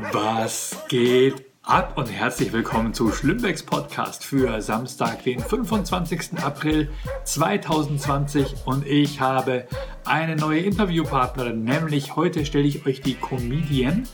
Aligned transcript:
Was 0.00 0.76
geht 0.88 1.44
ab 1.64 1.98
und 1.98 2.06
herzlich 2.06 2.52
willkommen 2.52 2.94
zu 2.94 3.10
Schlimmbecks 3.10 3.64
Podcast 3.64 4.24
für 4.24 4.62
Samstag, 4.62 5.24
den 5.24 5.40
25. 5.40 6.38
April 6.40 6.88
2020 7.24 8.54
und 8.64 8.86
ich 8.86 9.20
habe 9.20 9.66
eine 10.04 10.36
neue 10.36 10.60
Interviewpartnerin, 10.60 11.64
nämlich 11.64 12.14
heute 12.14 12.46
stelle 12.46 12.68
ich 12.68 12.86
euch 12.86 13.00
die 13.00 13.14
Comedian 13.14 14.04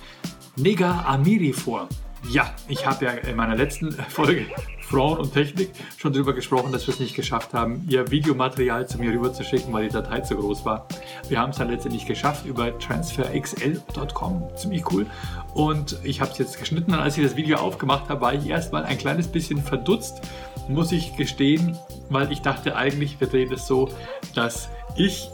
Nega 0.57 1.05
Amiri 1.07 1.53
vor. 1.53 1.91
Ja, 2.29 2.51
ich 2.69 2.87
habe 2.87 3.05
ja 3.05 3.11
in 3.13 3.37
meiner 3.37 3.55
letzten 3.55 3.93
Folge 3.93 4.47
Frauen 4.81 5.19
und 5.19 5.33
Technik 5.33 5.71
schon 5.97 6.13
darüber 6.13 6.33
gesprochen, 6.33 6.73
dass 6.73 6.87
wir 6.87 6.95
es 6.95 7.01
nicht 7.01 7.15
geschafft 7.15 7.53
haben, 7.53 7.85
ihr 7.89 8.11
Videomaterial 8.11 8.87
zu 8.89 8.99
mir 8.99 9.13
rüberzuschicken, 9.13 9.73
weil 9.73 9.89
die 9.89 9.93
Datei 9.93 10.21
zu 10.21 10.37
groß 10.37 10.65
war. 10.65 10.89
Wir 11.29 11.39
haben 11.41 11.51
es 11.51 11.59
dann 11.59 11.71
letztendlich 11.71 12.07
geschafft 12.07 12.47
über 12.47 12.79
transferxl.com, 12.79 14.49
ziemlich 14.57 14.91
cool. 14.93 15.07
Und 15.55 15.99
ich 16.03 16.21
habe 16.21 16.31
es 16.33 16.39
jetzt 16.39 16.59
geschnitten 16.59 16.93
und 16.93 17.01
als 17.01 17.17
ich 17.19 17.25
das 17.25 17.37
Video 17.37 17.59
aufgemacht 17.59 18.09
habe, 18.09 18.21
war 18.21 18.35
ich 18.35 18.49
erstmal 18.49 18.85
ein 18.85 18.99
kleines 18.99 19.29
bisschen 19.29 19.63
verdutzt, 19.63 20.23
muss 20.69 20.93
ich 20.93 21.17
gestehen, 21.17 21.77
weil 22.09 22.33
ich 22.33 22.41
dachte 22.41 22.77
eigentlich, 22.77 23.21
wir 23.21 23.29
drehen 23.29 23.53
es 23.53 23.67
so, 23.67 23.91
dass 24.35 24.69
ich 24.97 25.29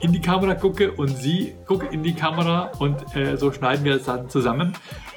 in 0.00 0.12
die 0.12 0.20
Kamera 0.20 0.54
gucke 0.54 0.92
und 0.92 1.16
sie 1.16 1.54
guckt 1.66 1.92
in 1.92 2.02
die 2.02 2.14
Kamera 2.14 2.72
und 2.78 3.16
äh, 3.16 3.36
so 3.36 3.52
schneiden 3.52 3.84
wir 3.84 3.96
es 3.96 4.04
dann 4.04 4.28
zusammen. 4.28 4.74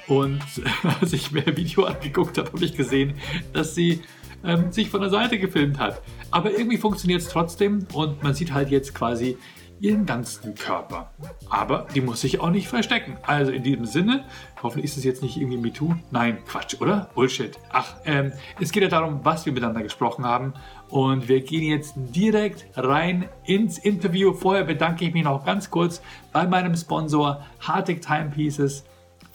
Und 0.07 0.41
als 1.01 1.13
ich 1.13 1.31
mir 1.31 1.45
ein 1.45 1.57
Video 1.57 1.85
angeguckt 1.85 2.37
habe, 2.37 2.51
habe 2.51 2.65
ich 2.65 2.75
gesehen, 2.75 3.15
dass 3.53 3.75
sie 3.75 4.01
ähm, 4.43 4.71
sich 4.71 4.89
von 4.89 5.01
der 5.01 5.09
Seite 5.09 5.39
gefilmt 5.39 5.79
hat. 5.79 6.01
Aber 6.31 6.51
irgendwie 6.51 6.77
funktioniert 6.77 7.21
es 7.21 7.29
trotzdem 7.29 7.87
und 7.93 8.23
man 8.23 8.33
sieht 8.33 8.53
halt 8.53 8.69
jetzt 8.69 8.93
quasi 8.93 9.37
ihren 9.79 10.05
ganzen 10.05 10.55
Körper. 10.55 11.11
Aber 11.49 11.87
die 11.93 12.01
muss 12.01 12.21
sich 12.21 12.39
auch 12.39 12.49
nicht 12.49 12.67
verstecken. 12.67 13.17
Also 13.23 13.51
in 13.51 13.63
diesem 13.63 13.85
Sinne, 13.85 14.25
hoffentlich 14.63 14.85
ist 14.85 14.97
es 14.97 15.03
jetzt 15.03 15.21
nicht 15.21 15.37
irgendwie 15.37 15.57
MeToo. 15.57 15.95
Nein, 16.11 16.39
Quatsch, 16.45 16.79
oder? 16.79 17.09
Bullshit. 17.13 17.57
Ach, 17.71 17.95
ähm, 18.05 18.31
es 18.59 18.71
geht 18.71 18.83
ja 18.83 18.89
darum, 18.89 19.19
was 19.23 19.45
wir 19.45 19.53
miteinander 19.53 19.83
gesprochen 19.83 20.25
haben. 20.25 20.53
Und 20.89 21.27
wir 21.27 21.41
gehen 21.41 21.63
jetzt 21.63 21.93
direkt 21.97 22.65
rein 22.75 23.27
ins 23.45 23.77
Interview. 23.77 24.33
Vorher 24.33 24.63
bedanke 24.63 25.05
ich 25.05 25.13
mich 25.13 25.23
noch 25.23 25.43
ganz 25.45 25.69
kurz 25.69 26.01
bei 26.31 26.47
meinem 26.47 26.75
Sponsor 26.75 27.43
Hartig 27.59 28.01
Timepieces. 28.01 28.85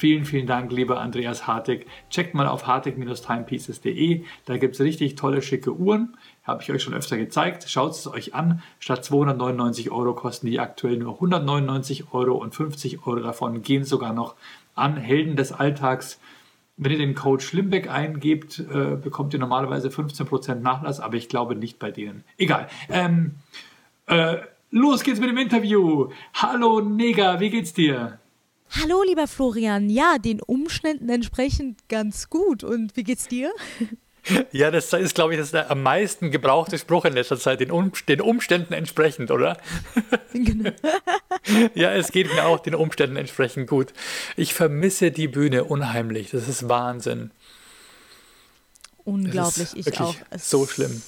Vielen, 0.00 0.24
vielen 0.24 0.46
Dank, 0.46 0.72
lieber 0.72 0.98
Andreas 0.98 1.46
Hartig. 1.46 1.86
Checkt 2.08 2.32
mal 2.32 2.46
auf 2.46 2.66
hartig-timepieces.de. 2.66 4.24
Da 4.46 4.56
gibt 4.56 4.76
es 4.76 4.80
richtig 4.80 5.14
tolle, 5.14 5.42
schicke 5.42 5.74
Uhren. 5.74 6.16
Habe 6.42 6.62
ich 6.62 6.72
euch 6.72 6.82
schon 6.82 6.94
öfter 6.94 7.18
gezeigt. 7.18 7.66
Schaut 7.68 7.92
es 7.92 8.06
euch 8.06 8.34
an. 8.34 8.62
Statt 8.78 9.04
299 9.04 9.90
Euro 9.90 10.14
kosten 10.14 10.46
die 10.46 10.58
aktuell 10.58 10.96
nur 10.96 11.16
199 11.16 12.14
Euro 12.14 12.36
und 12.36 12.54
50 12.54 13.06
Euro 13.06 13.20
davon 13.20 13.60
gehen 13.60 13.84
sogar 13.84 14.14
noch 14.14 14.36
an 14.74 14.96
Helden 14.96 15.36
des 15.36 15.52
Alltags. 15.52 16.18
Wenn 16.78 16.92
ihr 16.92 16.98
den 16.98 17.14
Code 17.14 17.42
Schlimbeck 17.42 17.90
eingebt, 17.90 18.58
äh, 18.58 18.96
bekommt 18.96 19.34
ihr 19.34 19.38
normalerweise 19.38 19.90
15% 19.90 20.62
Nachlass, 20.62 21.00
aber 21.00 21.16
ich 21.16 21.28
glaube 21.28 21.56
nicht 21.56 21.78
bei 21.78 21.90
denen. 21.90 22.24
Egal. 22.38 22.68
Ähm, 22.88 23.34
äh, 24.06 24.38
los 24.70 25.02
geht's 25.02 25.20
mit 25.20 25.28
dem 25.28 25.36
Interview. 25.36 26.08
Hallo 26.32 26.80
Neger, 26.80 27.38
wie 27.40 27.50
geht's 27.50 27.74
dir? 27.74 28.18
Hallo, 28.70 29.02
lieber 29.02 29.26
Florian. 29.26 29.90
Ja, 29.90 30.18
den 30.18 30.40
Umständen 30.40 31.08
entsprechend 31.08 31.88
ganz 31.88 32.30
gut. 32.30 32.62
Und 32.62 32.96
wie 32.96 33.04
geht's 33.04 33.28
dir? 33.28 33.52
Ja, 34.52 34.70
das 34.70 34.92
ist, 34.92 35.14
glaube 35.14 35.32
ich, 35.32 35.40
das 35.40 35.50
der 35.50 35.70
am 35.70 35.82
meisten 35.82 36.30
gebrauchte 36.30 36.78
Spruch 36.78 37.06
in 37.06 37.14
letzter 37.14 37.38
Zeit, 37.38 37.60
den, 37.60 37.70
um, 37.70 37.90
den 38.06 38.20
Umständen 38.20 38.74
entsprechend, 38.74 39.30
oder? 39.30 39.56
Genau. 40.34 40.70
ja, 41.74 41.92
es 41.92 42.12
geht 42.12 42.32
mir 42.32 42.44
auch 42.44 42.60
den 42.60 42.74
Umständen 42.74 43.16
entsprechend 43.16 43.66
gut. 43.66 43.94
Ich 44.36 44.52
vermisse 44.52 45.10
die 45.10 45.26
Bühne 45.26 45.64
unheimlich. 45.64 46.30
Das 46.32 46.48
ist 46.48 46.68
Wahnsinn. 46.68 47.30
Unglaublich, 49.04 49.70
ich 49.74 50.00
auch. 50.00 50.14
Es 50.28 50.50
so 50.50 50.66
schlimm. 50.66 51.02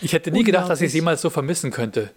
Ich 0.00 0.12
hätte 0.12 0.30
nie 0.30 0.44
gedacht, 0.44 0.70
dass 0.70 0.80
ich 0.80 0.88
es 0.88 0.94
jemals 0.94 1.22
so 1.22 1.28
vermissen 1.28 1.72
könnte. 1.72 2.10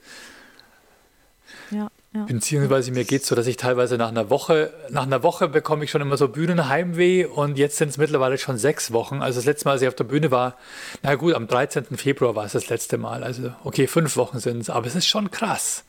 Ja. 2.15 2.23
Beziehungsweise 2.23 2.91
mir 2.91 3.03
geht 3.03 3.23
es 3.23 3.27
so, 3.27 3.35
dass 3.35 3.45
ich 3.45 3.57
teilweise 3.57 3.97
nach 3.97 4.07
einer 4.07 4.29
Woche, 4.29 4.71
nach 4.89 5.03
einer 5.03 5.21
Woche 5.21 5.49
bekomme 5.49 5.83
ich 5.83 5.91
schon 5.91 6.01
immer 6.01 6.15
so 6.15 6.29
Bühnenheimweh 6.29 7.25
und 7.25 7.57
jetzt 7.57 7.75
sind 7.75 7.89
es 7.89 7.97
mittlerweile 7.97 8.37
schon 8.37 8.57
sechs 8.57 8.93
Wochen. 8.93 9.21
Also 9.21 9.39
das 9.39 9.45
letzte 9.45 9.65
Mal, 9.65 9.73
als 9.73 9.81
ich 9.81 9.89
auf 9.89 9.95
der 9.95 10.05
Bühne 10.05 10.31
war, 10.31 10.55
na 11.03 11.15
gut, 11.15 11.33
am 11.33 11.45
13. 11.45 11.97
Februar 11.97 12.33
war 12.33 12.45
es 12.45 12.53
das 12.53 12.69
letzte 12.69 12.97
Mal. 12.97 13.21
Also 13.21 13.51
okay, 13.65 13.85
fünf 13.87 14.15
Wochen 14.15 14.39
sind 14.39 14.61
es, 14.61 14.69
aber 14.69 14.87
es 14.87 14.95
ist 14.95 15.07
schon 15.07 15.29
krass. 15.29 15.83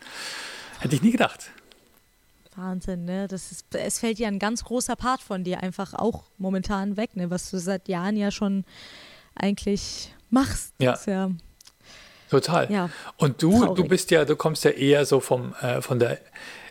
Hätte 0.80 0.96
ich 0.96 1.02
nie 1.02 1.12
gedacht. 1.12 1.52
Wahnsinn, 2.56 3.04
ne? 3.04 3.28
Das 3.28 3.52
ist, 3.52 3.66
es 3.72 4.00
fällt 4.00 4.18
ja 4.18 4.26
ein 4.26 4.40
ganz 4.40 4.64
großer 4.64 4.96
Part 4.96 5.20
von 5.20 5.44
dir 5.44 5.62
einfach 5.62 5.94
auch 5.94 6.24
momentan 6.38 6.96
weg, 6.96 7.14
ne? 7.14 7.30
Was 7.30 7.50
du 7.52 7.58
seit 7.58 7.86
Jahren 7.86 8.16
ja 8.16 8.32
schon 8.32 8.64
eigentlich 9.36 10.12
machst. 10.30 10.74
Ja. 10.80 10.98
ja 11.06 11.30
Total. 12.30 12.70
Ja, 12.70 12.90
und 13.16 13.42
du, 13.42 13.74
du 13.74 13.84
bist 13.84 14.10
ja, 14.10 14.24
du 14.24 14.36
kommst 14.36 14.64
ja 14.64 14.70
eher 14.70 15.04
so 15.04 15.20
vom, 15.20 15.54
äh, 15.62 15.80
von 15.80 15.98
der 15.98 16.18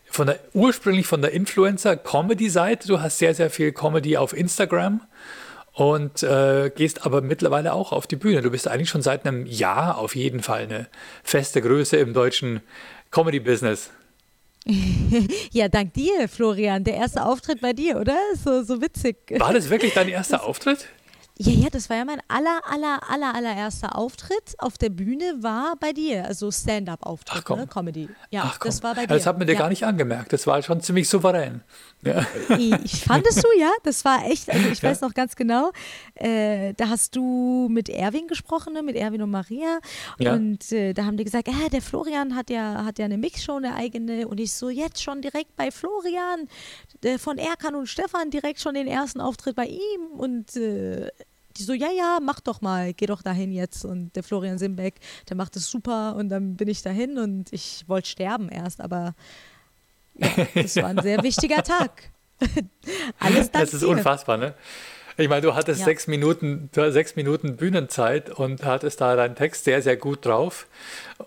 von 0.05 0.27
der 0.27 0.39
ursprünglich 0.53 1.07
von 1.07 1.21
der 1.21 1.31
Influencer-Comedy-Seite. 1.31 2.87
Du 2.87 3.01
hast 3.01 3.17
sehr, 3.17 3.35
sehr 3.35 3.49
viel 3.49 3.73
Comedy 3.73 4.15
auf 4.15 4.35
Instagram 4.35 5.01
und 5.73 6.23
äh, 6.23 6.71
gehst 6.73 7.05
aber 7.05 7.21
mittlerweile 7.21 7.73
auch 7.73 7.91
auf 7.91 8.07
die 8.07 8.15
Bühne. 8.15 8.41
Du 8.41 8.49
bist 8.49 8.67
eigentlich 8.67 8.89
schon 8.89 9.01
seit 9.01 9.25
einem 9.25 9.45
Jahr 9.45 9.97
auf 9.97 10.15
jeden 10.15 10.41
Fall 10.41 10.63
eine 10.63 10.87
feste 11.23 11.61
Größe 11.61 11.97
im 11.97 12.13
deutschen 12.13 12.61
Comedy-Business. 13.11 13.91
ja, 15.51 15.67
dank 15.67 15.93
dir, 15.93 16.27
Florian. 16.29 16.83
Der 16.83 16.95
erste 16.95 17.23
Auftritt 17.25 17.61
bei 17.61 17.73
dir, 17.73 17.99
oder? 17.99 18.17
So, 18.41 18.63
so 18.63 18.81
witzig. 18.81 19.17
War 19.37 19.53
das 19.53 19.69
wirklich 19.69 19.93
dein 19.93 20.07
erster 20.07 20.43
Auftritt? 20.43 20.87
Ja, 21.37 21.51
ja, 21.51 21.69
das 21.69 21.89
war 21.89 21.97
ja 21.97 22.05
mein 22.05 22.21
aller, 22.29 22.61
aller, 22.65 23.01
aller, 23.09 23.35
allererster 23.35 23.97
Auftritt 23.97 24.55
auf 24.57 24.77
der 24.77 24.89
Bühne 24.89 25.43
war 25.43 25.75
bei 25.77 25.91
dir, 25.91 26.23
also 26.23 26.49
Stand-up-Auftritt, 26.49 27.49
ne? 27.49 27.67
Comedy. 27.67 28.09
Ja, 28.31 28.43
Ach, 28.45 28.57
das 28.59 28.81
war 28.83 28.95
bei 28.95 29.01
dir. 29.05 29.13
Das 29.13 29.25
hat 29.25 29.37
mir 29.37 29.45
dir 29.45 29.53
ja. 29.53 29.59
gar 29.59 29.67
nicht 29.67 29.85
angemerkt. 29.85 30.31
Das 30.31 30.47
war 30.47 30.61
schon 30.63 30.79
ziemlich 30.79 31.09
souverän. 31.09 31.61
Ja. 32.03 32.25
Ich 32.85 33.03
fandest 33.03 33.43
du, 33.43 33.47
ja, 33.59 33.71
das 33.83 34.05
war 34.05 34.25
echt, 34.25 34.49
also 34.49 34.69
ich 34.69 34.81
ja. 34.81 34.89
weiß 34.89 35.01
noch 35.01 35.13
ganz 35.13 35.35
genau, 35.35 35.71
äh, 36.13 36.73
da 36.75 36.89
hast 36.89 37.15
du 37.15 37.67
mit 37.69 37.89
Erwin 37.89 38.27
gesprochen, 38.27 38.73
ne? 38.73 38.83
mit 38.83 38.95
Erwin 38.95 39.21
und 39.21 39.31
Maria 39.31 39.79
ja. 40.19 40.33
und 40.33 40.71
äh, 40.71 40.93
da 40.93 41.05
haben 41.05 41.17
die 41.17 41.23
gesagt, 41.23 41.47
äh, 41.47 41.69
der 41.71 41.81
Florian 41.81 42.35
hat 42.35 42.49
ja, 42.49 42.85
hat 42.85 42.99
ja 42.99 43.05
eine 43.05 43.17
Mixshow, 43.17 43.57
eine 43.57 43.75
eigene 43.75 44.27
und 44.27 44.39
ich 44.39 44.53
so, 44.53 44.69
jetzt 44.69 45.01
schon 45.01 45.21
direkt 45.21 45.55
bei 45.55 45.71
Florian, 45.71 46.47
äh, 47.03 47.17
von 47.17 47.37
Erkan 47.37 47.75
und 47.75 47.87
Stefan 47.87 48.29
direkt 48.29 48.61
schon 48.61 48.75
den 48.75 48.87
ersten 48.87 49.19
Auftritt 49.19 49.55
bei 49.55 49.65
ihm 49.65 50.07
und 50.17 50.55
äh, 50.55 51.09
die 51.57 51.63
so, 51.63 51.73
ja, 51.73 51.89
ja, 51.91 52.19
mach 52.21 52.39
doch 52.39 52.61
mal, 52.61 52.93
geh 52.93 53.05
doch 53.05 53.21
dahin 53.21 53.51
jetzt. 53.51 53.85
Und 53.85 54.15
der 54.15 54.23
Florian 54.23 54.57
Simbeck, 54.57 54.95
der 55.29 55.35
macht 55.35 55.55
es 55.55 55.69
super 55.69 56.15
und 56.15 56.29
dann 56.29 56.55
bin 56.55 56.67
ich 56.67 56.81
dahin 56.81 57.17
und 57.17 57.51
ich 57.53 57.83
wollte 57.87 58.09
sterben 58.09 58.49
erst, 58.49 58.81
aber 58.81 59.15
ja, 60.17 60.29
das 60.53 60.75
war 60.77 60.85
ein 60.85 61.01
sehr 61.01 61.21
wichtiger 61.23 61.63
Tag. 61.63 62.11
Alles 63.19 63.51
Das 63.51 63.73
ist 63.73 63.83
dir. 63.83 63.87
unfassbar, 63.87 64.37
ne? 64.37 64.53
Ich 65.17 65.29
meine, 65.29 65.41
du 65.41 65.55
hattest 65.55 65.79
ja. 65.79 65.85
sechs, 65.85 66.07
Minuten, 66.07 66.69
sechs 66.73 67.15
Minuten 67.15 67.55
Bühnenzeit 67.55 68.29
und 68.29 68.65
hattest 68.65 68.99
da 68.99 69.15
deinen 69.15 69.35
Text 69.35 69.63
sehr, 69.63 69.81
sehr 69.81 69.95
gut 69.95 70.25
drauf. 70.25 70.67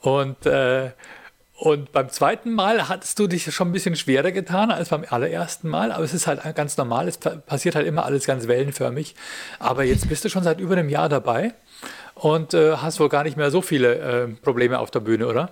Und 0.03 0.45
äh, 0.45 0.91
und 1.59 1.91
beim 1.91 2.09
zweiten 2.09 2.53
Mal 2.53 2.89
hattest 2.89 3.19
du 3.19 3.27
dich 3.27 3.53
schon 3.53 3.71
ein 3.71 3.73
bisschen 3.73 3.97
schwerer 3.97 4.31
getan 4.31 4.71
als 4.71 4.91
beim 4.91 5.05
allerersten 5.09 5.69
Mal, 5.69 5.91
aber 5.91 6.05
es 6.05 6.15
ist 6.15 6.29
halt 6.29 6.41
ganz 6.55 6.77
normal, 6.77 7.09
es 7.09 7.19
passiert 7.19 7.75
halt 7.75 7.85
immer 7.85 8.05
alles 8.05 8.27
ganz 8.27 8.47
wellenförmig. 8.47 9.17
Aber 9.59 9.83
jetzt 9.83 10.09
bist 10.09 10.25
du 10.25 10.29
schon 10.29 10.45
seit 10.45 10.61
über 10.61 10.77
einem 10.77 10.89
Jahr 10.89 11.09
dabei 11.09 11.55
und 12.15 12.55
äh, 12.55 12.77
hast 12.77 13.01
wohl 13.01 13.09
gar 13.09 13.25
nicht 13.25 13.37
mehr 13.37 13.51
so 13.51 13.61
viele 13.61 13.97
äh, 13.97 14.29
Probleme 14.29 14.79
auf 14.79 14.93
der 14.93 15.01
Bühne, 15.01 15.27
oder? 15.27 15.51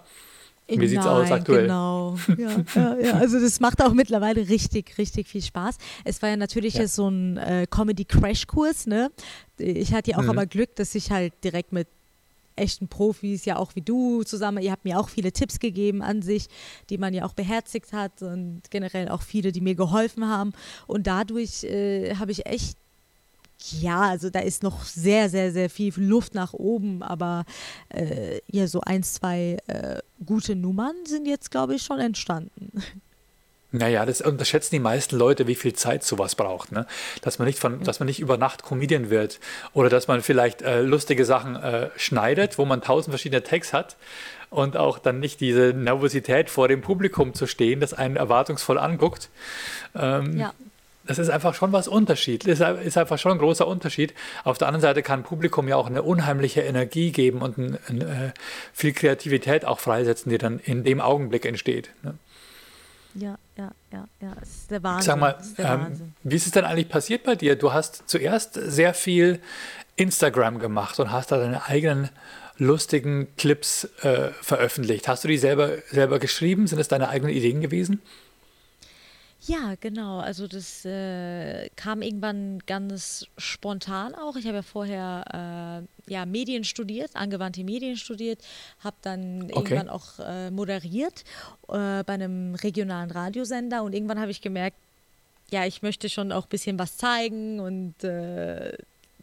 Wie 0.69 0.87
sieht 0.87 1.00
es 1.00 1.06
aus 1.06 1.33
aktuell? 1.33 1.62
Genau. 1.62 2.17
Ja, 2.38 2.50
ja, 2.75 2.97
ja, 2.99 3.12
Also 3.15 3.41
das 3.41 3.59
macht 3.59 3.83
auch 3.83 3.93
mittlerweile 3.93 4.49
richtig, 4.49 4.99
richtig 4.99 5.27
viel 5.27 5.43
Spaß. 5.43 5.76
Es 6.05 6.23
war 6.23 6.29
ja 6.29 6.37
natürlich 6.37 6.75
ja. 6.75 6.87
so 6.87 7.09
ein 7.09 7.37
äh, 7.37 7.67
Comedy-Crash-Kurs, 7.69 8.87
ne? 8.87 9.11
Ich 9.59 9.93
hatte 9.93 10.12
ja 10.12 10.19
auch 10.19 10.23
mhm. 10.23 10.31
aber 10.31 10.47
Glück, 10.47 10.76
dass 10.76 10.94
ich 10.94 11.11
halt 11.11 11.32
direkt 11.43 11.73
mit 11.73 11.88
echten 12.56 12.88
Profis, 12.88 13.44
ja 13.44 13.56
auch 13.56 13.75
wie 13.75 13.82
du 13.82 14.23
zusammen, 14.23 14.62
ihr 14.62 14.73
habt 14.73 14.85
mir 14.85 14.99
auch 14.99 15.08
viele 15.08 15.32
Tipps 15.32 15.58
gegeben 15.58 16.03
an 16.03 16.23
sich, 16.23 16.49
die 16.91 16.99
man 16.99 17.14
ja 17.14 17.25
auch 17.25 17.35
beherzigt 17.35 17.93
hat 17.93 18.23
und 18.23 18.62
generell 18.70 19.08
auch 19.08 19.23
viele, 19.23 19.53
die 19.53 19.61
mir 19.61 19.75
geholfen 19.75 20.26
haben. 20.26 20.53
Und 20.87 21.06
dadurch 21.06 21.64
äh, 21.64 22.14
habe 22.17 22.32
ich 22.32 22.47
echt 22.47 22.76
ja, 23.81 24.03
also 24.03 24.31
da 24.31 24.41
ist 24.41 24.62
noch 24.62 24.85
sehr, 24.85 25.31
sehr, 25.31 25.53
sehr 25.53 25.70
viel 25.70 25.93
Luft 25.97 26.35
nach 26.35 26.53
oben, 26.53 27.03
aber 27.03 27.44
äh, 27.88 28.41
ja, 28.50 28.67
so 28.67 28.81
ein, 28.82 29.02
zwei 29.02 29.56
äh, 29.67 30.00
gute 30.25 30.55
Nummern 30.55 30.94
sind 31.05 31.26
jetzt, 31.26 31.50
glaube 31.50 31.75
ich, 31.75 31.82
schon 31.82 31.99
entstanden. 31.99 32.70
Naja, 33.76 34.06
das 34.06 34.20
unterschätzen 34.20 34.75
die 34.75 34.81
meisten 34.81 35.17
Leute, 35.17 35.46
wie 35.46 35.55
viel 35.55 35.75
Zeit 35.75 36.02
sowas 36.02 36.34
braucht. 36.34 36.73
Ne? 36.73 36.87
Dass, 37.20 37.38
man 37.38 37.46
nicht 37.46 37.58
von, 37.58 37.82
dass 37.82 38.00
man 38.00 38.06
nicht 38.06 38.20
über 38.20 38.38
Nacht 38.38 38.62
Comedian 38.62 39.11
wird 39.11 39.38
oder 39.73 39.88
dass 39.88 40.08
man 40.08 40.23
vielleicht 40.23 40.62
äh, 40.62 40.81
lustige 40.81 41.25
Sachen 41.25 41.56
äh, 41.56 41.90
schneidet, 41.96 42.58
wo 42.58 42.64
man 42.64 42.81
tausend 42.81 43.12
verschiedene 43.12 43.43
Tags 43.43 43.73
hat 43.73 43.96
und 44.50 44.76
auch 44.76 44.99
dann 44.99 45.20
nicht 45.20 45.40
diese 45.40 45.75
Nervosität 45.75 46.49
vor 46.49 46.69
dem 46.69 46.81
Publikum 46.81 47.34
zu 47.34 47.46
stehen, 47.46 47.81
das 47.81 47.93
einen 47.93 48.17
erwartungsvoll 48.17 48.78
anguckt. 48.78 49.28
Ähm, 49.94 50.38
ja. 50.38 50.55
das 51.05 51.19
ist 51.19 51.28
einfach 51.28 51.55
schon 51.55 51.73
was 51.73 51.88
Unterschied. 51.88 52.44
Ist, 52.44 52.62
ist 52.62 52.96
einfach 52.96 53.19
schon 53.19 53.32
ein 53.32 53.38
großer 53.38 53.67
Unterschied. 53.67 54.14
Auf 54.44 54.56
der 54.56 54.69
anderen 54.69 54.82
Seite 54.82 55.02
kann 55.02 55.23
Publikum 55.23 55.69
ja 55.69 55.76
auch 55.76 55.88
eine 55.88 56.02
unheimliche 56.02 56.62
Energie 56.62 57.11
geben 57.11 57.43
und 57.43 57.58
ein, 57.58 57.78
ein, 57.88 58.00
äh, 58.00 58.32
viel 58.73 58.93
Kreativität 58.93 59.67
auch 59.67 59.81
freisetzen, 59.81 60.31
die 60.31 60.38
dann 60.38 60.61
in 60.61 60.84
dem 60.84 61.00
Augenblick 61.02 61.44
entsteht. 61.44 61.90
Ne? 62.02 62.14
Ja, 63.18 63.38
ja, 63.56 63.70
ja, 63.92 64.04
ja, 64.20 64.34
das 64.38 64.48
ist 64.48 64.70
der 64.70 64.82
Wahnsinn. 64.82 65.06
Sag 65.06 65.18
mal, 65.18 65.38
ähm, 65.58 66.12
wie 66.22 66.36
ist 66.36 66.46
es 66.46 66.52
denn 66.52 66.64
eigentlich 66.64 66.88
passiert 66.88 67.24
bei 67.24 67.34
dir? 67.34 67.56
Du 67.56 67.72
hast 67.72 68.08
zuerst 68.08 68.54
sehr 68.54 68.92
viel 68.92 69.40
Instagram 69.96 70.58
gemacht 70.58 71.00
und 71.00 71.10
hast 71.10 71.32
da 71.32 71.38
deine 71.38 71.64
eigenen 71.66 72.10
lustigen 72.58 73.28
Clips 73.36 73.84
äh, 74.02 74.30
veröffentlicht. 74.42 75.08
Hast 75.08 75.24
du 75.24 75.28
die 75.28 75.38
selber, 75.38 75.78
selber 75.90 76.18
geschrieben? 76.18 76.66
Sind 76.66 76.78
es 76.78 76.88
deine 76.88 77.08
eigenen 77.08 77.34
Ideen 77.34 77.60
gewesen? 77.60 78.02
Ja, 79.46 79.75
genau. 79.81 80.19
Also 80.19 80.48
das 80.48 80.84
äh, 80.84 81.69
kam 81.76 82.02
irgendwann 82.02 82.58
ganz 82.66 83.26
spontan 83.38 84.14
auch. 84.14 84.34
Ich 84.37 84.46
habe 84.46 84.56
ja 84.56 84.62
vorher 84.62 85.84
äh, 86.08 86.12
ja, 86.12 86.26
Medien 86.26 86.64
studiert, 86.64 87.14
angewandte 87.14 87.62
Medien 87.62 87.96
studiert, 87.96 88.40
habe 88.81 88.96
dann 89.02 89.44
okay. 89.44 89.75
irgendwann 89.75 89.88
auch 89.88 90.19
äh, 90.19 90.50
moderiert 90.50 91.22
äh, 91.69 92.02
bei 92.02 92.14
einem 92.14 92.56
regionalen 92.56 93.10
Radiosender 93.10 93.84
und 93.84 93.94
irgendwann 93.94 94.20
habe 94.20 94.32
ich 94.32 94.40
gemerkt, 94.40 94.76
ja, 95.50 95.64
ich 95.64 95.81
möchte 95.81 96.08
schon 96.08 96.32
auch 96.32 96.44
ein 96.44 96.49
bisschen 96.49 96.78
was 96.78 96.96
zeigen 96.96 97.60
und 97.60 98.02
äh, 98.02 98.76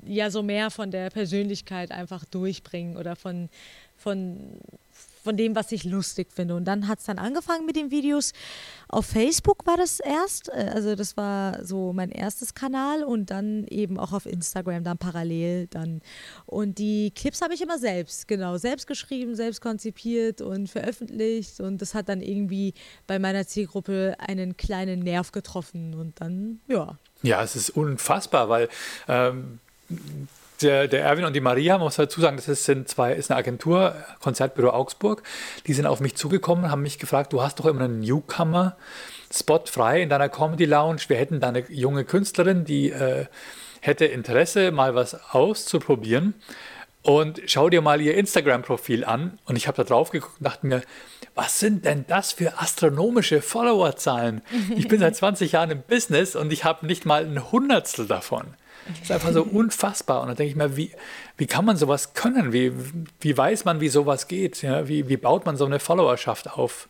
ja, 0.05 0.29
so 0.29 0.43
mehr 0.43 0.71
von 0.71 0.91
der 0.91 1.09
Persönlichkeit 1.09 1.91
einfach 1.91 2.25
durchbringen 2.25 2.97
oder 2.97 3.15
von, 3.15 3.49
von 3.97 4.59
von 5.23 5.37
dem, 5.37 5.55
was 5.55 5.71
ich 5.71 5.85
lustig 5.85 6.31
finde. 6.33 6.55
Und 6.55 6.65
dann 6.65 6.87
hat 6.87 6.99
es 6.99 7.05
dann 7.05 7.17
angefangen 7.17 7.65
mit 7.65 7.75
den 7.75 7.91
Videos. 7.91 8.33
Auf 8.89 9.05
Facebook 9.05 9.65
war 9.65 9.77
das 9.77 9.99
erst, 9.99 10.49
äh, 10.49 10.71
also 10.73 10.95
das 10.95 11.17
war 11.17 11.63
so 11.65 11.93
mein 11.93 12.11
erstes 12.11 12.53
Kanal 12.53 13.03
und 13.03 13.31
dann 13.31 13.65
eben 13.67 13.97
auch 13.97 14.11
auf 14.11 14.25
Instagram 14.25 14.83
dann 14.83 14.97
parallel 14.97 15.67
dann. 15.67 16.01
Und 16.45 16.77
die 16.77 17.11
Clips 17.11 17.41
habe 17.41 17.53
ich 17.53 17.61
immer 17.61 17.79
selbst, 17.79 18.27
genau, 18.27 18.57
selbst 18.57 18.85
geschrieben, 18.85 19.35
selbst 19.35 19.61
konzipiert 19.61 20.41
und 20.41 20.69
veröffentlicht 20.69 21.59
und 21.61 21.81
das 21.81 21.95
hat 21.95 22.09
dann 22.09 22.21
irgendwie 22.21 22.73
bei 23.07 23.19
meiner 23.19 23.47
Zielgruppe 23.47 24.15
einen 24.19 24.57
kleinen 24.57 24.99
Nerv 24.99 25.31
getroffen 25.31 25.93
und 25.95 26.19
dann, 26.19 26.59
ja. 26.67 26.97
Ja, 27.21 27.41
es 27.41 27.55
ist 27.55 27.69
unfassbar, 27.69 28.49
weil 28.49 28.67
ähm 29.07 29.59
der, 30.63 30.87
der 30.87 31.03
Erwin 31.03 31.25
und 31.25 31.33
die 31.33 31.41
Maria, 31.41 31.77
muss 31.77 31.95
dazu 31.95 32.21
sagen, 32.21 32.37
das 32.37 32.47
ist, 32.47 32.65
sind 32.65 32.87
zwei, 32.87 33.13
ist 33.13 33.29
eine 33.29 33.37
Agentur, 33.37 33.95
Konzertbüro 34.21 34.69
Augsburg. 34.69 35.23
Die 35.67 35.73
sind 35.73 35.85
auf 35.85 35.99
mich 35.99 36.15
zugekommen, 36.15 36.71
haben 36.71 36.81
mich 36.81 36.99
gefragt, 36.99 37.33
du 37.33 37.41
hast 37.41 37.59
doch 37.59 37.65
immer 37.65 37.81
einen 37.81 37.99
Newcomer. 37.99 38.77
Spot 39.31 39.63
frei 39.65 40.01
in 40.01 40.09
deiner 40.09 40.29
Comedy 40.29 40.65
Lounge. 40.65 41.01
Wir 41.07 41.17
hätten 41.17 41.39
da 41.39 41.49
eine 41.49 41.65
junge 41.69 42.05
Künstlerin, 42.05 42.65
die 42.65 42.91
äh, 42.91 43.25
hätte 43.81 44.05
Interesse, 44.05 44.71
mal 44.71 44.95
was 44.95 45.15
auszuprobieren. 45.31 46.35
Und 47.01 47.41
schau 47.47 47.69
dir 47.69 47.81
mal 47.81 47.99
ihr 47.99 48.15
Instagram-Profil 48.15 49.03
an. 49.03 49.39
Und 49.45 49.57
ich 49.57 49.67
habe 49.67 49.75
da 49.75 49.83
drauf 49.83 50.11
geguckt 50.11 50.39
und 50.39 50.45
dachte 50.45 50.65
mir, 50.65 50.81
was 51.35 51.59
sind 51.59 51.83
denn 51.85 52.05
das 52.07 52.31
für 52.31 52.59
astronomische 52.59 53.41
Followerzahlen? 53.41 54.41
Ich 54.75 54.87
bin 54.87 54.99
seit 54.99 55.15
20 55.17 55.51
Jahren 55.51 55.71
im 55.71 55.81
Business 55.81 56.35
und 56.35 56.53
ich 56.53 56.63
habe 56.63 56.85
nicht 56.85 57.05
mal 57.05 57.25
ein 57.25 57.51
Hundertstel 57.51 58.07
davon. 58.07 58.53
Das 58.87 59.01
ist 59.01 59.11
einfach 59.11 59.31
so 59.31 59.43
unfassbar. 59.43 60.21
Und 60.21 60.27
dann 60.27 60.35
denke 60.35 60.51
ich 60.51 60.55
mir, 60.55 60.75
wie, 60.75 60.91
wie 61.37 61.47
kann 61.47 61.65
man 61.65 61.77
sowas 61.77 62.13
können? 62.13 62.53
Wie, 62.53 62.73
wie 63.21 63.37
weiß 63.37 63.65
man, 63.65 63.79
wie 63.79 63.89
sowas 63.89 64.27
geht? 64.27 64.61
Ja? 64.61 64.87
Wie, 64.87 65.07
wie 65.09 65.17
baut 65.17 65.45
man 65.45 65.57
so 65.57 65.65
eine 65.65 65.79
Followerschaft 65.79 66.51
auf? 66.51 66.87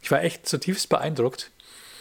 Ich 0.00 0.10
war 0.10 0.22
echt 0.22 0.48
zutiefst 0.48 0.88
beeindruckt. 0.88 1.50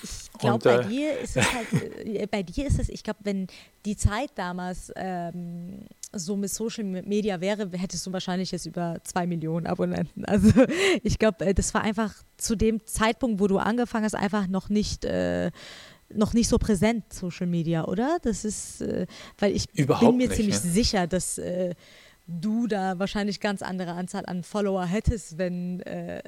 Ich 0.04 0.40
glaube, 0.40 0.64
bei 0.64 0.76
äh, 0.78 0.88
dir 0.88 1.20
ist 1.20 1.38
es 1.38 1.54
halt, 1.54 1.68
äh, 2.06 2.26
bei 2.26 2.42
dir 2.42 2.66
ist 2.66 2.80
es, 2.80 2.90
ich 2.90 3.04
glaube, 3.04 3.20
wenn 3.24 3.48
die 3.86 3.96
Zeit 3.96 4.32
damals 4.36 4.92
ähm, 4.96 5.86
so 6.14 6.36
mit 6.36 6.50
Social 6.50 6.84
Media 6.84 7.40
wäre, 7.42 7.70
hättest 7.74 8.06
du 8.08 8.14
wahrscheinlich 8.14 8.52
jetzt 8.52 8.66
über 8.66 8.98
zwei 9.04 9.28
Millionen 9.28 9.68
Abonnenten. 9.68 10.26
Also 10.26 10.52
ich 11.04 11.20
glaube, 11.20 11.46
äh, 11.46 11.54
das 11.54 11.74
war 11.74 11.82
einfach 11.82 12.14
zu 12.38 12.56
dem 12.56 12.86
Zeitpunkt, 12.86 13.40
wo 13.40 13.48
du 13.48 13.60
angefangen 13.60 14.06
hast, 14.06 14.16
einfach 14.16 14.48
noch 14.48 14.70
nicht 14.70 15.06
äh, 15.06 15.52
noch 16.16 16.34
nicht 16.34 16.48
so 16.48 16.58
präsent, 16.58 17.12
Social 17.13 17.48
Media, 17.48 17.86
oder? 17.86 18.18
Das 18.22 18.46
ist, 18.46 18.81
äh, 18.81 19.06
weil 19.40 19.56
ich 19.56 19.66
Überhaupt 19.74 20.08
bin 20.08 20.18
mir 20.18 20.28
nicht, 20.28 20.36
ziemlich 20.36 20.56
ja. 20.56 20.62
sicher, 20.62 21.08
dass 21.08 21.38
äh, 21.38 21.75
du 22.28 22.68
da 22.68 23.00
wahrscheinlich 23.00 23.40
ganz 23.40 23.62
andere 23.62 23.94
Anzahl 23.94 24.25
an 24.25 24.44
Follower 24.44 24.86
hättest, 24.86 25.38
wenn 25.38 25.81
äh, 25.81 26.22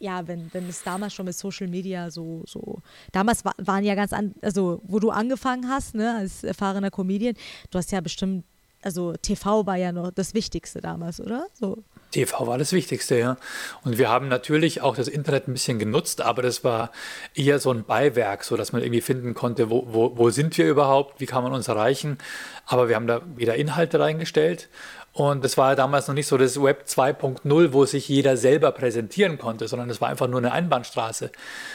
ja, 0.00 0.26
wenn, 0.26 0.52
wenn 0.52 0.68
es 0.68 0.82
damals 0.82 1.14
schon 1.14 1.26
mit 1.26 1.36
Social 1.36 1.68
Media 1.68 2.10
so, 2.10 2.42
so 2.46 2.80
damals 3.12 3.44
wa 3.44 3.52
waren 3.58 3.84
ja 3.84 3.94
ganz 3.94 4.12
an, 4.12 4.34
also 4.40 4.80
wo 4.84 4.98
du 4.98 5.10
angefangen 5.10 5.68
hast, 5.68 5.94
ne, 5.94 6.16
als 6.16 6.42
erfahrener 6.42 6.90
Comedian, 6.90 7.34
du 7.70 7.78
hast 7.78 7.92
ja 7.92 8.00
bestimmt, 8.00 8.44
also 8.82 9.12
TV 9.12 9.66
war 9.66 9.76
ja 9.76 9.92
noch 9.92 10.10
das 10.10 10.32
Wichtigste 10.32 10.80
damals, 10.80 11.20
oder? 11.20 11.46
So. 11.52 11.84
TV 12.10 12.46
war 12.46 12.58
das 12.58 12.72
Wichtigste, 12.72 13.18
ja. 13.18 13.36
Und 13.84 13.98
wir 13.98 14.08
haben 14.08 14.28
natürlich 14.28 14.80
auch 14.80 14.96
das 14.96 15.08
Internet 15.08 15.48
ein 15.48 15.52
bisschen 15.52 15.78
genutzt, 15.78 16.20
aber 16.20 16.42
das 16.42 16.64
war 16.64 16.90
eher 17.34 17.58
so 17.58 17.70
ein 17.72 17.84
Beiwerk, 17.84 18.44
so 18.44 18.56
dass 18.56 18.72
man 18.72 18.82
irgendwie 18.82 19.00
finden 19.00 19.34
konnte, 19.34 19.70
wo, 19.70 19.86
wo, 19.88 20.16
wo 20.16 20.30
sind 20.30 20.56
wir 20.58 20.68
überhaupt, 20.68 21.20
wie 21.20 21.26
kann 21.26 21.42
man 21.42 21.52
uns 21.52 21.68
erreichen. 21.68 22.18
Aber 22.66 22.88
wir 22.88 22.96
haben 22.96 23.06
da 23.06 23.22
wieder 23.36 23.56
Inhalte 23.56 24.00
reingestellt. 24.00 24.68
Und 25.12 25.44
das 25.44 25.56
war 25.56 25.70
ja 25.70 25.74
damals 25.74 26.06
noch 26.06 26.14
nicht 26.14 26.28
so 26.28 26.36
das 26.36 26.62
Web 26.62 26.84
2.0, 26.86 27.72
wo 27.72 27.84
sich 27.84 28.08
jeder 28.08 28.36
selber 28.36 28.70
präsentieren 28.72 29.38
konnte, 29.38 29.66
sondern 29.66 29.90
es 29.90 30.00
war 30.00 30.08
einfach 30.08 30.28
nur 30.28 30.38
eine 30.38 30.52
Einbahnstraße. 30.52 31.32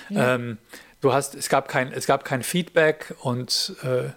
Ja. 0.09 0.35
Ähm, 0.35 0.57
du 1.01 1.13
hast, 1.13 1.35
es 1.35 1.49
gab 1.49 1.67
kein, 1.67 1.91
es 1.91 2.07
gab 2.07 2.23
kein 2.23 2.43
Feedback 2.43 3.13
und 3.21 3.75
äh, 3.83 4.09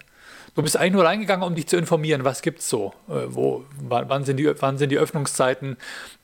Du 0.59 0.65
bist 0.65 0.77
eigentlich 0.77 0.95
nur 0.95 1.05
reingegangen, 1.05 1.47
um 1.47 1.55
dich 1.55 1.69
zu 1.69 1.77
informieren, 1.77 2.25
was 2.25 2.43
gibt 2.43 2.59
es 2.59 2.69
so? 2.69 2.93
Äh, 3.09 3.27
wo, 3.29 3.65
wann, 3.81 4.25
sind 4.25 4.39
die, 4.39 4.53
wann 4.61 4.77
sind 4.77 4.89
die 4.89 4.99
Öffnungszeiten 4.99 5.77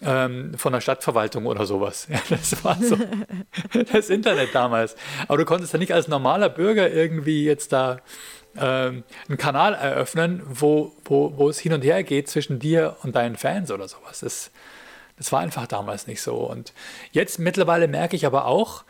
ähm, 0.03 0.55
von 0.59 0.73
der 0.73 0.81
Stadtverwaltung 0.81 1.47
oder 1.47 1.67
sowas? 1.67 2.09
Ja, 2.11 2.19
das 2.29 2.65
war 2.65 2.77
so 2.83 2.99
das 3.93 4.11
Internet 4.11 4.53
damals. 4.53 4.97
Aber 5.29 5.39
du 5.39 5.45
konntest 5.45 5.73
ja 5.73 5.79
nicht 5.79 5.95
als 5.95 6.09
normaler 6.09 6.49
Bürger 6.49 6.91
irgendwie 6.91 7.45
jetzt 7.45 7.73
da 7.73 7.99
ähm, 8.57 9.05
einen 9.29 9.39
Kanal 9.39 9.73
eröffnen, 9.75 10.43
wo, 10.45 10.97
wo, 11.05 11.35
wo 11.37 11.49
es 11.49 11.61
hin 11.61 11.73
und 11.73 11.85
her 11.85 12.03
geht 12.03 12.29
zwischen 12.29 12.59
dir 12.59 12.97
und 13.05 13.15
deinen 13.15 13.37
Fans 13.37 13.71
oder 13.71 13.87
sowas. 13.87 14.19
Das, 14.19 14.51
das 15.17 15.31
war 15.31 15.43
einfach 15.43 15.69
damals 15.69 16.09
nicht 16.09 16.21
so. 16.21 16.35
Und 16.39 16.73
jetzt 17.13 17.39
mittlerweile 17.39 17.87
merke 17.87 18.17
ich 18.17 18.27
aber 18.27 18.47
auch, 18.47 18.83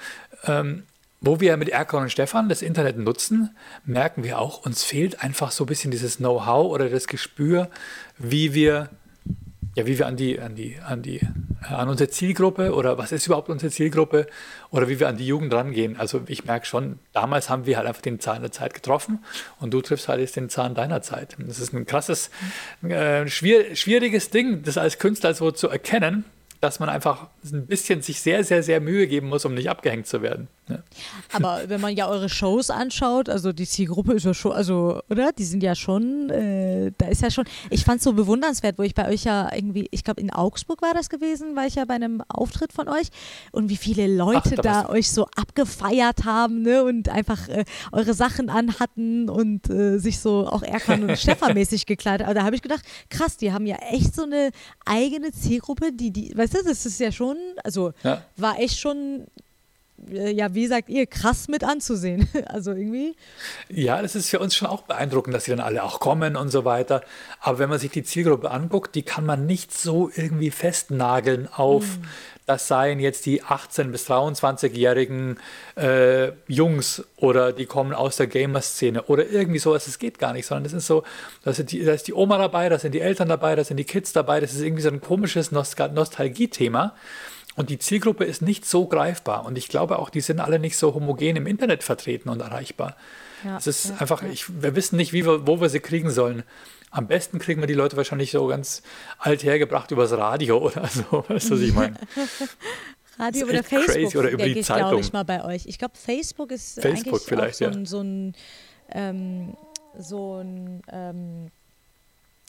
ähm, 0.47 0.85
wo 1.27 1.41
wir 1.41 1.57
mit 1.57 1.71
Erkan 1.71 2.03
und 2.03 2.11
Stefan 2.11 2.49
das 2.49 2.61
Internet 2.61 2.99
nutzen, 2.99 3.57
merken 3.85 4.25
wir 4.25 4.39
auch, 4.39 4.65
uns 4.67 4.85
fehlt 4.85 5.23
einfach 5.23 5.51
so 5.51 5.65
ein 5.65 5.67
bisschen 5.67 5.91
dieses 5.91 6.19
Know-how 6.19 6.71
oder 6.71 6.91
das 6.91 7.07
Gespür, 7.07 7.71
wie 8.19 8.53
wir, 8.53 8.91
ja, 9.75 9.87
wie 9.87 9.99
wir 9.99 10.07
an 10.07 10.17
die, 10.17 10.39
an 10.39 10.55
die, 10.55 10.79
an 10.85 11.01
die, 11.03 11.21
an 11.63 11.89
unsere 11.89 12.11
Zielgruppe 12.11 12.75
oder 12.75 12.99
was 12.99 13.11
ist 13.11 13.27
überhaupt 13.27 13.49
unsere 13.49 13.73
Zielgruppe 13.73 14.27
oder 14.71 14.89
wie 14.89 15.01
wir 15.01 15.09
an 15.09 15.17
die 15.17 15.27
Jugend 15.27 15.55
rangehen. 15.55 15.97
Also 15.99 16.23
ich 16.27 16.45
merke 16.45 16.67
schon, 16.67 16.99
damals 17.15 17.49
haben 17.49 17.65
wir 17.65 17.79
halt 17.79 17.87
einfach 17.87 18.03
den 18.03 18.21
Zahn 18.21 18.43
der 18.43 18.53
Zeit 18.53 18.75
getroffen 18.75 19.25
und 19.61 19.73
du 19.73 19.81
triffst 19.81 20.09
halt 20.09 20.21
jetzt 20.21 20.37
den 20.37 20.51
Zahn 20.51 20.75
deiner 20.75 21.01
Zeit. 21.01 21.37
Das 21.39 21.59
ist 21.59 21.73
ein 21.73 21.87
krasses, 21.87 22.31
äh, 22.83 23.27
schwier 23.29 23.75
schwieriges 23.75 24.29
Ding, 24.29 24.63
das 24.63 24.77
als 24.77 24.99
Künstler 24.99 25.33
so 25.33 25.51
zu 25.51 25.69
erkennen, 25.71 26.25
dass 26.65 26.81
man 26.81 26.89
einfach 26.89 27.29
ein 27.45 27.67
bisschen 27.67 28.01
sich 28.01 28.21
sehr, 28.21 28.43
sehr, 28.43 28.63
sehr 28.63 28.81
Mühe 28.81 29.07
geben 29.07 29.29
muss, 29.29 29.45
um 29.45 29.55
nicht 29.55 29.69
abgehängt 29.69 30.07
zu 30.07 30.23
werden. 30.23 30.49
Ja. 30.69 30.79
Aber 31.33 31.63
wenn 31.67 31.81
man 31.81 31.95
ja 31.95 32.09
eure 32.09 32.29
Shows 32.29 32.71
anschaut, 32.71 33.29
also 33.29 33.53
die 33.53 33.67
Zielgruppe 33.67 34.15
ist 34.15 34.25
ja 34.25 34.33
schon, 34.33 34.53
also, 34.53 35.03
oder? 35.11 35.33
Die 35.33 35.45
sind 35.45 35.63
ja 35.63 35.75
schon, 35.75 36.31
äh, 36.31 36.91
da 36.97 37.07
ist 37.09 37.21
ja 37.21 37.31
schon, 37.31 37.45
ich 37.69 37.85
fand 37.85 37.99
es 37.99 38.05
so 38.05 38.15
bewundernswert, 38.15 38.79
wo 38.79 38.83
ich 38.83 38.95
bei 38.95 39.09
euch 39.09 39.25
ja 39.25 39.53
irgendwie, 39.55 39.89
ich 39.91 40.05
glaube 40.05 40.23
in 40.23 40.31
Augsburg 40.31 40.81
war 40.81 40.95
das 40.95 41.11
gewesen, 41.11 41.55
war 41.55 41.67
ich 41.67 41.75
ja 41.75 41.85
bei 41.85 41.95
einem 41.95 42.23
Auftritt 42.29 42.73
von 42.73 42.89
euch 42.89 43.09
und 43.53 43.69
wie 43.69 43.77
viele 43.77 44.07
Leute 44.07 44.53
Ach, 44.57 44.63
da, 44.63 44.83
da 44.83 44.89
euch 44.89 45.11
so 45.11 45.27
abgefeiert 45.37 46.25
haben, 46.25 46.63
ne? 46.63 46.85
Und 46.85 47.11
einfach 47.11 47.49
äh, 47.49 47.65
eure 47.93 48.15
Sachen 48.15 48.49
anhatten 48.49 49.29
und 49.29 49.69
äh, 49.69 49.99
sich 49.99 50.21
so 50.21 50.47
auch 50.47 50.63
Erkan 50.63 51.03
und 51.03 51.19
Stefan 51.19 51.55
mäßig 51.55 51.85
gekleidet. 51.85 52.27
Aber 52.27 52.35
da 52.35 52.45
habe 52.45 52.57
ich 52.57 52.63
gedacht, 52.63 52.85
krass, 53.11 53.37
die 53.37 53.53
haben 53.53 53.67
ja 53.67 53.77
echt 53.91 54.15
so 54.15 54.23
eine 54.23 54.51
eigene 54.87 55.33
Zielgruppe, 55.33 55.93
die, 55.93 56.11
die, 56.11 56.37
weißt 56.37 56.55
du, 56.55 56.65
das 56.65 56.87
ist 56.87 57.01
ja 57.01 57.13
schon, 57.13 57.37
also 57.63 57.93
ja. 58.03 58.23
war 58.37 58.59
echt 58.59 58.79
schon 58.79 59.27
ja, 60.11 60.55
wie 60.55 60.67
sagt 60.67 60.89
ihr, 60.89 61.07
krass 61.07 61.49
mit 61.49 61.65
anzusehen. 61.65 62.29
Also 62.47 62.73
irgendwie. 62.73 63.17
Ja, 63.69 64.01
das 64.03 64.15
ist 64.15 64.29
für 64.29 64.39
uns 64.39 64.55
schon 64.55 64.69
auch 64.69 64.83
beeindruckend, 64.83 65.35
dass 65.35 65.45
sie 65.45 65.51
dann 65.51 65.61
alle 65.61 65.83
auch 65.83 65.99
kommen 65.99 66.37
und 66.37 66.51
so 66.51 66.65
weiter. 66.65 67.03
Aber 67.41 67.59
wenn 67.59 67.69
man 67.69 67.79
sich 67.79 67.91
die 67.91 68.03
Zielgruppe 68.03 68.51
anguckt, 68.51 68.95
die 68.95 69.03
kann 69.03 69.27
man 69.27 69.47
nicht 69.47 69.77
so 69.77 70.11
irgendwie 70.15 70.51
festnageln 70.51 71.49
auf, 71.53 71.85
mhm. 71.85 72.05
das 72.47 72.69
seien 72.69 73.01
jetzt 73.01 73.27
die 73.27 73.43
18- 73.43 73.91
bis 73.91 74.09
23-jährigen 74.09 75.39
äh, 75.77 76.33
Jungs 76.47 77.05
oder 77.17 77.53
die 77.53 77.67
kommen 77.67 77.93
aus 77.93 78.17
der 78.17 78.27
Gamer-Szene 78.27 79.05
oder 79.05 79.29
irgendwie 79.29 79.59
sowas. 79.59 79.87
Das 79.87 79.99
geht 79.99 80.19
gar 80.19 80.33
nicht, 80.33 80.47
sondern 80.47 80.65
das 80.65 80.75
ist 80.75 80.87
so, 80.87 81.03
da 81.45 81.51
ist, 81.51 81.73
die, 81.73 81.85
da 81.85 81.93
ist 81.93 82.07
die 82.07 82.15
Oma 82.15 82.39
dabei, 82.39 82.69
da 82.69 82.79
sind 82.79 82.93
die 82.93 83.01
Eltern 83.01 83.29
dabei, 83.29 83.57
da 83.57 83.65
sind 83.65 83.79
die 83.79 83.85
Kids 83.85 84.13
dabei. 84.13 84.41
Das 84.41 84.53
ist 84.53 84.61
irgendwie 84.61 84.83
so 84.83 84.91
ein 84.91 85.01
komisches 85.01 85.51
Nost 85.51 85.79
Nostalgie-Thema. 85.79 86.95
Und 87.57 87.71
die 87.71 87.79
Zielgruppe 87.79 88.25
ist 88.25 88.43
nicht 88.43 88.67
so 88.67 88.87
greifbar. 88.87 89.45
Und 89.45 89.57
ich 89.57 89.69
glaube 89.69 89.99
auch, 89.99 90.11
die 90.11 90.21
sind 90.21 90.41
alle 90.41 90.59
nicht 90.59 90.77
so 90.77 90.95
homogen 90.95 91.37
im 91.37 91.47
Internet 91.47 91.83
vertreten 91.83 92.29
und 92.29 92.41
erreichbar. 92.41 92.97
Ja, 93.45 93.59
es 93.59 93.67
ist 93.67 93.91
ja, 93.91 93.97
einfach, 93.97 94.23
ja. 94.23 94.29
Ich, 94.29 94.63
wir 94.63 94.75
wissen 94.75 94.97
nicht, 94.97 95.13
wie 95.13 95.25
wir, 95.25 95.47
wo 95.47 95.61
wir 95.61 95.69
sie 95.69 95.81
kriegen 95.81 96.11
sollen. 96.11 96.43
Am 96.91 97.07
besten 97.07 97.39
kriegen 97.39 97.61
wir 97.61 97.67
die 97.67 97.75
Leute 97.75 97.97
wahrscheinlich 97.97 98.31
so 98.31 98.47
ganz 98.47 98.83
alt 99.19 99.45
hergebracht 99.45 99.91
übers 99.91 100.13
Radio 100.13 100.59
oder 100.59 100.87
so. 100.89 101.25
Weißt 101.29 101.51
du, 101.51 101.55
was 101.55 101.61
ich 101.61 101.75
meine? 101.75 101.97
Radio 103.19 103.47
oder 103.47 103.63
Facebook, 103.63 104.17
oder 104.17 104.31
über 104.31 104.45
die 104.45 104.59
ich, 104.59 104.67
Zeitung. 104.67 104.99
ich 104.99 105.13
mal 105.13 105.25
bei 105.25 105.45
euch. 105.45 105.67
Ich 105.67 105.79
glaube, 105.79 105.95
Facebook 105.97 106.51
ist 106.51 106.81
Facebook 106.81 107.21
eigentlich 107.33 107.57
so, 107.57 107.65
ein, 107.67 107.87
so 107.87 108.01
ein, 108.01 108.35
ähm, 108.91 109.57
so 109.97 110.41
ein, 110.41 110.83
ähm, 110.91 111.51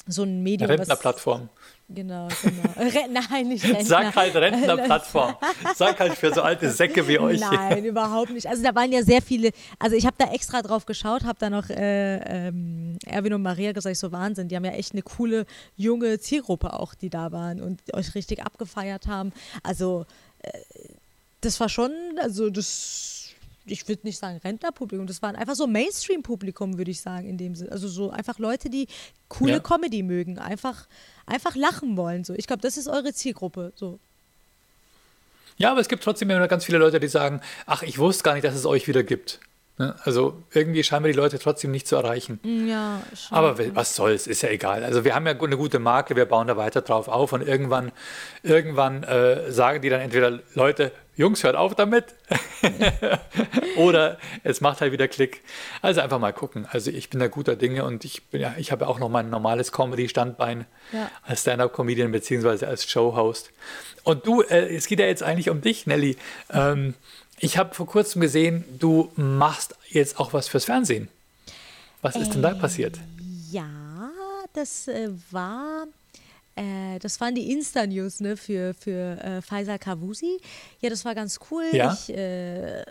so 0.07 0.23
ein 0.23 0.43
Medium. 0.43 0.69
Rentnerplattform. 0.69 1.49
Genau, 1.87 2.27
genau. 2.41 2.91
Nein, 3.29 3.47
nicht 3.47 3.63
Rentner. 3.63 3.85
Sag 3.85 4.15
halt 4.15 4.35
Rentnerplattform. 4.35 5.35
Sag 5.75 5.99
halt 5.99 6.13
für 6.15 6.33
so 6.33 6.41
alte 6.41 6.71
Säcke 6.71 7.07
wie 7.07 7.19
euch. 7.19 7.39
Nein, 7.39 7.85
überhaupt 7.85 8.31
nicht. 8.31 8.47
Also 8.47 8.63
da 8.63 8.73
waren 8.73 8.91
ja 8.91 9.03
sehr 9.03 9.21
viele, 9.21 9.51
also 9.77 9.95
ich 9.95 10.05
habe 10.05 10.15
da 10.17 10.31
extra 10.31 10.61
drauf 10.63 10.85
geschaut, 10.85 11.23
habe 11.25 11.37
da 11.39 11.49
noch 11.49 11.69
äh, 11.69 12.47
ähm, 12.47 12.97
Erwin 13.05 13.33
und 13.33 13.43
Maria 13.43 13.71
gesagt, 13.71 13.97
so 13.97 14.11
Wahnsinn, 14.11 14.47
die 14.47 14.55
haben 14.55 14.65
ja 14.65 14.71
echt 14.71 14.93
eine 14.93 15.03
coole 15.03 15.45
junge 15.75 16.19
Zielgruppe 16.19 16.73
auch, 16.73 16.95
die 16.95 17.09
da 17.09 17.31
waren 17.31 17.61
und 17.61 17.81
euch 17.93 18.15
richtig 18.15 18.43
abgefeiert 18.43 19.05
haben. 19.05 19.31
Also 19.61 20.05
äh, 20.41 20.49
das 21.41 21.59
war 21.59 21.69
schon, 21.69 21.91
also 22.19 22.49
das 22.49 23.24
ich 23.65 23.87
würde 23.87 24.01
nicht 24.03 24.17
sagen 24.17 24.39
Rentnerpublikum, 24.43 25.07
das 25.07 25.21
waren 25.21 25.35
einfach 25.35 25.55
so 25.55 25.67
Mainstream-Publikum, 25.67 26.77
würde 26.77 26.91
ich 26.91 27.01
sagen, 27.01 27.27
in 27.27 27.37
dem 27.37 27.55
Sinne. 27.55 27.71
Also 27.71 27.87
so 27.87 28.11
einfach 28.11 28.39
Leute, 28.39 28.69
die 28.69 28.87
coole 29.27 29.53
ja. 29.53 29.59
Comedy 29.59 30.03
mögen, 30.03 30.37
einfach, 30.37 30.87
einfach 31.25 31.55
lachen 31.55 31.97
wollen. 31.97 32.23
So. 32.23 32.33
Ich 32.33 32.47
glaube, 32.47 32.61
das 32.61 32.77
ist 32.77 32.87
eure 32.87 33.13
Zielgruppe. 33.13 33.73
So. 33.75 33.99
Ja, 35.57 35.71
aber 35.71 35.79
es 35.79 35.87
gibt 35.87 36.03
trotzdem 36.03 36.29
immer 36.29 36.47
ganz 36.47 36.65
viele 36.65 36.77
Leute, 36.77 36.99
die 36.99 37.07
sagen, 37.07 37.41
ach, 37.65 37.81
ich 37.81 37.97
wusste 37.97 38.23
gar 38.23 38.33
nicht, 38.33 38.43
dass 38.43 38.55
es 38.55 38.65
euch 38.65 38.87
wieder 38.87 39.03
gibt. 39.03 39.39
Ne? 39.77 39.93
Also 40.03 40.41
irgendwie 40.53 40.83
scheinen 40.83 41.03
wir 41.03 41.11
die 41.11 41.17
Leute 41.17 41.37
trotzdem 41.37 41.71
nicht 41.71 41.87
zu 41.87 41.97
erreichen. 41.97 42.39
Mm, 42.43 42.67
ja, 42.67 43.01
schon. 43.13 43.37
Aber 43.37 43.75
was 43.75 43.95
soll's, 43.95 44.25
ist 44.25 44.41
ja 44.41 44.49
egal. 44.49 44.85
Also 44.85 45.03
wir 45.03 45.13
haben 45.13 45.27
ja 45.27 45.33
eine 45.33 45.57
gute 45.57 45.79
Marke, 45.79 46.15
wir 46.15 46.25
bauen 46.25 46.47
da 46.47 46.55
weiter 46.55 46.81
drauf 46.81 47.09
auf 47.09 47.33
und 47.33 47.45
irgendwann, 47.45 47.91
irgendwann 48.41 49.03
äh, 49.03 49.51
sagen 49.51 49.81
die 49.81 49.89
dann 49.89 49.99
entweder 49.99 50.39
Leute, 50.53 50.93
Jungs, 51.17 51.43
hört 51.43 51.55
auf 51.55 51.75
damit. 51.75 52.05
Oder 53.77 54.17
es 54.43 54.59
macht 54.59 54.81
halt 54.81 54.91
wieder 54.91 55.07
Klick. 55.07 55.41
Also 55.81 56.01
einfach 56.01 56.19
mal 56.19 56.33
gucken. 56.33 56.67
Also 56.69 56.91
ich 56.91 57.09
bin 57.09 57.19
da 57.19 57.27
guter 57.27 57.55
Dinge 57.55 57.85
und 57.85 58.03
ich 58.03 58.27
bin 58.27 58.41
ja, 58.41 58.53
ich 58.57 58.71
habe 58.71 58.87
auch 58.87 58.99
noch 58.99 59.09
mein 59.09 59.29
normales 59.29 59.71
Comedy-Standbein 59.71 60.65
ja. 60.91 61.09
als 61.23 61.41
Stand-up-Comedian 61.41 62.11
beziehungsweise 62.11 62.67
als 62.67 62.89
Showhost. 62.89 63.51
Und 64.03 64.27
du, 64.27 64.41
äh, 64.41 64.75
es 64.75 64.87
geht 64.87 64.99
ja 64.99 65.05
jetzt 65.05 65.23
eigentlich 65.23 65.49
um 65.49 65.61
dich, 65.61 65.87
Nelly. 65.87 66.17
Ähm, 66.51 66.95
ich 67.39 67.57
habe 67.57 67.73
vor 67.73 67.85
kurzem 67.85 68.21
gesehen, 68.21 68.63
du 68.79 69.11
machst 69.15 69.75
jetzt 69.89 70.19
auch 70.19 70.33
was 70.33 70.47
fürs 70.47 70.65
Fernsehen. 70.65 71.09
Was 72.01 72.15
ist 72.15 72.29
äh, 72.29 72.31
denn 72.33 72.41
da 72.41 72.53
passiert? 72.53 72.99
Ja, 73.51 74.11
das 74.53 74.87
äh, 74.87 75.09
war 75.31 75.87
äh, 76.55 76.99
das 76.99 77.19
waren 77.19 77.35
die 77.35 77.51
Insta-News 77.51 78.21
ne, 78.21 78.37
für, 78.37 78.73
für 78.73 79.17
äh, 79.21 79.41
Faisal 79.41 79.77
Kavusi. 79.77 80.39
Ja, 80.79 80.89
das 80.89 81.03
war 81.03 81.13
ganz 81.13 81.39
cool. 81.51 81.65
Ja? 81.73 81.93
Ich 81.93 82.15
äh, 82.15 82.83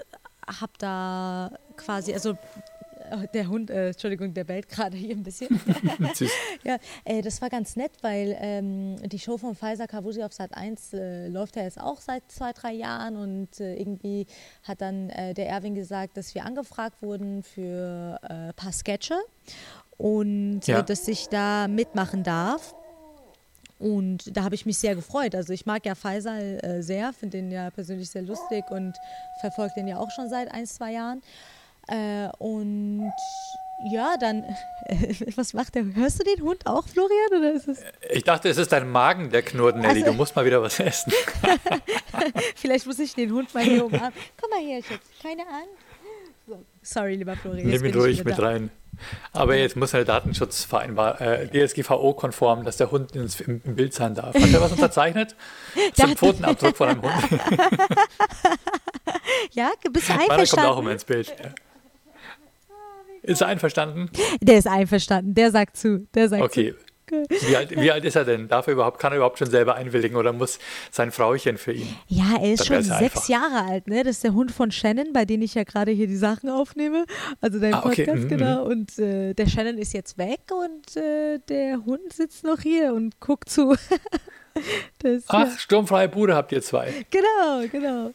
habe 0.47 0.73
da 0.79 1.51
quasi, 1.77 2.13
also 2.13 2.37
der 3.33 3.49
Hund, 3.49 3.71
äh, 3.71 3.89
Entschuldigung, 3.89 4.35
der 4.35 4.45
bellt 4.45 4.69
gerade 4.69 4.97
hier 4.97 5.15
ein 5.15 5.23
bisschen. 5.23 5.61
ja, 6.65 6.79
äh, 7.05 7.23
das 7.23 7.41
war 7.43 7.51
ganz 7.51 7.77
nett, 7.77 7.93
weil 8.03 8.37
ähm, 8.41 8.97
die 9.09 9.19
Show 9.19 9.37
von 9.37 9.55
Pfizer 9.55 9.87
Kavusi 9.87 10.23
auf 10.23 10.33
Sat 10.33 10.55
1 10.55 10.93
äh, 10.93 11.29
läuft 11.29 11.57
ja 11.57 11.63
jetzt 11.63 11.81
auch 11.81 12.01
seit 12.01 12.31
zwei, 12.31 12.53
drei 12.53 12.73
Jahren 12.73 13.17
und 13.17 13.61
äh, 13.61 13.75
irgendwie 13.75 14.27
hat 14.63 14.81
dann 14.81 15.11
äh, 15.11 15.35
der 15.35 15.49
Erwin 15.49 15.75
gesagt, 15.75 16.17
dass 16.17 16.35
wir 16.35 16.45
angefragt 16.45 17.03
wurden 17.03 17.43
für 17.43 18.19
ein 18.23 18.51
äh, 18.51 18.53
paar 18.53 18.73
Sketche 18.73 19.17
und 19.97 20.63
ja. 20.67 20.83
dass 20.83 21.07
ich 21.09 21.29
da 21.29 21.69
mitmachen 21.69 22.23
darf. 22.23 22.75
Und 23.79 24.37
da 24.37 24.45
habe 24.45 24.55
ich 24.55 24.67
mich 24.67 24.79
sehr 24.79 24.95
gefreut. 24.95 25.35
Also 25.35 25.53
ich 25.53 25.67
mag 25.67 25.85
ja 25.85 25.95
Faisal 25.95 26.59
äh, 26.63 26.83
sehr, 26.83 27.13
finde 27.13 27.39
den 27.39 27.51
ja 27.51 27.71
persönlich 27.71 28.09
sehr 28.09 28.23
lustig 28.23 28.65
und 28.71 28.95
verfolge 29.41 29.75
den 29.77 29.89
ja 29.89 29.99
auch 29.99 30.11
schon 30.11 30.29
seit 30.29 30.51
ein, 30.53 30.67
zwei 30.67 30.93
Jahren. 30.93 31.23
Äh, 31.89 32.29
und 32.39 33.13
ja, 33.91 34.17
dann, 34.19 34.45
was 35.37 35.53
macht 35.53 35.75
der? 35.75 35.85
Hörst 35.95 36.21
du 36.21 36.25
den 36.25 36.43
Hund 36.43 36.67
auch, 36.67 36.87
Florian? 36.87 37.39
Oder 37.39 37.53
ist 37.53 37.69
es 37.69 37.81
ich 38.11 38.25
dachte, 38.25 38.49
es 38.49 38.57
ist 38.57 38.73
dein 38.73 38.91
Magen, 38.91 39.31
der 39.31 39.43
knurrt, 39.43 39.77
Nelly. 39.77 40.01
Also, 40.01 40.07
du 40.07 40.13
musst 40.13 40.35
mal 40.37 40.45
wieder 40.45 40.63
was 40.63 40.81
essen. 40.81 41.13
Vielleicht 42.57 42.87
muss 42.87 42.99
ich 42.99 43.15
den 43.15 43.33
Hund 43.33 43.53
mal 43.53 43.63
hier 43.63 43.85
umarmen. 43.85 44.13
Komm 44.41 44.51
mal 44.51 44.61
her, 44.61 44.83
Schatz. 44.83 45.03
Keine 45.23 45.43
Angst. 45.43 45.85
So. 46.47 46.65
Sorry, 46.83 47.17
lieber 47.17 47.37
Florian. 47.37 47.69
Nimm 47.69 47.85
ihn 47.85 47.95
ruhig 47.95 48.25
mit 48.25 48.39
da. 48.39 48.43
rein. 48.43 48.71
Aber 49.33 49.57
jetzt 49.57 49.77
muss 49.77 49.91
der 49.91 50.05
Datenschutzvereinbar, 50.05 51.21
äh, 51.21 51.49
DSGVO-konform, 51.49 52.65
dass 52.65 52.77
der 52.77 52.91
Hund 52.91 53.17
ins, 53.17 53.41
im, 53.41 53.61
im, 53.65 53.75
Bild 53.75 53.93
sein 53.93 54.15
darf. 54.15 54.35
Hat 54.35 54.53
er 54.53 54.61
was 54.61 54.73
unterzeichnet? 54.73 55.35
Ein 55.99 56.17
Pfotenabdruck 56.17 56.77
von 56.77 56.89
einem 56.89 57.03
Hund. 57.03 57.13
ja, 59.53 59.73
bist 59.91 60.09
du 60.09 60.13
einverstanden? 60.13 60.29
Meiner 60.29 60.47
kommt 60.47 60.67
auch 60.67 60.79
immer 60.79 60.93
ins 60.93 61.05
Bild. 61.05 61.29
Ja. 61.29 61.51
Ist 63.25 63.41
er 63.41 63.49
einverstanden? 63.49 64.11
Der 64.41 64.59
ist 64.59 64.67
einverstanden, 64.67 65.35
der 65.35 65.51
sagt 65.51 65.77
zu. 65.77 66.07
Der 66.15 66.29
sagt 66.29 66.43
okay. 66.43 66.73
Zu. 66.73 66.95
Wie 67.49 67.57
alt, 67.57 67.71
wie 67.71 67.91
alt, 67.91 68.05
ist 68.05 68.17
er 68.17 68.25
denn? 68.25 68.49
Darf 68.49 68.67
er 68.67 68.73
überhaupt, 68.73 68.99
kann 68.99 69.13
er 69.13 69.17
überhaupt 69.17 69.39
schon 69.39 69.51
selber 69.51 69.75
einwilligen 69.75 70.17
oder 70.17 70.33
muss 70.33 70.59
sein 70.91 71.13
Frauchen 71.13 71.59
für 71.59 71.73
ihn? 71.73 71.95
Ja, 72.09 72.39
er 72.41 72.55
ist 72.55 72.67
schon 72.67 72.83
sechs 72.83 72.91
einfach. 72.91 73.29
Jahre 73.29 73.65
alt, 73.69 73.89
ne? 73.89 74.03
Das 74.03 74.17
ist 74.17 74.25
der 74.25 74.33
Hund 74.33 74.51
von 74.51 74.71
Shannon, 74.71 75.13
bei 75.13 75.25
dem 75.25 75.43
ich 75.43 75.55
ja 75.55 75.65
gerade 75.65 75.93
hier 75.93 76.07
die 76.07 76.17
Sachen 76.17 76.49
aufnehme. 76.49 77.05
Also 77.41 77.61
dein 77.61 77.75
ah, 77.75 77.85
okay. 77.85 78.05
Podcast, 78.05 78.25
mhm. 78.25 78.29
genau. 78.29 78.65
Mhm. 78.65 78.71
Und 78.71 78.99
äh, 78.99 79.35
der 79.35 79.47
Shannon 79.47 79.77
ist 79.77 79.93
jetzt 79.93 80.17
weg 80.17 80.41
und 80.51 80.97
äh, 80.97 81.39
der 81.49 81.85
Hund 81.85 82.13
sitzt 82.13 82.45
noch 82.45 82.61
hier 82.61 82.95
und 82.95 83.21
guckt 83.21 83.51
zu. 83.51 83.77
das, 85.01 85.25
Ach, 85.29 85.47
ja. 85.47 85.59
sturmfreie 85.59 86.09
Bude 86.09 86.35
habt 86.35 86.53
ihr 86.53 86.63
zwei. 86.63 87.05
Genau, 87.11 87.69
genau. 87.71 88.13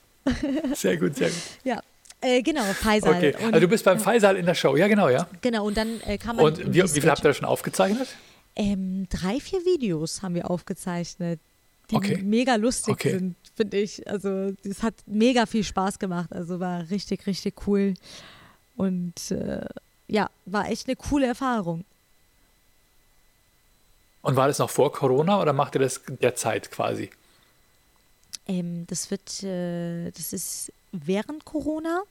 Sehr 0.74 0.98
gut, 0.98 1.16
sehr 1.16 1.30
gut. 1.30 1.38
Ja, 1.64 1.82
äh, 2.22 2.42
genau, 2.42 2.64
Faisal. 2.64 3.16
Okay, 3.16 3.36
also 3.36 3.60
du 3.60 3.68
bist 3.68 3.86
beim 3.86 4.00
Faisal 4.00 4.36
in 4.36 4.46
der 4.46 4.56
Show, 4.56 4.76
ja 4.76 4.88
genau, 4.88 5.10
ja. 5.10 5.28
Genau, 5.42 5.66
und 5.66 5.78
dann 5.78 6.02
äh, 6.06 6.18
kann 6.18 6.36
man. 6.36 6.46
Und 6.46 6.74
wie, 6.74 6.84
wie 6.84 7.02
viel 7.02 7.10
habt 7.10 7.22
ihr 7.22 7.30
da 7.30 7.34
schon 7.34 7.46
aufgezeichnet? 7.46 8.10
Ähm, 8.56 9.08
drei, 9.10 9.40
vier 9.40 9.64
Videos 9.66 10.22
haben 10.22 10.36
wir 10.36 10.52
aufgezeichnet, 10.52 11.40
die 11.92 11.96
okay. 11.96 12.22
mega 12.22 12.56
lustig 12.56 12.94
okay. 12.94 13.12
sind, 13.18 13.36
finde 13.56 13.78
ich. 13.78 14.06
Also 14.08 14.54
es 14.64 14.84
hat 14.84 14.96
mega 15.06 15.46
viel 15.46 15.64
Spaß 15.64 15.98
gemacht, 15.98 16.34
also 16.34 16.60
war 16.60 16.90
richtig, 16.90 17.26
richtig 17.26 17.68
cool. 17.68 17.94
Und 18.76 19.32
äh, 19.32 19.66
ja, 20.08 20.30
war 20.46 20.70
echt 20.70 20.88
eine 20.88 20.98
coole 20.98 21.28
Erfahrung. 21.28 21.86
Und 24.22 24.36
war 24.36 24.48
das 24.48 24.60
noch 24.60 24.70
vor 24.70 24.92
Corona 24.92 25.42
oder 25.42 25.54
macht 25.54 25.76
ihr 25.76 25.82
das 25.82 26.02
derzeit 26.08 26.70
quasi? 26.72 27.10
Ähm, 28.48 28.86
das 28.88 29.10
wird, 29.10 29.44
äh, 29.44 30.12
das 30.12 30.34
ist 30.34 30.74
während 30.92 31.46
Corona, 31.46 32.02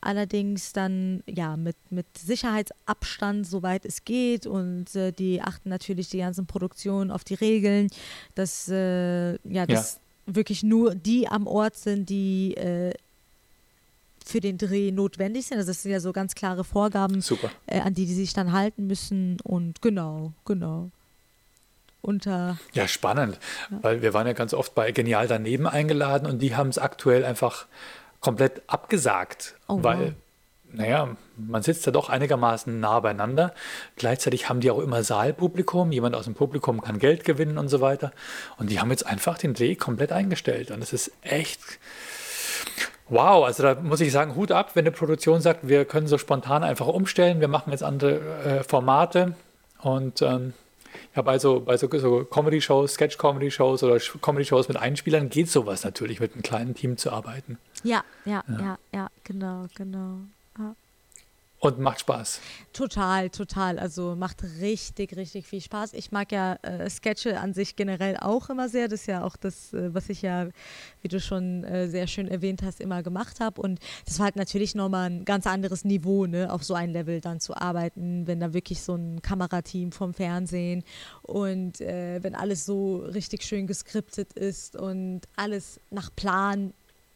allerdings 0.00 0.72
dann 0.72 1.22
ja 1.26 1.56
mit, 1.56 1.76
mit 1.90 2.06
Sicherheitsabstand, 2.16 3.46
soweit 3.46 3.84
es 3.84 4.04
geht 4.04 4.46
und 4.46 4.94
äh, 4.94 5.12
die 5.12 5.42
achten 5.42 5.68
natürlich 5.68 6.08
die 6.08 6.18
ganzen 6.18 6.46
Produktionen 6.46 7.10
auf 7.10 7.24
die 7.24 7.34
Regeln, 7.34 7.88
dass 8.34 8.68
äh, 8.68 9.32
ja, 9.48 9.66
dass 9.66 10.00
ja. 10.26 10.34
wirklich 10.34 10.62
nur 10.62 10.94
die 10.94 11.28
am 11.28 11.46
Ort 11.46 11.76
sind, 11.76 12.08
die 12.08 12.54
äh, 12.56 12.92
für 14.24 14.40
den 14.40 14.58
Dreh 14.58 14.92
notwendig 14.92 15.46
sind. 15.46 15.58
Also 15.58 15.70
das 15.70 15.82
sind 15.82 15.92
ja 15.92 16.00
so 16.00 16.12
ganz 16.12 16.34
klare 16.34 16.62
Vorgaben, 16.64 17.22
äh, 17.66 17.80
an 17.80 17.94
die 17.94 18.06
die 18.06 18.14
sich 18.14 18.32
dann 18.32 18.52
halten 18.52 18.86
müssen 18.86 19.38
und 19.42 19.82
genau, 19.82 20.32
genau 20.44 20.90
unter. 22.02 22.58
Ja, 22.72 22.88
spannend, 22.88 23.38
ja. 23.70 23.78
weil 23.82 24.02
wir 24.02 24.14
waren 24.14 24.26
ja 24.26 24.32
ganz 24.32 24.54
oft 24.54 24.74
bei 24.74 24.92
Genial 24.92 25.28
daneben 25.28 25.66
eingeladen 25.66 26.26
und 26.26 26.40
die 26.40 26.56
haben 26.56 26.68
es 26.68 26.78
aktuell 26.78 27.24
einfach 27.24 27.66
komplett 28.20 28.62
abgesagt, 28.66 29.56
oh, 29.66 29.78
weil, 29.82 29.98
wow. 29.98 30.12
naja, 30.72 31.16
man 31.36 31.62
sitzt 31.62 31.86
ja 31.86 31.92
doch 31.92 32.08
einigermaßen 32.08 32.78
nah 32.78 33.00
beieinander. 33.00 33.54
Gleichzeitig 33.96 34.48
haben 34.48 34.60
die 34.60 34.70
auch 34.70 34.80
immer 34.80 35.02
Saalpublikum, 35.02 35.92
jemand 35.92 36.14
aus 36.14 36.24
dem 36.24 36.34
Publikum 36.34 36.80
kann 36.82 36.98
Geld 36.98 37.24
gewinnen 37.24 37.58
und 37.58 37.68
so 37.68 37.80
weiter. 37.80 38.12
Und 38.58 38.70
die 38.70 38.80
haben 38.80 38.90
jetzt 38.90 39.06
einfach 39.06 39.38
den 39.38 39.54
Dreh 39.54 39.74
komplett 39.74 40.12
eingestellt. 40.12 40.70
Und 40.70 40.80
das 40.80 40.92
ist 40.92 41.12
echt. 41.22 41.60
Wow, 43.08 43.44
also 43.44 43.64
da 43.64 43.74
muss 43.74 44.00
ich 44.00 44.12
sagen, 44.12 44.36
Hut 44.36 44.52
ab, 44.52 44.72
wenn 44.74 44.84
eine 44.84 44.92
Produktion 44.92 45.40
sagt, 45.40 45.66
wir 45.66 45.84
können 45.84 46.06
so 46.06 46.16
spontan 46.16 46.62
einfach 46.62 46.86
umstellen, 46.86 47.40
wir 47.40 47.48
machen 47.48 47.72
jetzt 47.72 47.82
andere 47.82 48.20
äh, 48.44 48.62
Formate 48.62 49.34
und 49.80 50.22
ähm, 50.22 50.52
ich 51.10 51.16
habe 51.16 51.30
also 51.30 51.60
bei 51.60 51.76
so, 51.76 51.88
so 51.98 52.24
Comedy-Shows, 52.24 52.94
Sketch-Comedy-Shows 52.94 53.82
oder 53.82 53.98
Comedy-Shows 53.98 54.68
mit 54.68 54.76
Einspielern 54.76 55.28
geht 55.28 55.48
sowas 55.48 55.84
natürlich, 55.84 56.20
mit 56.20 56.32
einem 56.32 56.42
kleinen 56.42 56.74
Team 56.74 56.96
zu 56.96 57.10
arbeiten. 57.10 57.58
Ja, 57.82 58.04
ja, 58.24 58.42
ja, 58.48 58.58
ja, 58.58 58.78
ja 58.92 59.10
genau, 59.24 59.66
genau. 59.74 60.18
Ja. 60.58 60.74
Und 61.62 61.78
macht 61.78 62.00
Spaß. 62.00 62.40
Total, 62.72 63.28
total. 63.28 63.78
Also 63.78 64.16
macht 64.16 64.42
richtig, 64.62 65.14
richtig 65.14 65.46
viel 65.46 65.60
Spaß. 65.60 65.92
Ich 65.92 66.10
mag 66.10 66.32
ja 66.32 66.54
äh, 66.62 66.88
Sketche 66.88 67.38
an 67.38 67.52
sich 67.52 67.76
generell 67.76 68.16
auch 68.16 68.48
immer 68.48 68.70
sehr. 68.70 68.88
Das 68.88 69.00
ist 69.00 69.06
ja 69.06 69.22
auch 69.24 69.36
das, 69.36 69.74
äh, 69.74 69.92
was 69.92 70.08
ich 70.08 70.22
ja, 70.22 70.48
wie 71.02 71.08
du 71.08 71.20
schon 71.20 71.62
äh, 71.64 71.86
sehr 71.88 72.06
schön 72.06 72.28
erwähnt 72.28 72.62
hast, 72.62 72.80
immer 72.80 73.02
gemacht 73.02 73.40
habe. 73.40 73.60
Und 73.60 73.78
das 74.06 74.18
war 74.18 74.24
halt 74.24 74.36
natürlich 74.36 74.74
nochmal 74.74 75.10
ein 75.10 75.26
ganz 75.26 75.46
anderes 75.46 75.84
Niveau, 75.84 76.24
ne, 76.24 76.50
auf 76.50 76.64
so 76.64 76.72
ein 76.72 76.88
Level 76.88 77.20
dann 77.20 77.40
zu 77.40 77.54
arbeiten, 77.54 78.26
wenn 78.26 78.40
da 78.40 78.54
wirklich 78.54 78.80
so 78.80 78.94
ein 78.94 79.20
Kamerateam 79.20 79.92
vom 79.92 80.14
Fernsehen 80.14 80.82
und 81.20 81.82
äh, 81.82 82.22
wenn 82.22 82.34
alles 82.34 82.64
so 82.64 83.00
richtig 83.00 83.42
schön 83.42 83.66
geskriptet 83.66 84.32
ist 84.32 84.76
und 84.76 85.20
alles 85.36 85.78
nach 85.90 86.08
Plan 86.16 86.72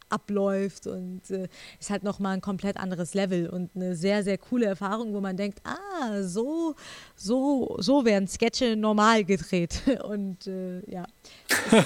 abläuft 0.09 0.87
und 0.87 1.21
äh, 1.29 1.47
ist 1.79 1.89
halt 1.89 2.03
nochmal 2.03 2.33
ein 2.35 2.41
komplett 2.41 2.77
anderes 2.77 3.13
Level 3.13 3.49
und 3.49 3.71
eine 3.75 3.95
sehr, 3.95 4.23
sehr 4.23 4.37
coole 4.37 4.65
Erfahrung, 4.65 5.13
wo 5.13 5.21
man 5.21 5.37
denkt, 5.37 5.61
ah, 5.63 6.21
so, 6.23 6.75
so, 7.15 7.75
so 7.79 8.05
werden 8.05 8.27
Sketche 8.27 8.75
normal 8.75 9.23
gedreht 9.23 9.81
und 10.03 10.47
äh, 10.47 10.81
ja, 10.89 11.05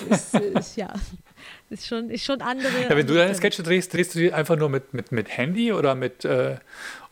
ist, 0.10 0.34
ist, 0.34 0.36
ist, 0.36 0.76
ja, 0.78 0.94
ist 1.70 1.88
schon, 1.88 2.10
ist 2.10 2.24
schon 2.24 2.42
andere. 2.42 2.84
Ja, 2.90 2.96
wenn 2.96 3.08
du 3.08 3.14
deine 3.14 3.36
Sketche 3.36 3.64
drehst, 3.64 3.94
drehst 3.94 4.16
du 4.16 4.20
die 4.20 4.34
einfach 4.34 4.58
nur 4.58 4.70
mit, 4.70 4.94
mit, 4.94 5.12
mit 5.12 5.36
Handy 5.38 5.72
oder 5.72 5.96
mit, 5.96 6.26
äh, 6.26 6.58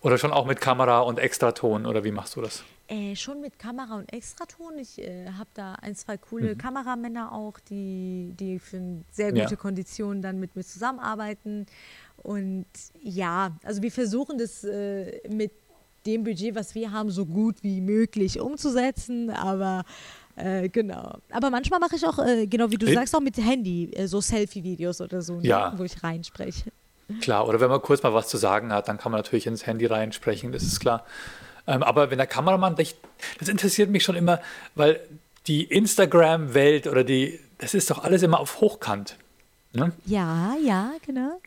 oder 0.02 0.18
schon 0.18 0.32
auch 0.32 0.46
mit 0.46 0.62
Kamera 0.62 1.00
und 1.00 1.20
Extraton 1.20 1.86
oder 1.86 2.04
wie 2.04 2.12
machst 2.12 2.36
du 2.36 2.42
das? 2.42 2.64
Äh, 2.90 3.16
schon 3.18 3.42
mit 3.42 3.60
Kamera 3.60 3.98
und 3.98 4.14
Extraton. 4.14 4.78
Ich 4.78 4.98
äh, 5.00 5.28
habe 5.38 5.50
da 5.54 5.74
ein, 5.74 5.94
zwei 5.96 6.18
coole 6.18 6.54
mhm. 6.54 6.58
Kameramänner 6.58 7.34
auch, 7.34 7.60
die, 7.60 8.34
die 8.40 8.60
für 8.60 8.80
sehr 9.12 9.32
gute 9.32 9.42
ja. 9.42 9.56
Konditionen 9.56 10.22
dann 10.22 10.40
mit 10.40 10.56
mir 10.56 10.64
zusammenarbeiten. 10.64 11.66
Und 12.24 12.66
ja, 13.02 13.52
also 13.64 13.82
wir 13.82 13.92
versuchen 13.92 14.38
das 14.38 14.64
äh, 14.64 15.20
mit 15.30 15.52
dem 16.06 16.24
Budget, 16.24 16.56
was 16.56 16.76
wir 16.76 16.92
haben, 16.92 17.12
so 17.12 17.26
gut 17.26 17.58
wie 17.62 17.82
möglich 17.82 18.40
umzusetzen. 18.40 19.32
Aber 19.32 19.84
äh, 20.38 20.70
genau. 20.70 21.18
Aber 21.30 21.50
manchmal 21.50 21.82
mache 21.82 21.98
ich 21.98 22.06
auch, 22.06 22.20
äh, 22.20 22.48
genau 22.48 22.72
wie 22.72 22.78
du 22.78 22.92
sagst, 22.94 23.14
auch 23.16 23.20
mit 23.20 23.38
Handy, 23.38 23.92
äh, 23.92 24.08
so 24.08 24.22
Selfie-Videos 24.22 25.02
oder 25.02 25.22
so, 25.22 25.42
ne, 25.42 25.48
ja. 25.48 25.74
wo 25.76 25.84
ich 25.84 26.02
reinspreche. 26.04 26.72
Klar, 27.22 27.48
oder 27.48 27.60
wenn 27.60 27.70
man 27.70 27.82
kurz 27.82 28.04
mal 28.04 28.14
was 28.14 28.28
zu 28.28 28.38
sagen 28.38 28.72
hat, 28.72 28.88
dann 28.88 28.98
kann 28.98 29.12
man 29.12 29.20
natürlich 29.20 29.48
ins 29.48 29.66
Handy 29.66 29.86
reinsprechen, 29.86 30.52
das 30.52 30.64
ist 30.64 30.80
klar. 30.80 31.06
Ähm, 31.68 31.84
aber 31.84 32.10
wenn 32.10 32.18
der 32.18 32.28
Kameramann, 32.28 32.76
das 32.76 33.50
interessiert 33.50 33.90
mich 33.90 34.04
schon 34.04 34.16
immer, 34.16 34.40
weil 34.76 35.00
die 35.48 35.64
Instagram-Welt 35.64 36.88
oder 36.88 37.04
die, 37.04 37.40
das 37.58 37.74
ist 37.74 37.92
doch 37.92 38.04
alles 38.04 38.24
immer 38.24 38.40
auf 38.40 38.62
Hochkant. 38.62 39.18
Ne? 39.74 39.92
Ja, 40.06 40.56
ja, 40.64 40.94
genau. 41.06 41.40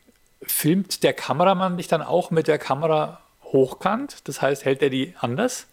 Filmt 0.43 1.03
der 1.03 1.13
Kameramann 1.13 1.77
dich 1.77 1.87
dann 1.87 2.01
auch 2.01 2.31
mit 2.31 2.47
der 2.47 2.57
Kamera 2.57 3.19
hochkant? 3.43 4.27
Das 4.27 4.41
heißt, 4.41 4.65
hält 4.65 4.81
er 4.81 4.89
die 4.89 5.13
anders? 5.19 5.67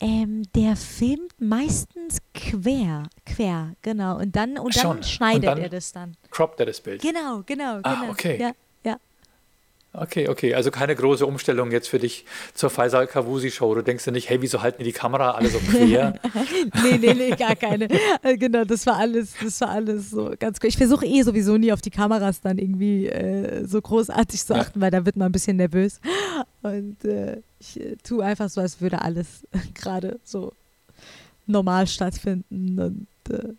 Ähm, 0.00 0.44
der 0.54 0.76
filmt 0.76 1.38
meistens 1.38 2.18
quer, 2.32 3.04
quer, 3.26 3.74
genau. 3.82 4.18
Und 4.18 4.34
dann, 4.34 4.58
und 4.58 4.74
dann 4.82 5.02
schneidet 5.02 5.42
und 5.42 5.46
dann 5.46 5.58
er 5.58 5.68
das 5.68 5.92
dann. 5.92 6.16
Croppt 6.30 6.60
er 6.60 6.66
das 6.66 6.80
Bild? 6.80 7.02
Genau, 7.02 7.42
genau, 7.44 7.80
ah, 7.82 7.94
genau. 7.94 8.10
okay. 8.10 8.40
Ja, 8.40 8.52
Okay, 9.92 10.28
okay. 10.28 10.54
Also 10.54 10.70
keine 10.70 10.94
große 10.94 11.26
Umstellung 11.26 11.72
jetzt 11.72 11.88
für 11.88 11.98
dich 11.98 12.24
zur 12.54 12.70
Faisal 12.70 13.08
Kavusi 13.08 13.50
Show. 13.50 13.74
Du 13.74 13.82
denkst 13.82 14.06
ja 14.06 14.12
nicht, 14.12 14.30
hey, 14.30 14.40
wieso 14.40 14.62
halten 14.62 14.78
die 14.78 14.84
die 14.84 14.92
Kamera 14.92 15.32
alle 15.32 15.48
so 15.48 15.58
quer? 15.58 16.14
nee, 16.84 16.98
nee, 16.98 17.14
nee, 17.14 17.30
gar 17.30 17.56
keine. 17.56 17.88
Äh, 18.22 18.36
genau, 18.36 18.64
das 18.64 18.86
war 18.86 18.96
alles, 18.96 19.34
das 19.42 19.60
war 19.60 19.70
alles 19.70 20.10
so 20.10 20.32
ganz 20.38 20.58
cool. 20.62 20.68
Ich 20.68 20.76
versuche 20.76 21.04
eh 21.06 21.22
sowieso 21.22 21.56
nie 21.56 21.72
auf 21.72 21.80
die 21.80 21.90
Kameras 21.90 22.40
dann 22.40 22.58
irgendwie 22.58 23.06
äh, 23.06 23.66
so 23.66 23.80
großartig 23.80 24.44
zu 24.44 24.54
achten, 24.54 24.78
ja. 24.78 24.84
weil 24.84 24.90
da 24.92 25.04
wird 25.04 25.16
man 25.16 25.26
ein 25.26 25.32
bisschen 25.32 25.56
nervös. 25.56 26.00
Und 26.62 27.04
äh, 27.04 27.42
ich 27.58 27.80
äh, 27.80 27.96
tue 27.96 28.24
einfach 28.24 28.48
so, 28.48 28.60
als 28.60 28.80
würde 28.80 29.02
alles 29.02 29.44
gerade 29.74 30.20
so 30.22 30.52
normal 31.46 31.88
stattfinden. 31.88 32.78
Und 32.78 33.34
äh, 33.34 33.54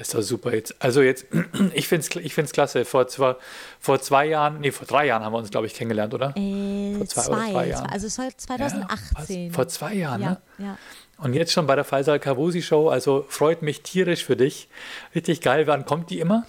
ist 0.00 0.14
doch 0.14 0.22
super 0.22 0.54
jetzt. 0.54 0.74
Also 0.78 1.02
jetzt, 1.02 1.26
ich 1.74 1.86
finde 1.88 2.06
es 2.08 2.16
ich 2.16 2.34
find's 2.34 2.52
klasse. 2.52 2.84
Vor 2.84 3.08
zwei, 3.08 3.36
vor 3.78 4.00
zwei 4.00 4.26
Jahren, 4.26 4.60
nee, 4.60 4.70
vor 4.70 4.86
drei 4.86 5.06
Jahren 5.06 5.22
haben 5.22 5.32
wir 5.32 5.38
uns, 5.38 5.50
glaube 5.50 5.66
ich, 5.66 5.74
kennengelernt, 5.74 6.14
oder? 6.14 6.34
Äh, 6.36 6.94
vor 6.96 7.06
zwei, 7.06 7.22
zwei, 7.22 7.32
oder 7.32 7.52
drei 7.52 7.68
Jahren. 7.68 7.86
Also 7.90 8.06
es 8.06 8.18
war 8.18 8.28
2018. 8.34 9.46
Ja, 9.48 9.52
vor 9.52 9.68
zwei 9.68 9.94
Jahren, 9.94 10.22
ja, 10.22 10.30
ne? 10.30 10.40
Ja. 10.58 10.78
Und 11.18 11.34
jetzt 11.34 11.52
schon 11.52 11.66
bei 11.66 11.76
der 11.76 11.84
Faisal 11.84 12.18
Kavusi 12.18 12.62
Show, 12.62 12.88
also 12.88 13.26
freut 13.28 13.62
mich 13.62 13.82
tierisch 13.82 14.24
für 14.24 14.36
dich. 14.36 14.68
Richtig 15.14 15.40
geil. 15.40 15.66
Wann 15.66 15.84
kommt 15.84 16.10
die 16.10 16.18
immer? 16.18 16.46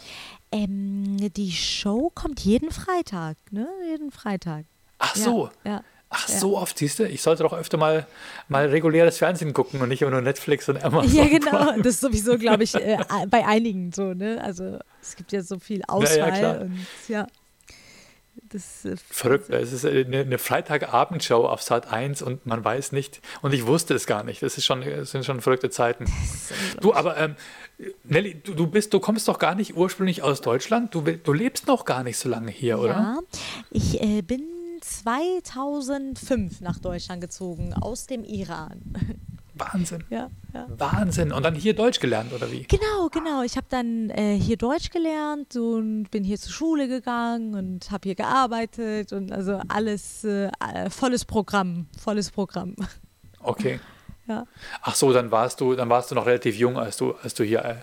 Ähm, 0.52 1.18
die 1.34 1.52
Show 1.52 2.12
kommt 2.16 2.40
jeden 2.40 2.72
Freitag, 2.72 3.38
ne? 3.52 3.68
Jeden 3.88 4.12
Freitag. 4.12 4.66
Ach 5.00 5.16
so. 5.16 5.50
Ja. 5.66 5.84
Ach, 6.16 6.30
ja. 6.30 6.38
so 6.38 6.58
oft, 6.58 6.78
siehst 6.78 7.00
du? 7.00 7.08
Ich 7.08 7.22
sollte 7.22 7.44
doch 7.44 7.54
öfter 7.54 7.78
mal, 7.78 8.06
mal 8.48 8.68
reguläres 8.68 9.18
Fernsehen 9.18 9.54
gucken 9.54 9.82
und 9.82 9.90
nicht 9.90 10.02
immer 10.02 10.12
nur 10.12 10.22
Netflix 10.22 10.70
und 10.70 10.84
Amazon. 10.84 11.14
Ja, 11.14 11.28
genau. 11.28 11.74
Das 11.84 11.96
ist 11.96 12.02
sowieso, 12.02 12.38
glaube 12.38 12.64
ich, 12.64 12.76
äh, 12.76 12.98
bei 13.30 13.46
einigen 13.46 13.92
so, 13.92 14.14
ne? 14.14 14.42
Also 14.44 14.80
es 15.02 15.16
gibt 15.16 15.32
ja 15.32 15.42
so 15.42 15.58
viel 15.60 15.82
Auswahl. 15.88 16.30
Ja, 16.30 16.38
ja. 16.38 16.52
Und, 16.62 16.86
ja. 17.08 17.28
Das, 18.50 18.86
äh, 18.86 18.96
Verrückt, 19.10 19.50
es 19.50 19.74
ist 19.74 19.86
eine, 19.86 20.20
eine 20.20 20.38
Freitagabendshow 20.38 21.46
auf 21.46 21.62
Sat 21.62 21.92
1 21.92 22.22
und 22.22 22.46
man 22.46 22.64
weiß 22.64 22.92
nicht, 22.92 23.22
und 23.42 23.54
ich 23.54 23.66
wusste 23.66 23.96
es 23.96 24.06
gar 24.06 24.24
nicht. 24.24 24.44
Das, 24.44 24.58
ist 24.58 24.66
schon, 24.66 24.82
das 24.82 25.12
sind 25.12 25.26
schon 25.26 25.42
verrückte 25.42 25.70
Zeiten. 25.70 26.06
Du, 26.80 26.94
aber 26.94 27.18
ähm, 27.18 27.36
Nelly, 28.04 28.36
du, 28.36 28.54
du, 28.54 28.68
bist, 28.68 28.94
du 28.94 29.00
kommst 29.00 29.28
doch 29.28 29.40
gar 29.40 29.56
nicht 29.56 29.76
ursprünglich 29.76 30.22
aus 30.22 30.42
Deutschland. 30.42 30.94
Du, 30.94 31.02
du 31.02 31.34
lebst 31.34 31.68
noch 31.68 31.86
gar 31.86 32.04
nicht 32.04 32.18
so 32.18 32.30
lange 32.30 32.52
hier, 32.52 32.80
oder? 32.80 32.90
Ja, 32.90 33.20
ich 33.72 34.02
äh, 34.02 34.22
bin 34.22 34.44
2005 35.04 36.62
nach 36.62 36.80
Deutschland 36.80 37.20
gezogen, 37.20 37.74
aus 37.74 38.08
dem 38.08 38.24
Iran. 38.24 38.82
Wahnsinn. 39.54 40.04
Ja, 40.10 40.30
ja. 40.54 40.68
Wahnsinn. 40.78 41.32
Und 41.32 41.44
dann 41.44 41.56
hier 41.56 41.76
Deutsch 41.76 42.00
gelernt, 42.00 42.34
oder 42.34 42.50
wie? 42.52 42.64
Genau, 42.64 43.10
genau. 43.12 43.44
Ich 43.44 43.58
habe 43.58 43.68
dann 43.70 44.10
äh, 44.10 44.36
hier 44.40 44.58
Deutsch 44.58 44.90
gelernt 44.90 45.56
und 45.56 46.10
bin 46.10 46.24
hier 46.24 46.40
zur 46.40 46.54
Schule 46.54 46.88
gegangen 46.88 47.54
und 47.54 47.92
habe 47.92 48.04
hier 48.04 48.16
gearbeitet 48.16 49.14
und 49.14 49.32
also 49.32 49.62
alles 49.68 50.24
äh, 50.24 50.50
volles 50.90 51.26
Programm, 51.26 51.88
volles 51.98 52.32
Programm. 52.32 52.76
Okay. 53.40 53.80
Ja. 54.26 54.48
Ach 54.82 54.96
so, 54.96 55.12
dann 55.12 55.32
warst 55.32 55.60
du, 55.60 55.76
dann 55.76 55.90
warst 55.90 56.10
du 56.10 56.16
noch 56.16 56.26
relativ 56.26 56.56
jung, 56.56 56.78
als 56.78 56.96
du, 56.96 57.12
als 57.12 57.34
du 57.34 57.44
hier 57.44 57.66
äh, 57.66 57.76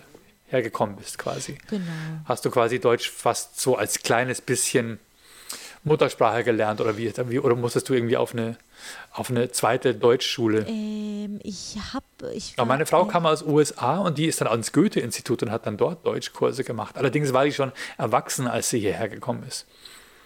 hergekommen 0.47 0.97
bist, 0.97 1.19
quasi. 1.19 1.59
Genau. 1.69 1.85
Hast 2.25 2.47
du 2.47 2.51
quasi 2.51 2.81
Deutsch 2.81 3.11
fast 3.11 3.61
so 3.61 3.77
als 3.77 3.99
kleines 3.99 4.41
bisschen 4.41 5.01
Muttersprache 5.83 6.45
gelernt 6.45 6.81
oder 6.81 6.97
wie, 6.97 7.39
oder 7.39 7.55
musstest 7.57 7.89
du 7.89 7.95
irgendwie 7.95 8.17
auf 8.17 8.33
eine, 8.33 8.57
auf 9.13 9.31
eine 9.31 9.51
zweite 9.51 9.95
Deutschschule? 9.95 10.67
Ähm, 10.69 11.41
ich 11.43 11.77
habe. 11.93 12.05
Ich 12.35 12.57
war, 12.59 12.67
meine 12.67 12.85
Frau 12.85 13.07
äh, 13.07 13.11
kam 13.11 13.25
aus 13.25 13.43
USA 13.43 13.99
und 13.99 14.19
die 14.19 14.27
ist 14.27 14.41
dann 14.41 14.49
ans 14.49 14.73
Goethe-Institut 14.73 15.43
und 15.43 15.51
hat 15.51 15.67
dann 15.67 15.79
dort 15.79 16.07
Deutschkurse 16.07 16.65
gemacht. 16.65 16.97
Allerdings 16.99 17.33
war 17.33 17.45
die 17.45 17.53
schon 17.53 17.73
erwachsen, 17.97 18.47
als 18.47 18.69
sie 18.69 18.81
hierher 18.81 19.09
gekommen 19.09 19.43
ist. 19.49 19.67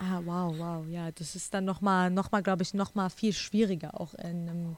Ah, 0.01 0.21
wow, 0.25 0.53
wow, 0.59 0.85
ja, 0.89 1.13
das 1.13 1.37
ist 1.37 1.55
dann 1.55 1.65
nochmal, 1.65 2.11
noch 2.11 2.33
mal, 2.33 2.43
glaube 2.43 2.65
ich, 2.65 2.75
nochmal 2.75 3.11
viel 3.11 3.33
schwieriger 3.33 3.99
auch 3.99 4.13
in 4.15 4.49
einem, 4.49 4.77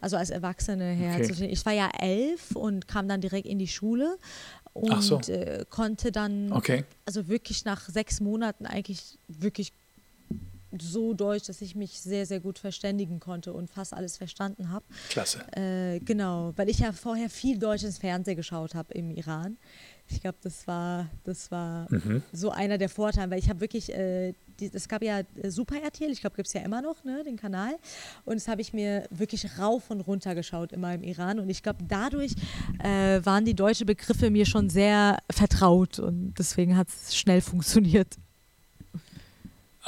also 0.00 0.18
als 0.18 0.28
Erwachsene 0.28 0.84
herzustellen. 0.84 1.50
Okay. 1.50 1.52
Ich 1.52 1.64
war 1.64 1.72
ja 1.72 1.88
elf 1.98 2.54
und 2.54 2.86
kam 2.86 3.08
dann 3.08 3.22
direkt 3.22 3.46
in 3.46 3.58
die 3.58 3.66
Schule 3.66 4.18
und 4.74 5.00
so. 5.00 5.18
äh, 5.20 5.64
konnte 5.70 6.12
dann, 6.12 6.52
okay. 6.52 6.84
also 7.06 7.28
wirklich 7.28 7.64
nach 7.64 7.88
sechs 7.88 8.20
Monaten 8.20 8.66
eigentlich 8.66 9.18
wirklich 9.26 9.72
so 10.82 11.14
deutsch, 11.14 11.46
dass 11.46 11.60
ich 11.60 11.74
mich 11.74 12.00
sehr, 12.00 12.26
sehr 12.26 12.40
gut 12.40 12.58
verständigen 12.58 13.20
konnte 13.20 13.52
und 13.52 13.70
fast 13.70 13.94
alles 13.94 14.16
verstanden 14.16 14.70
habe. 14.70 14.84
Klasse. 15.08 15.40
Äh, 15.56 16.00
genau, 16.00 16.52
weil 16.56 16.68
ich 16.68 16.80
ja 16.80 16.92
vorher 16.92 17.30
viel 17.30 17.58
deutsches 17.58 17.98
Fernsehen 17.98 18.36
geschaut 18.36 18.74
habe 18.74 18.92
im 18.94 19.10
Iran. 19.10 19.58
Ich 20.10 20.20
glaube, 20.20 20.38
das 20.42 20.66
war, 20.66 21.08
das 21.24 21.50
war 21.50 21.86
mhm. 21.90 22.22
so 22.32 22.50
einer 22.50 22.78
der 22.78 22.88
Vorteile, 22.88 23.30
weil 23.30 23.38
ich 23.38 23.50
habe 23.50 23.60
wirklich, 23.60 23.92
äh, 23.92 24.32
es 24.60 24.88
gab 24.88 25.02
ja 25.02 25.20
äh, 25.20 25.50
Super 25.50 25.80
RTL, 25.82 26.10
ich 26.10 26.20
glaube, 26.20 26.36
gibt 26.36 26.48
es 26.48 26.54
ja 26.54 26.62
immer 26.62 26.80
noch, 26.80 27.04
ne, 27.04 27.22
den 27.24 27.36
Kanal. 27.36 27.76
Und 28.24 28.36
das 28.36 28.48
habe 28.48 28.60
ich 28.60 28.72
mir 28.72 29.06
wirklich 29.10 29.58
rauf 29.58 29.90
und 29.90 30.00
runter 30.00 30.34
geschaut, 30.34 30.72
immer 30.72 30.94
im 30.94 31.02
Iran. 31.02 31.38
Und 31.38 31.50
ich 31.50 31.62
glaube, 31.62 31.84
dadurch 31.86 32.32
äh, 32.82 33.20
waren 33.24 33.44
die 33.44 33.54
deutschen 33.54 33.86
Begriffe 33.86 34.30
mir 34.30 34.46
schon 34.46 34.70
sehr 34.70 35.18
vertraut 35.30 35.98
und 35.98 36.34
deswegen 36.38 36.76
hat 36.76 36.88
es 36.88 37.14
schnell 37.16 37.40
funktioniert. 37.42 38.16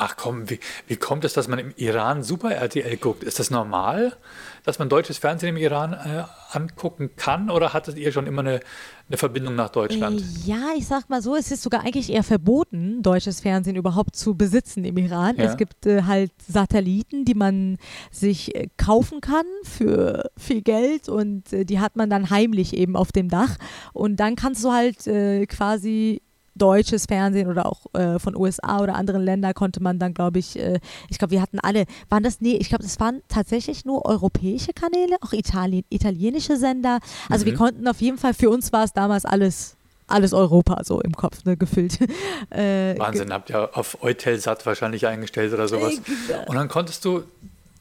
Ach 0.02 0.16
komm, 0.16 0.48
wie, 0.48 0.58
wie 0.86 0.96
kommt 0.96 1.26
es, 1.26 1.34
dass 1.34 1.46
man 1.46 1.58
im 1.58 1.74
Iran 1.76 2.22
Super 2.22 2.52
RTL 2.52 2.96
guckt? 2.96 3.22
Ist 3.22 3.38
das 3.38 3.50
normal, 3.50 4.16
dass 4.64 4.78
man 4.78 4.88
deutsches 4.88 5.18
Fernsehen 5.18 5.50
im 5.50 5.58
Iran 5.58 5.92
äh, 5.92 6.24
angucken 6.52 7.10
kann 7.16 7.50
oder 7.50 7.74
hattet 7.74 7.98
ihr 7.98 8.10
schon 8.10 8.26
immer 8.26 8.40
eine, 8.40 8.60
eine 9.08 9.18
Verbindung 9.18 9.56
nach 9.56 9.68
Deutschland? 9.68 10.22
Äh, 10.22 10.48
ja, 10.48 10.68
ich 10.74 10.86
sag 10.86 11.10
mal 11.10 11.20
so, 11.20 11.36
es 11.36 11.50
ist 11.52 11.62
sogar 11.62 11.82
eigentlich 11.82 12.10
eher 12.10 12.22
verboten, 12.22 13.02
deutsches 13.02 13.40
Fernsehen 13.40 13.76
überhaupt 13.76 14.16
zu 14.16 14.34
besitzen 14.34 14.86
im 14.86 14.96
Iran. 14.96 15.36
Ja. 15.36 15.44
Es 15.44 15.58
gibt 15.58 15.84
äh, 15.84 16.04
halt 16.04 16.32
Satelliten, 16.48 17.26
die 17.26 17.34
man 17.34 17.76
sich 18.10 18.54
äh, 18.54 18.68
kaufen 18.78 19.20
kann 19.20 19.44
für 19.64 20.30
viel 20.38 20.62
Geld 20.62 21.10
und 21.10 21.52
äh, 21.52 21.66
die 21.66 21.78
hat 21.78 21.96
man 21.96 22.08
dann 22.08 22.30
heimlich 22.30 22.74
eben 22.74 22.96
auf 22.96 23.12
dem 23.12 23.28
Dach 23.28 23.56
und 23.92 24.16
dann 24.16 24.34
kannst 24.34 24.64
du 24.64 24.72
halt 24.72 25.06
äh, 25.06 25.44
quasi 25.44 26.22
deutsches 26.60 27.06
Fernsehen 27.06 27.48
oder 27.48 27.66
auch 27.66 27.86
äh, 27.94 28.18
von 28.18 28.36
USA 28.36 28.80
oder 28.80 28.94
anderen 28.94 29.22
Ländern 29.22 29.54
konnte 29.54 29.82
man 29.82 29.98
dann, 29.98 30.14
glaube 30.14 30.38
ich, 30.38 30.58
äh, 30.58 30.78
ich 31.08 31.18
glaube, 31.18 31.32
wir 31.32 31.42
hatten 31.42 31.58
alle, 31.60 31.84
waren 32.08 32.22
das, 32.22 32.40
nee, 32.40 32.56
ich 32.56 32.68
glaube, 32.68 32.84
das 32.84 33.00
waren 33.00 33.22
tatsächlich 33.28 33.84
nur 33.84 34.04
europäische 34.04 34.72
Kanäle, 34.72 35.16
auch 35.20 35.32
Italien, 35.32 35.84
italienische 35.88 36.56
Sender. 36.56 37.00
Also 37.28 37.44
mhm. 37.44 37.50
wir 37.50 37.56
konnten 37.56 37.88
auf 37.88 38.00
jeden 38.00 38.18
Fall, 38.18 38.34
für 38.34 38.50
uns 38.50 38.72
war 38.72 38.84
es 38.84 38.92
damals 38.92 39.24
alles 39.24 39.76
alles 40.10 40.32
Europa 40.32 40.82
so 40.82 41.00
im 41.00 41.14
Kopf 41.14 41.44
ne, 41.44 41.56
gefüllt. 41.56 41.98
Äh, 42.50 42.98
Wahnsinn, 42.98 43.32
habt 43.32 43.50
ihr 43.50 43.76
auf 43.76 44.02
Eutelsat 44.02 44.66
wahrscheinlich 44.66 45.06
eingestellt 45.06 45.52
oder 45.52 45.68
sowas. 45.68 45.98
Äh, 46.28 46.48
Und 46.48 46.56
dann 46.56 46.66
konntest 46.66 47.04
du 47.04 47.22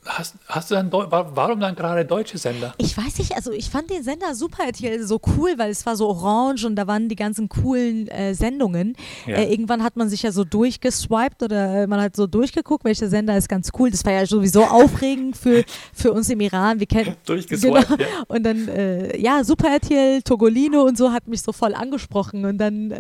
Hast, 0.06 0.36
hast 0.48 0.72
du 0.72 0.76
dann, 0.76 0.92
warum 0.92 1.60
dann 1.60 1.76
gerade 1.76 2.06
deutsche 2.06 2.38
Sender? 2.38 2.74
Ich 2.78 2.98
weiß 2.98 3.20
nicht, 3.20 3.36
also 3.36 3.52
ich 3.52 3.70
fand 3.70 3.90
den 3.90 4.02
Sender 4.02 4.34
Super 4.34 4.64
RTL 4.64 5.06
so 5.06 5.20
cool, 5.36 5.56
weil 5.58 5.70
es 5.72 5.86
war 5.86 5.98
so 5.98 6.08
orange 6.08 6.66
und 6.66 6.78
da 6.78 6.88
waren 6.88 7.10
die 7.10 7.18
ganzen 7.18 7.50
coolen 7.50 8.08
äh, 8.08 8.34
Sendungen. 8.34 8.96
Ja. 9.28 9.36
Äh, 9.36 9.52
irgendwann 9.52 9.84
hat 9.84 9.98
man 9.98 10.08
sich 10.08 10.24
ja 10.24 10.32
so 10.32 10.46
durchgeswiped 10.46 11.44
oder 11.44 11.86
man 11.88 12.00
hat 12.00 12.16
so 12.16 12.28
durchgeguckt, 12.28 12.86
welcher 12.86 13.10
Sender 13.10 13.38
ist 13.38 13.50
ganz 13.50 13.72
cool. 13.78 13.92
Das 13.92 14.06
war 14.06 14.14
ja 14.14 14.26
sowieso 14.26 14.64
aufregend 14.64 15.36
für, 15.36 15.66
für 15.94 16.14
uns 16.14 16.30
im 16.30 16.40
Iran. 16.40 16.80
Wir 16.80 16.88
kennen 16.88 17.16
durchgeswiped. 17.26 17.90
Genau. 17.90 18.02
Ja. 18.02 18.24
Und 18.28 18.44
dann, 18.44 18.70
äh, 18.70 19.18
ja, 19.20 19.44
Super 19.44 19.70
RTL, 19.70 20.22
Togolino 20.22 20.84
und 20.84 20.98
so 20.98 21.12
hat 21.12 21.28
mich 21.28 21.42
so 21.42 21.52
voll 21.52 21.76
angesprochen. 21.76 22.46
Und 22.46 22.58
dann 22.58 22.92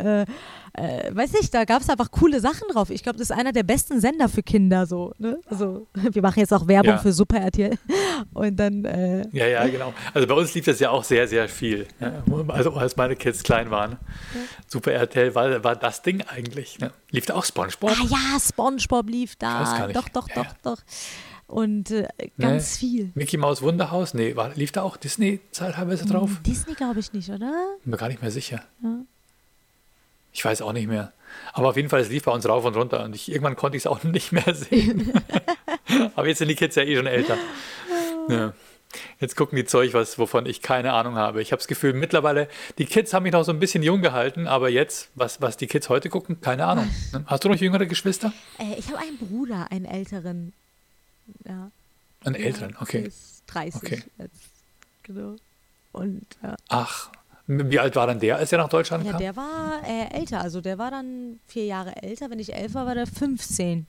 äh, 0.80 1.15
weiß 1.15 1.34
nicht, 1.34 1.54
da 1.54 1.65
gab 1.65 1.82
es 1.82 1.89
einfach 1.89 2.10
coole 2.12 2.39
Sachen 2.39 2.68
drauf. 2.72 2.89
Ich 2.89 3.04
glaube, 3.04 3.18
das 3.18 3.30
ist 3.30 3.36
einer 3.36 3.52
der 3.52 3.63
besten 3.63 4.00
Sender 4.00 4.30
für 4.30 4.44
Kinder 4.44 4.86
so. 4.86 5.13
Ne? 5.18 5.39
Also 5.46 5.88
wir 5.94 6.22
machen 6.22 6.39
jetzt 6.39 6.54
auch 6.54 6.68
Werbung 6.68 6.94
ja. 6.94 6.98
für 6.98 7.12
Super 7.12 7.38
RTL. 7.38 7.78
Und 8.34 8.56
dann. 8.58 8.86
Äh 8.86 9.28
ja, 9.32 9.48
ja, 9.48 9.68
genau. 9.68 9.94
Also 10.13 10.28
bei 10.28 10.34
uns 10.34 10.54
lief 10.54 10.65
das 10.65 10.80
ja 10.80 10.89
auch 10.89 11.04
sehr, 11.04 11.28
sehr 11.28 11.50
viel. 11.50 11.88
Ja? 12.00 12.24
Also 12.48 12.72
als 12.74 12.96
meine 12.96 13.15
Kids 13.15 13.44
klein 13.44 13.72
waren. 13.72 13.92
Ja. 13.92 14.42
Super 14.68 14.94
RTL 14.94 15.36
war, 15.36 15.63
war 15.63 15.76
das 15.76 16.02
Ding 16.02 16.24
eigentlich. 16.28 16.80
Ne? 16.80 16.92
Lief 17.12 17.26
da 17.26 17.36
auch 17.36 17.46
SpongeBob? 17.46 17.92
Ah 17.92 18.06
ja, 18.10 18.39
SpongeBob 18.39 19.10
lief 19.10 19.36
da. 19.36 19.88
Doch, 19.89 20.10
doch, 20.10 20.28
doch, 20.30 20.54
doch. 20.63 20.78
Und 21.48 21.89
äh, 21.89 22.08
ganz 22.38 22.80
nee. 22.82 22.88
viel. 22.88 23.12
Mickey 23.15 23.38
Maus 23.38 23.63
Wunderhaus? 23.63 24.13
Nee, 24.13 24.36
war, 24.36 24.54
lief 24.54 24.72
da 24.72 24.84
auch 24.84 24.98
Disney 24.98 25.39
teilweise 25.52 26.06
drauf? 26.06 26.30
Disney 26.46 26.76
glaube 26.76 27.00
ich 27.00 27.12
nicht, 27.12 27.30
oder? 27.30 27.52
Bin 27.84 27.92
mir 27.92 27.98
gar 27.98 28.08
nicht 28.08 28.22
mehr 28.22 28.30
sicher. 28.30 28.62
Ja. 28.84 29.00
Ich 30.39 30.45
weiß 30.45 30.62
auch 30.62 30.71
nicht 30.71 30.88
mehr. 30.88 31.12
Aber 31.52 31.67
auf 31.67 31.75
jeden 31.75 31.89
Fall, 31.89 31.99
es 31.99 32.08
lief 32.08 32.23
bei 32.23 32.32
uns 32.32 32.47
rauf 32.47 32.63
und 32.63 32.73
runter 32.73 33.04
und 33.04 33.13
ich, 33.13 33.30
irgendwann 33.30 33.58
konnte 33.58 33.75
ich 33.75 33.84
es 33.84 33.88
auch 33.88 34.04
nicht 34.06 34.32
mehr 34.32 34.56
sehen. 34.56 35.12
Aber 36.15 36.28
jetzt 36.30 36.38
sind 36.38 36.47
die 36.47 36.56
Kids 36.56 36.78
ja 36.78 36.84
eh 36.84 36.95
schon 36.95 37.08
älter. 37.08 37.38
Ja. 38.30 38.54
Jetzt 39.19 39.36
gucken 39.36 39.58
die 39.58 39.65
Zeug, 39.65 39.93
was, 39.93 40.17
wovon 40.17 40.45
ich 40.45 40.62
keine 40.62 40.93
Ahnung 40.93 41.15
habe. 41.15 41.41
Ich 41.41 41.52
habe 41.52 41.60
das 41.60 41.67
Gefühl, 41.67 41.91
mittlerweile, 41.91 42.47
die 42.78 42.86
Kids 42.86 43.13
haben 43.13 43.23
mich 43.23 43.34
noch 43.34 43.43
so 43.43 43.52
ein 43.52 43.60
bisschen 43.60 43.84
jung 43.84 44.02
gehalten, 44.02 44.47
aber 44.47 44.69
jetzt, 44.69 45.10
was, 45.13 45.41
was 45.41 45.58
die 45.58 45.67
Kids 45.67 45.89
heute 45.89 46.08
gucken, 46.08 46.39
keine 46.39 46.65
Ahnung. 46.65 46.89
Hast 47.25 47.43
du 47.43 47.49
noch 47.49 47.58
jüngere 47.58 47.86
Geschwister? 47.86 48.32
Äh, 48.60 48.80
ich 48.80 48.88
habe 48.88 48.99
einen 48.99 49.17
Bruder, 49.17 49.67
einen 49.71 49.84
älteren. 49.84 50.54
Ja. 51.45 51.69
Einen 52.23 52.36
älteren, 52.36 52.78
okay. 52.80 53.02
Ist 53.02 53.43
30 53.47 53.75
okay. 53.75 54.04
jetzt. 54.17 54.41
Genau. 55.04 55.36
Und, 55.91 56.25
ja. 56.41 56.56
Ach, 56.69 57.12
wie 57.50 57.80
alt 57.80 57.96
war 57.96 58.06
dann 58.06 58.20
der, 58.20 58.38
als 58.38 58.52
er 58.52 58.60
nach 58.60 58.70
Deutschland 58.70 59.06
ja, 59.06 59.12
kam? 59.12 59.20
Der 59.20 59.36
war 59.36 59.82
äh, 59.84 60.16
älter, 60.16 60.40
also 60.42 60.62
der 60.62 60.78
war 60.78 60.92
dann 60.92 61.40
vier 61.48 61.66
Jahre 61.66 61.96
älter. 62.04 62.30
Wenn 62.30 62.38
ich 62.38 62.54
elf 62.54 62.76
war, 62.76 62.86
war 62.86 62.94
der 62.94 63.08
15. 63.08 63.88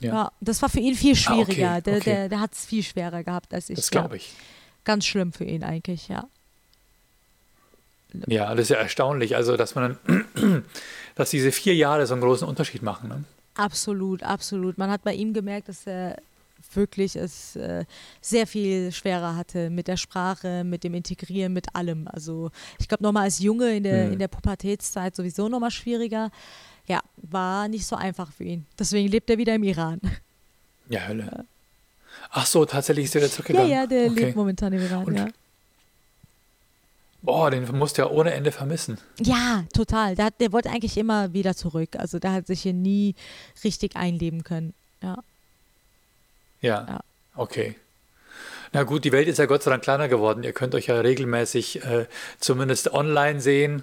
Ja. 0.00 0.12
ja 0.12 0.32
das 0.40 0.60
war 0.60 0.68
für 0.68 0.80
ihn 0.80 0.94
viel 0.94 1.16
schwieriger. 1.16 1.70
Ah, 1.70 1.78
okay, 1.78 1.82
der, 1.82 1.96
okay. 1.96 2.10
der, 2.10 2.28
der 2.28 2.40
hat 2.40 2.52
es 2.52 2.66
viel 2.66 2.82
schwerer 2.82 3.24
gehabt 3.24 3.54
als 3.54 3.70
ich. 3.70 3.76
Das 3.76 3.90
glaube 3.90 4.18
ich. 4.18 4.34
Ganz 4.84 5.06
schlimm 5.06 5.32
für 5.32 5.44
ihn 5.44 5.64
eigentlich, 5.64 6.08
ja. 6.08 6.28
Ja, 8.26 8.54
das 8.54 8.64
ist 8.64 8.68
ja 8.70 8.76
erstaunlich. 8.76 9.36
Also, 9.36 9.56
dass 9.56 9.74
man 9.74 9.98
dann, 10.04 10.64
dass 11.14 11.30
diese 11.30 11.50
vier 11.50 11.74
Jahre 11.74 12.06
so 12.06 12.12
einen 12.12 12.22
großen 12.22 12.46
Unterschied 12.46 12.82
machen. 12.82 13.08
Ne? 13.08 13.24
Absolut, 13.54 14.22
absolut. 14.22 14.76
Man 14.76 14.90
hat 14.90 15.02
bei 15.02 15.14
ihm 15.14 15.32
gemerkt, 15.32 15.68
dass 15.68 15.86
er 15.86 16.16
wirklich 16.72 17.16
es 17.16 17.56
äh, 17.56 17.84
sehr 18.20 18.46
viel 18.46 18.92
schwerer 18.92 19.36
hatte 19.36 19.70
mit 19.70 19.88
der 19.88 19.96
Sprache, 19.96 20.64
mit 20.64 20.84
dem 20.84 20.94
Integrieren, 20.94 21.52
mit 21.52 21.74
allem. 21.74 22.08
Also 22.08 22.50
ich 22.78 22.88
glaube 22.88 23.02
nochmal 23.02 23.24
als 23.24 23.38
Junge 23.38 23.76
in 23.76 23.82
der, 23.82 24.06
mhm. 24.06 24.12
in 24.14 24.18
der 24.18 24.28
Pubertätszeit 24.28 25.14
sowieso 25.14 25.48
nochmal 25.48 25.70
schwieriger. 25.70 26.30
Ja, 26.86 27.00
war 27.16 27.68
nicht 27.68 27.86
so 27.86 27.96
einfach 27.96 28.32
für 28.32 28.44
ihn. 28.44 28.66
Deswegen 28.78 29.08
lebt 29.08 29.28
er 29.30 29.38
wieder 29.38 29.54
im 29.54 29.62
Iran. 29.62 30.00
Ja, 30.88 31.06
Hölle. 31.06 31.24
Ja. 31.24 31.44
Ach 32.30 32.46
so, 32.46 32.64
tatsächlich 32.64 33.04
ist 33.04 33.14
er 33.14 33.20
wieder 33.20 33.30
zurückgegangen. 33.30 33.70
Ja, 33.70 33.80
ja, 33.80 33.86
der 33.86 34.10
okay. 34.10 34.24
lebt 34.24 34.36
momentan 34.36 34.72
im 34.72 34.82
Iran, 34.82 35.04
Und, 35.04 35.16
ja. 35.16 35.28
Boah, 37.20 37.50
den 37.50 37.66
musst 37.76 37.98
du 37.98 38.02
ja 38.02 38.10
ohne 38.10 38.32
Ende 38.32 38.52
vermissen. 38.52 38.96
Ja, 39.20 39.64
total. 39.74 40.14
Der, 40.14 40.30
der 40.30 40.52
wollte 40.52 40.70
eigentlich 40.70 40.96
immer 40.96 41.32
wieder 41.32 41.54
zurück. 41.54 41.96
Also 41.96 42.18
der 42.18 42.32
hat 42.32 42.46
sich 42.46 42.62
hier 42.62 42.72
nie 42.72 43.14
richtig 43.64 43.96
einleben 43.96 44.44
können. 44.44 44.72
Ja. 45.02 45.18
Ja. 46.60 46.86
ja. 46.88 47.00
Okay. 47.34 47.76
Na 48.72 48.82
gut, 48.82 49.04
die 49.04 49.12
Welt 49.12 49.28
ist 49.28 49.38
ja 49.38 49.46
Gott 49.46 49.62
sei 49.62 49.70
Dank 49.70 49.82
kleiner 49.82 50.08
geworden. 50.08 50.42
Ihr 50.42 50.52
könnt 50.52 50.74
euch 50.74 50.86
ja 50.86 51.00
regelmäßig 51.00 51.84
äh, 51.84 52.06
zumindest 52.38 52.92
online 52.92 53.40
sehen. 53.40 53.82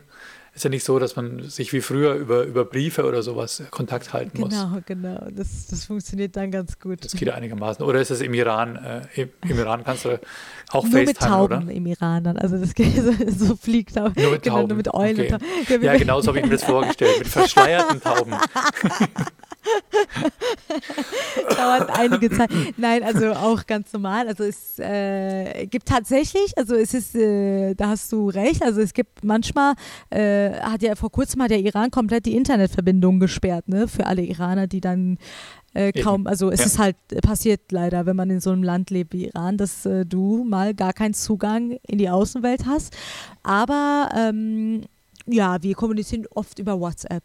Ist 0.54 0.64
ja 0.64 0.70
nicht 0.70 0.86
so, 0.86 1.00
dass 1.00 1.18
man 1.18 1.50
sich 1.50 1.74
wie 1.74 1.82
früher 1.82 2.14
über, 2.14 2.44
über 2.44 2.64
Briefe 2.64 3.06
oder 3.06 3.22
sowas 3.24 3.62
Kontakt 3.72 4.14
halten 4.14 4.38
genau, 4.38 4.48
muss. 4.48 4.86
Genau, 4.86 5.10
genau. 5.10 5.28
Das, 5.32 5.68
das 5.68 5.84
funktioniert 5.84 6.38
dann 6.38 6.50
ganz 6.50 6.80
gut. 6.80 7.04
Das 7.04 7.12
geht 7.12 7.30
einigermaßen. 7.30 7.84
Oder 7.84 8.00
ist 8.00 8.10
es 8.10 8.22
im 8.22 8.34
Iran? 8.34 8.78
Äh, 8.78 9.22
im, 9.22 9.30
im, 9.50 9.60
Iran 9.60 9.84
kannst 9.84 10.06
du 10.06 10.18
auch 10.72 10.84
nur 10.84 10.92
FaceTime, 10.94 11.06
mit 11.08 11.20
Tauben 11.20 11.64
oder? 11.64 11.72
im 11.74 11.86
Iran 11.88 12.24
dann. 12.24 12.38
Also 12.38 12.58
das 12.58 12.74
geht 12.74 12.96
so, 12.96 13.12
so 13.28 13.56
fliegt 13.58 14.00
auch. 14.00 14.16
Nur 14.16 14.32
mit 14.32 14.44
genau, 14.44 14.56
Tauben. 14.56 14.68
Nur 14.70 14.78
mit 14.78 14.94
Eulen. 14.94 15.34
Okay. 15.34 15.80
Ja, 15.82 15.98
genau 15.98 16.22
so 16.22 16.30
habe 16.30 16.40
ich 16.40 16.46
mir 16.46 16.52
das 16.52 16.64
vorgestellt. 16.64 17.20
Mit 17.20 17.28
verschleierten 17.28 18.00
Tauben. 18.00 18.34
Dauert 21.58 21.90
einige 21.98 22.30
Zeit. 22.30 22.50
Nein, 22.78 23.04
also 23.04 23.32
auch 23.34 23.66
ganz 23.66 23.92
normal. 23.94 24.28
Also 24.28 24.44
es 24.44 24.80
äh, 24.80 25.68
gibt 25.68 25.88
tatsächlich, 25.88 26.58
also 26.58 26.76
es 26.76 26.94
ist, 26.94 27.16
äh, 27.16 27.74
da 27.76 27.90
hast 27.90 28.12
du 28.12 28.30
recht, 28.30 28.64
also 28.64 28.82
es 28.82 28.94
gibt 28.94 29.24
manchmal, 29.24 29.74
äh, 30.10 30.52
hat 30.54 30.82
ja 30.82 30.96
vor 30.96 31.12
kurzem 31.12 31.42
hat 31.42 31.52
der 31.52 31.60
Iran 31.60 31.92
komplett 31.92 32.26
die 32.26 32.36
Internetverbindung 32.36 33.20
gesperrt, 33.20 33.68
ne, 33.68 33.88
für 33.88 34.06
alle 34.06 34.24
Iraner, 34.24 34.68
die 34.68 34.82
dann 34.82 35.18
äh, 35.74 35.92
kaum, 35.92 36.26
also 36.26 36.50
es 36.52 36.62
ja. 36.62 36.66
ist 36.66 36.80
halt 36.80 36.96
passiert 37.22 37.72
leider, 37.72 38.06
wenn 38.06 38.16
man 38.16 38.30
in 38.30 38.40
so 38.40 38.52
einem 38.52 38.64
Land 38.64 38.90
lebt 38.92 39.14
wie 39.14 39.26
Iran, 39.26 39.58
dass 39.58 39.86
äh, 39.86 40.06
du 40.06 40.46
mal 40.46 40.74
gar 40.74 40.94
keinen 40.94 41.14
Zugang 41.14 41.78
in 41.86 41.98
die 41.98 42.10
Außenwelt 42.10 42.66
hast. 42.66 42.96
Aber 43.44 44.10
ähm, 44.16 44.84
ja, 45.28 45.62
wir 45.62 45.76
kommunizieren 45.76 46.26
oft 46.34 46.60
über 46.60 46.80
WhatsApp. 46.80 47.24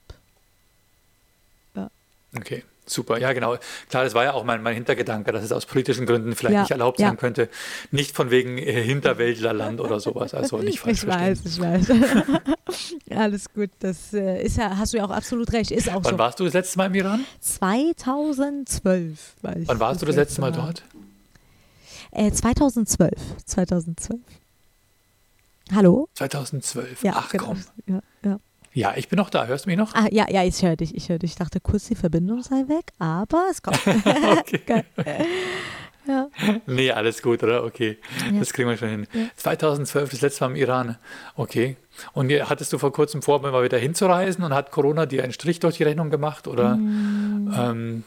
Okay. 2.36 2.64
Super, 2.90 3.18
ja 3.18 3.32
genau. 3.32 3.56
Klar, 3.88 4.02
das 4.02 4.14
war 4.14 4.24
ja 4.24 4.32
auch 4.32 4.42
mein, 4.42 4.62
mein 4.62 4.74
Hintergedanke, 4.74 5.30
dass 5.30 5.44
es 5.44 5.52
aus 5.52 5.64
politischen 5.64 6.06
Gründen 6.06 6.34
vielleicht 6.34 6.54
ja, 6.54 6.60
nicht 6.62 6.70
erlaubt 6.72 6.98
ja. 6.98 7.08
sein 7.08 7.16
könnte. 7.16 7.48
Nicht 7.92 8.16
von 8.16 8.30
wegen 8.30 8.58
äh, 8.58 8.82
Hinterwäldlerland 8.82 9.80
oder 9.80 10.00
sowas. 10.00 10.34
Also 10.34 10.58
nicht 10.58 10.80
falsch 10.80 11.04
Ich 11.04 11.06
weiß, 11.06 11.40
ich 11.44 11.60
weiß. 11.60 11.86
Alles 13.16 13.52
gut, 13.52 13.70
das 13.78 14.12
äh, 14.12 14.42
ist 14.42 14.56
ja, 14.56 14.76
hast 14.76 14.92
du 14.92 14.98
ja 14.98 15.04
auch 15.04 15.10
absolut 15.10 15.52
recht. 15.52 15.70
Ist 15.70 15.88
auch 15.88 16.02
Wann 16.02 16.14
so. 16.14 16.18
warst 16.18 16.40
du 16.40 16.44
das 16.44 16.54
letzte 16.54 16.78
Mal 16.78 16.86
im 16.86 16.94
Iran? 16.94 17.24
2012 17.38 19.34
war 19.42 19.56
ich. 19.56 19.68
Wann 19.68 19.78
warst 19.78 19.94
das 19.94 20.00
du 20.00 20.06
das 20.06 20.16
letzte 20.16 20.40
Mal, 20.40 20.50
Mal 20.50 20.56
dort? 20.56 20.82
Äh, 22.10 22.32
2012. 22.32 23.12
2012. 23.44 24.20
Hallo? 25.72 26.08
2012. 26.14 27.04
Ja, 27.04 27.12
Ach 27.16 27.30
genau. 27.30 27.44
komm. 27.44 27.64
Ja, 27.86 28.00
ja. 28.24 28.40
Ja, 28.72 28.94
ich 28.96 29.08
bin 29.08 29.16
noch 29.16 29.30
da. 29.30 29.46
Hörst 29.46 29.66
du 29.66 29.70
mich 29.70 29.78
noch? 29.78 29.94
Ah, 29.94 30.06
ja, 30.10 30.26
ja, 30.30 30.44
ich 30.44 30.62
höre 30.62 30.76
dich. 30.76 30.94
Ich 30.94 31.08
höre 31.08 31.18
dich. 31.18 31.32
Ich 31.32 31.36
dachte 31.36 31.60
kurz, 31.60 31.88
die 31.88 31.96
Verbindung 31.96 32.42
sei 32.42 32.68
weg, 32.68 32.92
aber 32.98 33.46
es 33.50 33.62
kommt. 33.62 33.80
okay. 33.86 34.84
ja. 36.06 36.28
Nee, 36.66 36.92
alles 36.92 37.20
gut, 37.20 37.42
oder? 37.42 37.64
Okay. 37.64 37.98
Ja. 38.32 38.38
Das 38.38 38.52
kriegen 38.52 38.68
wir 38.68 38.76
schon 38.76 38.88
hin. 38.88 39.06
Ja. 39.12 39.26
2012, 39.36 40.10
das 40.10 40.20
letzte 40.20 40.44
Mal 40.44 40.50
im 40.50 40.56
Iran. 40.56 40.98
Okay. 41.34 41.76
Und 42.12 42.30
hattest 42.30 42.72
du 42.72 42.78
vor 42.78 42.92
kurzem 42.92 43.22
vor, 43.22 43.40
mal 43.42 43.64
wieder 43.64 43.78
hinzureisen 43.78 44.44
und 44.44 44.54
hat 44.54 44.70
Corona 44.70 45.06
dir 45.06 45.24
einen 45.24 45.32
Strich 45.32 45.58
durch 45.58 45.78
die 45.78 45.82
Rechnung 45.82 46.10
gemacht? 46.10 46.46
Oder 46.46 46.76
mm. 46.76 47.54
ähm, 47.58 48.04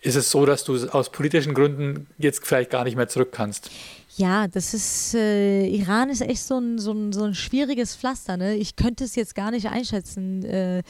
ist 0.00 0.14
es 0.14 0.30
so, 0.30 0.46
dass 0.46 0.64
du 0.64 0.88
aus 0.90 1.10
politischen 1.10 1.54
Gründen 1.54 2.06
jetzt 2.18 2.46
vielleicht 2.46 2.70
gar 2.70 2.84
nicht 2.84 2.96
mehr 2.96 3.08
zurück 3.08 3.30
kannst? 3.32 3.70
Ja, 4.16 4.48
das 4.48 4.74
ist, 4.74 5.14
äh, 5.14 5.66
Iran 5.66 6.10
ist 6.10 6.22
echt 6.22 6.42
so 6.42 6.58
ein, 6.58 6.78
so 6.78 6.92
ein, 6.92 7.12
so 7.12 7.22
ein 7.22 7.34
schwieriges 7.34 7.94
Pflaster. 7.94 8.36
Ne? 8.36 8.56
Ich 8.56 8.74
könnte 8.74 9.04
es 9.04 9.14
jetzt 9.14 9.36
gar 9.36 9.52
nicht 9.52 9.68
einschätzen, 9.68 10.44
äh, 10.44 10.82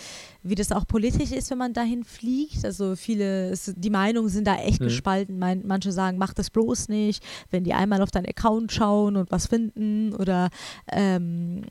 wie 0.42 0.54
das 0.54 0.72
auch 0.72 0.86
politisch 0.86 1.32
ist, 1.32 1.50
wenn 1.50 1.58
man 1.58 1.74
dahin 1.74 2.04
fliegt. 2.04 2.64
Also 2.64 2.96
viele, 2.96 3.50
es, 3.50 3.72
die 3.76 3.90
Meinungen 3.90 4.30
sind 4.30 4.46
da 4.46 4.56
echt 4.56 4.80
mhm. 4.80 4.84
gespalten. 4.84 5.38
Mein, 5.38 5.62
manche 5.66 5.92
sagen, 5.92 6.16
mach 6.16 6.32
das 6.32 6.48
bloß 6.48 6.88
nicht, 6.88 7.22
wenn 7.50 7.64
die 7.64 7.74
einmal 7.74 8.00
auf 8.00 8.10
deinen 8.10 8.26
Account 8.26 8.72
schauen 8.72 9.16
und 9.16 9.30
was 9.30 9.46
finden. 9.46 10.14
Oder 10.14 10.48
ähm, 10.90 11.64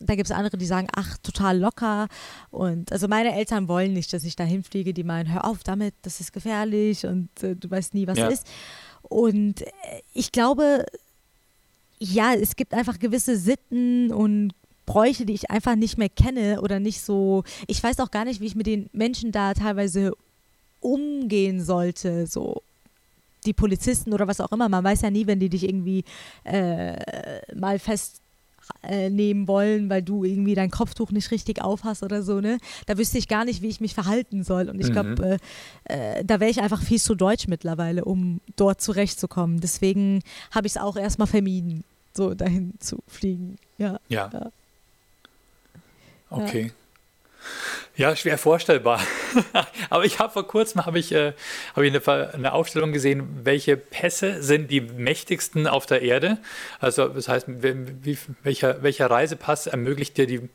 da 0.00 0.14
gibt 0.14 0.28
es 0.28 0.36
andere, 0.36 0.56
die 0.56 0.66
sagen, 0.66 0.88
ach, 0.96 1.18
total 1.18 1.58
locker. 1.58 2.08
Und 2.50 2.90
also 2.90 3.06
meine 3.06 3.34
Eltern 3.34 3.68
wollen 3.68 3.92
nicht, 3.92 4.12
dass 4.12 4.24
ich 4.24 4.34
dahin 4.34 4.64
fliege. 4.64 4.94
Die 4.94 5.04
meinen, 5.04 5.32
hör 5.32 5.44
auf 5.44 5.62
damit, 5.62 5.94
das 6.02 6.20
ist 6.20 6.32
gefährlich 6.32 7.06
und 7.06 7.28
äh, 7.42 7.54
du 7.54 7.70
weißt 7.70 7.94
nie, 7.94 8.06
was 8.06 8.18
ja. 8.18 8.28
ist. 8.28 8.46
Und 9.02 9.62
äh, 9.62 9.70
ich 10.14 10.32
glaube, 10.32 10.86
ja, 11.98 12.34
es 12.34 12.56
gibt 12.56 12.72
einfach 12.72 12.98
gewisse 12.98 13.36
Sitten 13.36 14.12
und 14.12 14.52
Bräuche, 14.86 15.26
die 15.26 15.34
ich 15.34 15.50
einfach 15.50 15.76
nicht 15.76 15.98
mehr 15.98 16.08
kenne 16.08 16.62
oder 16.62 16.80
nicht 16.80 17.02
so, 17.02 17.44
ich 17.68 17.80
weiß 17.80 18.00
auch 18.00 18.10
gar 18.10 18.24
nicht, 18.24 18.40
wie 18.40 18.46
ich 18.46 18.56
mit 18.56 18.66
den 18.66 18.88
Menschen 18.92 19.30
da 19.30 19.54
teilweise 19.54 20.12
umgehen 20.80 21.62
sollte, 21.62 22.26
so 22.26 22.62
die 23.44 23.52
Polizisten 23.52 24.12
oder 24.12 24.26
was 24.26 24.40
auch 24.40 24.50
immer. 24.50 24.68
Man 24.68 24.82
weiß 24.82 25.02
ja 25.02 25.10
nie, 25.10 25.26
wenn 25.26 25.38
die 25.38 25.48
dich 25.48 25.64
irgendwie 25.64 26.04
äh, 26.44 26.96
mal 27.54 27.78
fest 27.78 28.20
äh, 28.82 29.10
nehmen 29.10 29.48
wollen, 29.48 29.90
weil 29.90 30.02
du 30.02 30.24
irgendwie 30.24 30.54
dein 30.54 30.70
Kopftuch 30.70 31.10
nicht 31.10 31.30
richtig 31.30 31.62
aufhast 31.62 32.02
oder 32.02 32.22
so, 32.22 32.40
ne? 32.40 32.58
Da 32.86 32.98
wüsste 32.98 33.18
ich 33.18 33.28
gar 33.28 33.44
nicht, 33.44 33.62
wie 33.62 33.68
ich 33.68 33.80
mich 33.80 33.94
verhalten 33.94 34.44
soll. 34.44 34.68
Und 34.68 34.80
ich 34.80 34.88
mhm. 34.88 34.92
glaube, 34.92 35.38
äh, 35.84 36.18
äh, 36.18 36.24
da 36.24 36.40
wäre 36.40 36.50
ich 36.50 36.60
einfach 36.60 36.82
viel 36.82 37.00
zu 37.00 37.14
deutsch 37.14 37.48
mittlerweile, 37.48 38.04
um 38.04 38.40
dort 38.56 38.80
zurechtzukommen. 38.80 39.60
Deswegen 39.60 40.22
habe 40.50 40.66
ich 40.66 40.74
es 40.74 40.76
auch 40.76 40.96
erstmal 40.96 41.28
vermieden, 41.28 41.84
so 42.12 42.34
dahin 42.34 42.74
zu 42.78 42.98
fliegen. 43.06 43.58
Ja. 43.78 43.98
Ja. 44.08 44.30
ja. 44.32 44.50
Okay. 46.30 46.66
Ja, 46.66 46.72
schwer 48.16 48.38
vorstellbar. 48.38 49.00
Aber 49.90 50.04
ich 50.04 50.18
habe 50.18 50.32
vor 50.32 50.46
kurzem 50.46 50.86
habe 50.86 50.98
ich, 50.98 51.12
äh, 51.12 51.32
hab 51.74 51.82
ich 51.82 51.92
eine, 51.94 52.32
eine, 52.34 52.52
Aufstellung 52.52 52.92
gesehen, 52.92 53.40
welche 53.44 53.76
Pässe 53.76 54.42
sind 54.42 54.70
die 54.70 54.80
mächtigsten 54.80 55.66
auf 55.66 55.86
der 55.86 56.02
Erde. 56.02 56.38
Also 56.78 57.08
das 57.08 57.28
heißt, 57.28 57.46
wie, 57.48 58.18
welcher, 58.42 58.82
welcher 58.82 59.10
Reisepass 59.10 59.66
ermöglicht 59.66 60.16
dir 60.16 60.26
die 60.26 60.48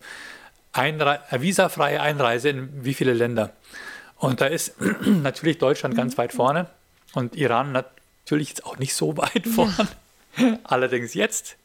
Einre 0.71 1.19
äh, 1.29 1.41
visafreie 1.41 2.01
Einreise 2.01 2.49
in 2.49 2.69
wie 2.83 2.93
viele 2.93 3.13
Länder? 3.13 3.51
Und 4.17 4.41
da 4.41 4.47
ist 4.47 4.75
natürlich 5.05 5.57
Deutschland 5.57 5.95
ganz 5.95 6.17
weit 6.17 6.33
vorne 6.33 6.67
und 7.13 7.35
Iran 7.35 7.71
natürlich 7.71 8.49
jetzt 8.49 8.65
auch 8.65 8.77
nicht 8.77 8.95
so 8.95 9.17
weit 9.17 9.45
vorne. 9.47 9.87
Ja. 10.37 10.59
Allerdings 10.63 11.13
jetzt 11.13 11.57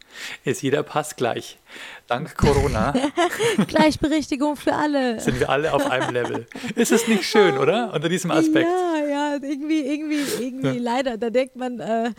ist 0.45 0.63
jeder 0.63 0.83
Pass 0.83 1.17
gleich. 1.17 1.59
Dank 2.07 2.37
Corona. 2.37 2.95
Gleichberechtigung 3.67 4.57
für 4.57 4.75
alle. 4.75 5.21
Sind 5.21 5.39
wir 5.41 5.49
alle 5.51 5.73
auf 5.73 5.91
einem 5.91 6.13
Level. 6.13 6.47
Ist 6.75 6.93
es 6.93 7.09
nicht 7.09 7.25
schön, 7.25 7.59
oder? 7.59 7.93
Unter 7.93 8.09
diesem 8.09 8.31
Aspekt. 8.31 8.69
Ja, 8.69 9.07
ja, 9.09 9.35
irgendwie, 9.35 9.81
irgendwie, 9.81 10.23
irgendwie 10.45 10.79
leider. 10.79 11.17
Da 11.17 11.31
denkt 11.31 11.57
man, 11.57 11.81
äh, 11.81 12.11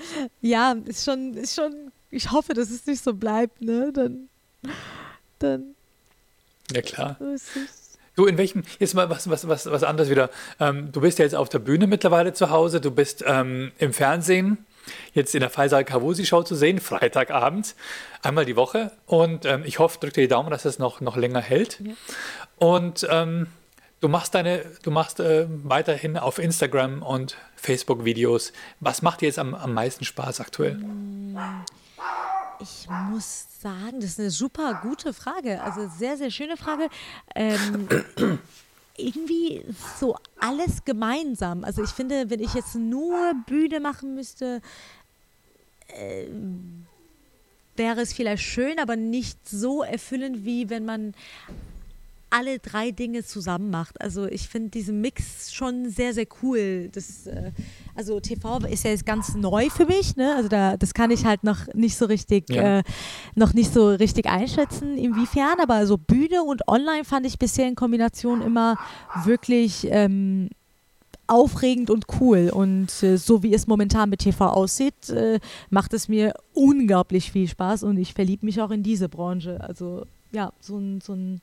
ja, 0.41 0.75
ist 0.85 1.05
schon, 1.05 1.33
ist 1.33 1.55
schon, 1.55 1.91
ich 2.09 2.31
hoffe, 2.31 2.53
dass 2.53 2.69
es 2.69 2.85
nicht 2.85 3.03
so 3.03 3.13
bleibt, 3.13 3.61
ne? 3.61 3.91
Dann, 3.93 4.29
dann. 5.39 5.75
Ja, 6.73 6.81
klar. 6.81 7.17
Du, 8.15 8.25
in 8.25 8.37
welchem, 8.37 8.63
jetzt 8.79 8.93
mal 8.93 9.09
was, 9.09 9.29
was, 9.29 9.47
was, 9.47 9.71
was 9.71 9.83
anderes 9.83 10.09
wieder. 10.09 10.29
Ähm, 10.59 10.91
du 10.91 11.01
bist 11.01 11.19
ja 11.19 11.25
jetzt 11.25 11.35
auf 11.35 11.49
der 11.49 11.59
Bühne 11.59 11.87
mittlerweile 11.87 12.33
zu 12.33 12.49
Hause, 12.49 12.81
du 12.81 12.91
bist 12.91 13.23
ähm, 13.25 13.71
im 13.77 13.93
Fernsehen 13.93 14.65
jetzt 15.13 15.33
in 15.35 15.41
der 15.41 15.49
Faisal 15.49 15.85
Kavusi 15.85 16.25
Show 16.25 16.43
zu 16.43 16.55
sehen, 16.55 16.79
Freitagabend, 16.79 17.75
einmal 18.21 18.45
die 18.45 18.55
Woche. 18.55 18.91
Und 19.05 19.45
ähm, 19.45 19.63
ich 19.65 19.79
hoffe, 19.79 19.99
drück 19.99 20.13
dir 20.13 20.21
die 20.21 20.27
Daumen, 20.27 20.49
dass 20.49 20.65
es 20.65 20.79
noch, 20.79 21.01
noch 21.01 21.17
länger 21.17 21.41
hält. 21.41 21.79
Ja. 21.79 21.93
Und 22.57 23.07
ähm, 23.09 23.47
du 23.99 24.07
machst 24.07 24.35
deine, 24.35 24.65
du 24.83 24.91
machst 24.91 25.19
äh, 25.19 25.47
weiterhin 25.49 26.17
auf 26.17 26.39
Instagram 26.39 27.01
und 27.01 27.37
Facebook 27.55 28.05
Videos. 28.05 28.53
Was 28.79 29.01
macht 29.01 29.21
dir 29.21 29.27
jetzt 29.27 29.39
am, 29.39 29.53
am 29.55 29.73
meisten 29.73 30.03
Spaß 30.03 30.41
aktuell? 30.41 30.79
Ich 32.59 32.87
muss 32.89 33.45
sagen, 33.61 33.99
das 34.01 34.11
ist 34.11 34.19
eine 34.19 34.29
super 34.29 34.79
gute 34.81 35.13
Frage. 35.13 35.61
Also 35.61 35.89
sehr, 35.97 36.17
sehr 36.17 36.31
schöne 36.31 36.57
Frage. 36.57 36.89
Ähm, 37.35 37.87
irgendwie 38.97 39.63
so 39.99 40.15
alles 40.39 40.83
gemeinsam. 40.85 41.63
Also 41.63 41.83
ich 41.83 41.89
finde, 41.89 42.29
wenn 42.29 42.39
ich 42.39 42.53
jetzt 42.53 42.75
nur 42.75 43.33
Bühne 43.47 43.79
machen 43.79 44.15
müsste, 44.15 44.61
äh, 45.87 46.25
wäre 47.75 48.01
es 48.01 48.13
vielleicht 48.13 48.43
schön, 48.43 48.79
aber 48.79 48.95
nicht 48.95 49.37
so 49.47 49.83
erfüllend, 49.83 50.45
wie 50.45 50.69
wenn 50.69 50.85
man 50.85 51.13
alle 52.31 52.59
drei 52.59 52.91
Dinge 52.91 53.23
zusammen 53.23 53.69
macht. 53.69 54.01
Also 54.01 54.25
ich 54.25 54.47
finde 54.47 54.69
diesen 54.69 55.01
Mix 55.01 55.53
schon 55.53 55.89
sehr, 55.89 56.13
sehr 56.13 56.25
cool. 56.41 56.89
Das, 56.91 57.27
äh, 57.27 57.51
also 57.93 58.19
TV 58.19 58.59
ist 58.59 58.85
ja 58.85 58.91
jetzt 58.91 59.05
ganz 59.05 59.35
neu 59.35 59.69
für 59.69 59.85
mich, 59.85 60.15
ne? 60.15 60.33
Also 60.35 60.49
da, 60.49 60.77
das 60.77 60.93
kann 60.93 61.11
ich 61.11 61.25
halt 61.25 61.43
noch 61.43 61.71
nicht 61.73 61.97
so 61.97 62.05
richtig, 62.05 62.49
ja. 62.49 62.79
äh, 62.79 62.83
noch 63.35 63.53
nicht 63.53 63.73
so 63.73 63.89
richtig 63.89 64.27
einschätzen, 64.27 64.97
inwiefern. 64.97 65.59
Aber 65.61 65.85
so 65.85 65.97
Bühne 65.97 66.43
und 66.43 66.67
Online 66.67 67.03
fand 67.03 67.25
ich 67.25 67.37
bisher 67.37 67.67
in 67.67 67.75
Kombination 67.75 68.41
immer 68.41 68.77
wirklich 69.25 69.87
ähm, 69.91 70.49
aufregend 71.27 71.89
und 71.89 72.05
cool. 72.19 72.49
Und 72.53 73.03
äh, 73.03 73.17
so 73.17 73.43
wie 73.43 73.53
es 73.53 73.67
momentan 73.67 74.09
mit 74.09 74.19
TV 74.19 74.47
aussieht, 74.47 75.09
äh, 75.09 75.39
macht 75.69 75.93
es 75.93 76.07
mir 76.07 76.33
unglaublich 76.53 77.31
viel 77.31 77.47
Spaß 77.47 77.83
und 77.83 77.97
ich 77.97 78.13
verliebe 78.13 78.45
mich 78.45 78.61
auch 78.61 78.71
in 78.71 78.83
diese 78.83 79.09
Branche. 79.09 79.59
Also 79.61 80.05
ja, 80.31 80.53
so 80.61 80.77
ein, 80.77 81.01
so 81.01 81.13
ein 81.13 81.41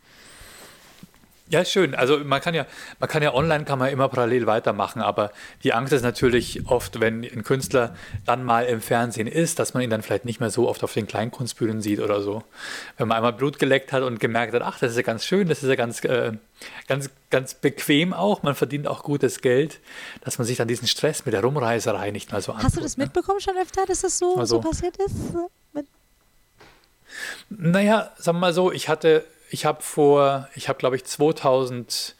ja, 1.50 1.64
schön. 1.64 1.94
Also 1.94 2.18
man 2.18 2.40
kann 2.40 2.54
ja, 2.54 2.66
man 2.98 3.08
kann 3.08 3.22
ja 3.22 3.32
online 3.32 3.64
kann 3.64 3.78
man 3.78 3.90
immer 3.90 4.08
parallel 4.08 4.46
weitermachen, 4.46 5.00
aber 5.00 5.32
die 5.62 5.72
Angst 5.72 5.92
ist 5.92 6.02
natürlich 6.02 6.66
oft, 6.66 7.00
wenn 7.00 7.24
ein 7.24 7.42
Künstler 7.42 7.94
dann 8.26 8.44
mal 8.44 8.66
im 8.66 8.80
Fernsehen 8.82 9.26
ist, 9.26 9.58
dass 9.58 9.72
man 9.72 9.82
ihn 9.82 9.90
dann 9.90 10.02
vielleicht 10.02 10.24
nicht 10.26 10.40
mehr 10.40 10.50
so 10.50 10.68
oft 10.68 10.84
auf 10.84 10.92
den 10.92 11.06
Kleinkunstbühnen 11.06 11.80
sieht 11.80 12.00
oder 12.00 12.20
so. 12.20 12.42
Wenn 12.98 13.08
man 13.08 13.16
einmal 13.16 13.32
Blut 13.32 13.58
geleckt 13.58 13.92
hat 13.92 14.02
und 14.02 14.20
gemerkt 14.20 14.52
hat, 14.52 14.62
ach, 14.62 14.78
das 14.78 14.90
ist 14.90 14.96
ja 14.96 15.02
ganz 15.02 15.24
schön, 15.24 15.48
das 15.48 15.62
ist 15.62 15.68
ja 15.68 15.74
ganz, 15.74 16.04
äh, 16.04 16.32
ganz, 16.86 17.08
ganz 17.30 17.54
bequem 17.54 18.12
auch, 18.12 18.42
man 18.42 18.54
verdient 18.54 18.86
auch 18.86 19.02
gutes 19.02 19.40
Geld, 19.40 19.80
dass 20.20 20.38
man 20.38 20.46
sich 20.46 20.58
dann 20.58 20.68
diesen 20.68 20.86
Stress 20.86 21.24
mit 21.24 21.32
der 21.32 21.42
Rumreiserei 21.42 22.10
nicht 22.10 22.30
mehr 22.30 22.42
so 22.42 22.52
antut. 22.52 22.66
Hast 22.66 22.76
du 22.76 22.80
das 22.82 22.98
ne? 22.98 23.04
mitbekommen 23.04 23.40
schon 23.40 23.56
öfter, 23.56 23.86
dass 23.86 24.02
das 24.02 24.18
so, 24.18 24.36
also, 24.36 24.56
so 24.56 24.68
passiert 24.68 24.96
ist? 24.98 25.16
Naja, 27.48 28.12
sagen 28.18 28.36
wir 28.36 28.40
mal 28.40 28.52
so, 28.52 28.70
ich 28.70 28.88
hatte 28.88 29.24
ich 29.50 29.64
habe 29.64 29.82
vor, 29.82 30.48
ich 30.54 30.68
habe 30.68 30.78
glaube 30.78 30.96
ich 30.96 31.04
2009, 31.04 32.14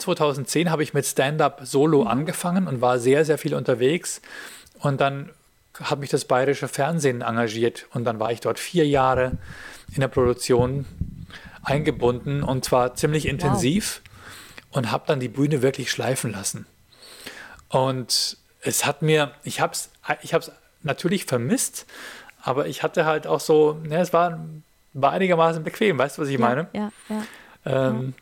2010 0.00 0.70
habe 0.70 0.82
ich 0.82 0.94
mit 0.94 1.06
Stand-up 1.06 1.60
Solo 1.64 2.02
mhm. 2.02 2.08
angefangen 2.08 2.66
und 2.66 2.80
war 2.80 2.98
sehr, 2.98 3.24
sehr 3.24 3.38
viel 3.38 3.54
unterwegs. 3.54 4.22
Und 4.78 5.00
dann 5.00 5.30
hat 5.80 6.00
mich 6.00 6.10
das 6.10 6.26
bayerische 6.26 6.68
Fernsehen 6.68 7.22
engagiert 7.22 7.86
und 7.92 8.04
dann 8.04 8.20
war 8.20 8.30
ich 8.30 8.40
dort 8.40 8.58
vier 8.58 8.86
Jahre 8.86 9.38
in 9.94 10.00
der 10.00 10.08
Produktion 10.08 10.84
eingebunden 11.62 12.42
und 12.42 12.64
zwar 12.64 12.94
ziemlich 12.94 13.26
intensiv 13.26 14.02
wow. 14.04 14.76
und 14.76 14.90
habe 14.90 15.04
dann 15.06 15.20
die 15.20 15.28
Bühne 15.28 15.62
wirklich 15.62 15.90
schleifen 15.90 16.32
lassen. 16.32 16.66
Und 17.68 18.36
es 18.60 18.84
hat 18.84 19.02
mir, 19.02 19.32
ich 19.44 19.60
habe 19.60 19.72
es 19.72 19.90
ich 20.22 20.34
natürlich 20.82 21.24
vermisst, 21.24 21.86
aber 22.42 22.66
ich 22.66 22.82
hatte 22.82 23.06
halt 23.06 23.26
auch 23.26 23.40
so, 23.40 23.80
ne, 23.84 24.00
es 24.00 24.12
war 24.12 24.40
war 24.94 25.12
einigermaßen 25.12 25.62
bequem, 25.62 25.98
weißt 25.98 26.18
du, 26.18 26.22
was 26.22 26.28
ich 26.28 26.38
ja, 26.38 26.40
meine? 26.40 26.68
Ja, 26.72 26.92
ja. 27.08 27.22
Ähm, 27.64 28.14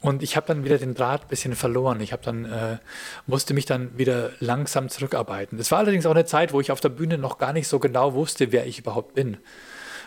und 0.00 0.22
ich 0.24 0.36
habe 0.36 0.46
dann 0.48 0.64
wieder 0.64 0.78
den 0.78 0.94
Draht 0.94 1.22
ein 1.22 1.28
bisschen 1.28 1.54
verloren. 1.54 2.00
Ich 2.00 2.12
habe 2.12 2.22
dann 2.24 2.44
äh, 2.44 2.78
musste 3.26 3.54
mich 3.54 3.66
dann 3.66 3.96
wieder 3.96 4.30
langsam 4.40 4.88
zurückarbeiten. 4.88 5.58
Das 5.58 5.70
war 5.70 5.78
allerdings 5.78 6.06
auch 6.06 6.10
eine 6.10 6.24
Zeit, 6.24 6.52
wo 6.52 6.60
ich 6.60 6.72
auf 6.72 6.80
der 6.80 6.88
Bühne 6.88 7.18
noch 7.18 7.38
gar 7.38 7.52
nicht 7.52 7.68
so 7.68 7.78
genau 7.78 8.14
wusste, 8.14 8.50
wer 8.50 8.66
ich 8.66 8.80
überhaupt 8.80 9.14
bin. 9.14 9.36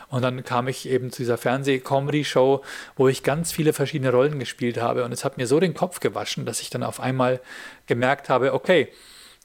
Und 0.09 0.21
dann 0.21 0.43
kam 0.43 0.67
ich 0.67 0.87
eben 0.89 1.11
zu 1.11 1.21
dieser 1.21 1.37
Fernseh-Comedy-Show, 1.37 2.61
wo 2.95 3.07
ich 3.07 3.23
ganz 3.23 3.53
viele 3.53 3.73
verschiedene 3.73 4.11
Rollen 4.11 4.37
gespielt 4.37 4.79
habe. 4.79 5.05
Und 5.05 5.11
es 5.11 5.23
hat 5.23 5.37
mir 5.37 5.47
so 5.47 5.59
den 5.59 5.73
Kopf 5.73 6.01
gewaschen, 6.01 6.45
dass 6.45 6.61
ich 6.61 6.69
dann 6.69 6.83
auf 6.83 6.99
einmal 6.99 7.39
gemerkt 7.87 8.29
habe, 8.29 8.53
okay, 8.53 8.89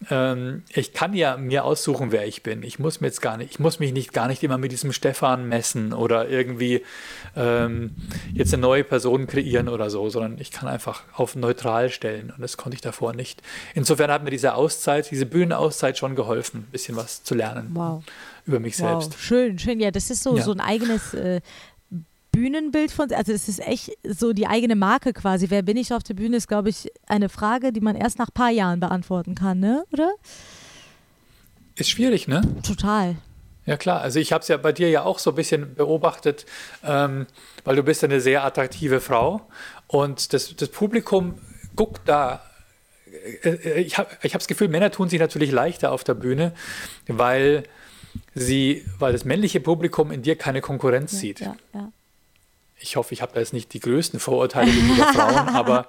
ähm, 0.09 0.63
ich 0.71 0.95
kann 0.95 1.13
ja 1.13 1.37
mir 1.37 1.65
aussuchen, 1.65 2.11
wer 2.11 2.27
ich 2.27 2.43
bin. 2.43 2.63
Ich 2.63 2.79
muss 2.79 3.01
mir 3.01 3.09
jetzt 3.09 3.21
gar 3.21 3.37
nicht, 3.37 3.51
ich 3.51 3.59
muss 3.59 3.81
mich 3.81 3.93
nicht 3.93 4.15
gar 4.15 4.29
nicht 4.29 4.43
immer 4.43 4.57
mit 4.57 4.73
diesem 4.73 4.93
Stefan 4.93 5.49
messen 5.49 5.93
oder 5.93 6.29
irgendwie 6.29 6.83
ähm, 7.37 7.95
jetzt 8.33 8.55
eine 8.55 8.63
neue 8.63 8.83
Person 8.83 9.27
kreieren 9.27 9.69
oder 9.69 9.91
so, 9.91 10.09
sondern 10.09 10.39
ich 10.39 10.53
kann 10.53 10.69
einfach 10.69 11.03
auf 11.13 11.37
neutral 11.37 11.91
stellen 11.91 12.33
und 12.35 12.41
das 12.41 12.57
konnte 12.57 12.77
ich 12.77 12.81
davor 12.81 13.13
nicht. 13.13 13.43
Insofern 13.75 14.11
hat 14.11 14.25
mir 14.25 14.31
diese 14.31 14.55
Auszeit, 14.55 15.11
diese 15.11 15.27
Bühnenauszeit 15.27 15.99
schon 15.99 16.17
geholfen, 16.17 16.61
ein 16.61 16.73
bisschen 16.73 16.97
was 16.97 17.23
zu 17.23 17.35
lernen 17.35 17.71
wow. 17.75 18.03
über 18.47 18.59
mich 18.59 18.81
wow. 18.81 19.03
selbst. 19.03 19.21
Schön, 19.21 19.59
schön. 19.59 19.81
Ja, 19.81 19.91
das 19.91 20.09
ist 20.11 20.23
so, 20.23 20.37
ja. 20.37 20.43
so 20.43 20.53
ein 20.53 20.61
eigenes 20.61 21.13
äh, 21.13 21.43
Bühnenbild 22.33 22.91
von, 22.93 23.13
also 23.13 23.33
es 23.33 23.49
ist 23.49 23.61
echt 23.61 23.93
so 24.05 24.33
die 24.33 24.47
eigene 24.47 24.77
Marke 24.77 25.13
quasi. 25.13 25.51
Wer 25.51 25.63
bin 25.63 25.77
ich 25.77 25.93
auf 25.93 26.03
der 26.03 26.15
Bühne, 26.15 26.37
ist, 26.37 26.49
glaube 26.49 26.69
ich, 26.69 26.91
eine 27.07 27.29
Frage, 27.29 27.73
die 27.73 27.81
man 27.81 27.97
erst 27.97 28.19
nach 28.19 28.29
ein 28.29 28.35
paar 28.35 28.51
Jahren 28.51 28.81
beantworten 28.81 29.35
kann, 29.35 29.59
ne? 29.59 29.85
Oder? 29.93 30.13
Ist 31.75 31.91
schwierig, 31.91 32.29
ne? 32.29 32.43
Total. 32.63 33.17
Ja 33.67 33.77
klar, 33.77 34.01
also 34.01 34.19
ich 34.19 34.33
habe 34.33 34.43
es 34.43 34.49
ja 34.49 34.57
bei 34.57 34.73
dir 34.73 34.91
ja 34.91 35.05
auch 35.05 35.19
so 35.19 35.31
ein 35.31 35.37
bisschen 35.37 35.75
beobachtet, 35.75 36.47
ähm, 36.83 37.27
weil 37.65 37.77
du 37.77 37.83
bist 37.83 38.03
eine 38.03 38.21
sehr 38.21 38.45
attraktive 38.45 39.01
Frau 39.01 39.43
und 39.87 40.33
das, 40.33 40.57
das 40.57 40.71
Publikum 40.71 41.39
guckt 41.77 42.01
da. 42.07 42.43
Äh, 43.43 43.49
äh 43.49 43.81
ich 43.81 43.99
habe 43.99 44.09
ich 44.23 44.35
hab 44.35 44.41
das 44.41 44.49
Gefühl, 44.49 44.69
Männer 44.69 44.91
tun 44.91 45.09
sich 45.09 45.21
natürlich 45.21 45.53
leichter 45.53 45.93
auf 45.93 46.05
der 46.05 46.15
Bühne, 46.15 46.53
weil 47.07 47.65
sie, 48.35 48.85
weil 48.99 49.13
das 49.13 49.25
männliche 49.25 49.61
Publikum 49.61 50.11
in 50.11 50.23
dir 50.23 50.37
keine 50.37 50.61
Konkurrenz 50.61 51.13
ja, 51.13 51.19
sieht. 51.19 51.41
Ja, 51.41 51.57
ja. 51.75 51.93
Ich 52.81 52.97
hoffe, 52.97 53.15
ich 53.15 53.23
habe 53.23 53.33
da 53.33 53.41
jetzt 53.41 53.53
nicht 53.53 53.73
die 53.73 53.81
größten 53.81 54.21
Vorurteile 54.21 54.71
gegenüber 54.71 55.05
Frauen, 55.13 55.49
aber, 55.49 55.87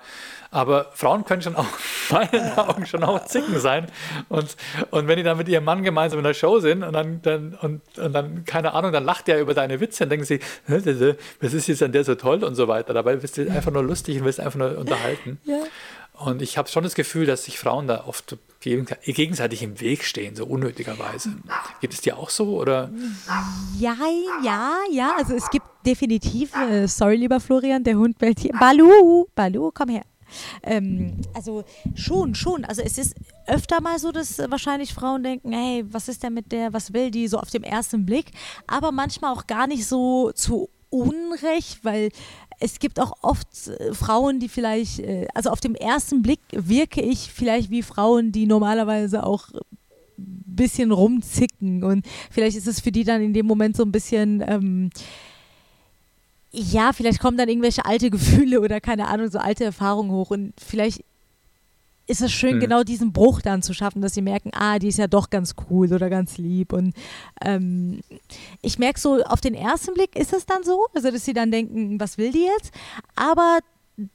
aber 0.51 0.91
Frauen 0.93 1.23
können 1.23 1.41
schon 1.41 1.55
auch, 1.55 1.65
in 2.09 2.15
meinen 2.31 2.57
Augen, 2.57 2.85
schon 2.85 3.03
auch 3.03 3.25
Zicken 3.25 3.59
sein. 3.59 3.87
Und, 4.29 4.55
und 4.91 5.07
wenn 5.07 5.17
die 5.17 5.23
dann 5.23 5.37
mit 5.37 5.47
ihrem 5.47 5.63
Mann 5.63 5.83
gemeinsam 5.83 6.19
in 6.19 6.25
der 6.25 6.33
Show 6.33 6.59
sind 6.59 6.83
und 6.83 6.93
dann, 6.93 7.21
dann, 7.21 7.57
und, 7.61 7.81
und 7.97 8.13
dann, 8.13 8.45
keine 8.45 8.73
Ahnung, 8.73 8.91
dann 8.91 9.05
lacht 9.05 9.27
der 9.27 9.39
über 9.39 9.53
deine 9.53 9.79
Witze 9.79 10.03
und 10.03 10.09
denken 10.09 10.25
sie, 10.25 10.39
was 10.67 11.53
ist 11.53 11.67
jetzt 11.67 11.81
an 11.83 11.91
der 11.91 12.03
so 12.03 12.15
toll 12.15 12.43
und 12.43 12.55
so 12.55 12.67
weiter. 12.67 12.93
Dabei 12.93 13.15
bist 13.15 13.37
du 13.37 13.49
einfach 13.49 13.71
nur 13.71 13.83
lustig 13.83 14.19
und 14.19 14.25
willst 14.25 14.39
einfach 14.39 14.59
nur 14.59 14.77
unterhalten. 14.77 15.39
Ja. 15.45 15.59
Und 16.25 16.41
ich 16.41 16.57
habe 16.57 16.69
schon 16.69 16.83
das 16.83 16.95
Gefühl, 16.95 17.25
dass 17.25 17.45
sich 17.45 17.57
Frauen 17.57 17.87
da 17.87 18.05
oft 18.05 18.37
gegenseitig 18.59 19.63
im 19.63 19.79
Weg 19.79 20.03
stehen, 20.03 20.35
so 20.35 20.45
unnötigerweise. 20.45 21.35
Geht 21.81 21.93
es 21.93 22.01
dir 22.01 22.17
auch 22.17 22.29
so? 22.29 22.59
Oder? 22.59 22.91
Ja, 23.79 23.95
ja, 24.43 24.77
ja. 24.91 25.15
Also 25.17 25.33
es 25.33 25.49
gibt 25.49 25.65
definitiv, 25.85 26.55
äh, 26.55 26.87
sorry 26.87 27.15
lieber 27.15 27.39
Florian, 27.39 27.83
der 27.83 27.95
Hund 27.95 28.17
bellt 28.19 28.39
hier. 28.39 28.53
Balu, 28.59 29.25
Balu, 29.33 29.71
komm 29.73 29.89
her. 29.89 30.03
Ähm, 30.63 31.21
also 31.33 31.63
schon, 31.95 32.35
schon. 32.35 32.65
Also 32.65 32.81
es 32.81 32.97
ist 32.97 33.15
öfter 33.47 33.81
mal 33.81 33.99
so, 33.99 34.11
dass 34.11 34.39
wahrscheinlich 34.39 34.93
Frauen 34.93 35.23
denken, 35.23 35.51
hey, 35.51 35.83
was 35.89 36.07
ist 36.07 36.23
denn 36.23 36.33
mit 36.33 36.51
der, 36.51 36.71
was 36.73 36.93
will 36.93 37.11
die, 37.11 37.27
so 37.27 37.37
auf 37.37 37.49
dem 37.49 37.63
ersten 37.63 38.05
Blick. 38.05 38.31
Aber 38.67 38.91
manchmal 38.91 39.33
auch 39.33 39.47
gar 39.47 39.67
nicht 39.67 39.87
so 39.87 40.31
zu 40.31 40.69
Unrecht, 40.89 41.83
weil 41.83 42.11
es 42.61 42.79
gibt 42.79 42.99
auch 42.99 43.13
oft 43.21 43.67
äh, 43.67 43.93
Frauen, 43.93 44.39
die 44.39 44.47
vielleicht, 44.47 44.99
äh, 44.99 45.27
also 45.33 45.49
auf 45.49 45.59
dem 45.59 45.75
ersten 45.75 46.21
Blick 46.21 46.39
wirke 46.51 47.01
ich 47.01 47.31
vielleicht 47.31 47.71
wie 47.71 47.81
Frauen, 47.81 48.31
die 48.31 48.45
normalerweise 48.45 49.25
auch 49.25 49.49
ein 49.51 50.43
bisschen 50.45 50.91
rumzicken. 50.91 51.83
Und 51.83 52.05
vielleicht 52.29 52.55
ist 52.55 52.67
es 52.67 52.79
für 52.79 52.91
die 52.91 53.03
dann 53.03 53.21
in 53.21 53.33
dem 53.33 53.47
Moment 53.47 53.75
so 53.75 53.83
ein 53.83 53.91
bisschen, 53.91 54.43
ähm, 54.47 54.91
ja, 56.51 56.93
vielleicht 56.93 57.19
kommen 57.19 57.37
dann 57.37 57.49
irgendwelche 57.49 57.85
alte 57.85 58.09
Gefühle 58.11 58.61
oder 58.61 58.79
keine 58.79 59.07
Ahnung, 59.07 59.29
so 59.29 59.39
alte 59.39 59.63
Erfahrungen 59.63 60.11
hoch. 60.11 60.29
Und 60.29 60.53
vielleicht 60.59 61.03
ist 62.11 62.21
es 62.21 62.31
schön, 62.31 62.53
hm. 62.53 62.59
genau 62.59 62.83
diesen 62.83 63.13
Bruch 63.13 63.41
dann 63.41 63.61
zu 63.61 63.73
schaffen, 63.73 64.01
dass 64.01 64.13
sie 64.13 64.21
merken, 64.21 64.51
ah, 64.53 64.77
die 64.77 64.89
ist 64.89 64.97
ja 64.97 65.07
doch 65.07 65.29
ganz 65.29 65.55
cool 65.69 65.93
oder 65.93 66.09
ganz 66.09 66.37
lieb. 66.37 66.73
Und 66.73 66.93
ähm, 67.43 68.01
ich 68.61 68.77
merke 68.77 68.99
so, 68.99 69.23
auf 69.23 69.41
den 69.41 69.55
ersten 69.55 69.93
Blick 69.93 70.15
ist 70.15 70.33
es 70.33 70.45
dann 70.45 70.63
so, 70.63 70.87
also 70.93 71.09
dass 71.09 71.25
sie 71.25 71.33
dann 71.33 71.51
denken, 71.51 71.99
was 71.99 72.17
will 72.17 72.31
die 72.31 72.43
jetzt? 72.43 72.71
Aber 73.15 73.59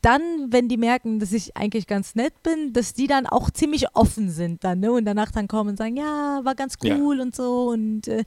dann, 0.03 0.23
wenn 0.51 0.69
die 0.69 0.77
merken, 0.77 1.21
dass 1.21 1.33
ich 1.33 1.57
eigentlich 1.57 1.87
ganz 1.87 2.15
nett 2.15 2.43
bin, 2.43 2.73
dass 2.73 2.95
die 2.95 3.07
dann 3.07 3.27
auch 3.27 3.51
ziemlich 3.51 3.95
offen 3.95 4.31
sind 4.31 4.65
dann, 4.65 4.81
ne? 4.81 4.93
Und 4.93 5.05
danach 5.05 5.31
dann 5.31 5.49
kommen 5.49 5.71
und 5.71 5.77
sagen, 5.77 5.97
ja, 5.97 6.41
war 6.43 6.55
ganz 6.55 6.77
cool 6.83 7.17
ja. 7.17 7.23
und 7.23 7.35
so. 7.35 7.69
Und 7.69 8.09
äh, 8.09 8.25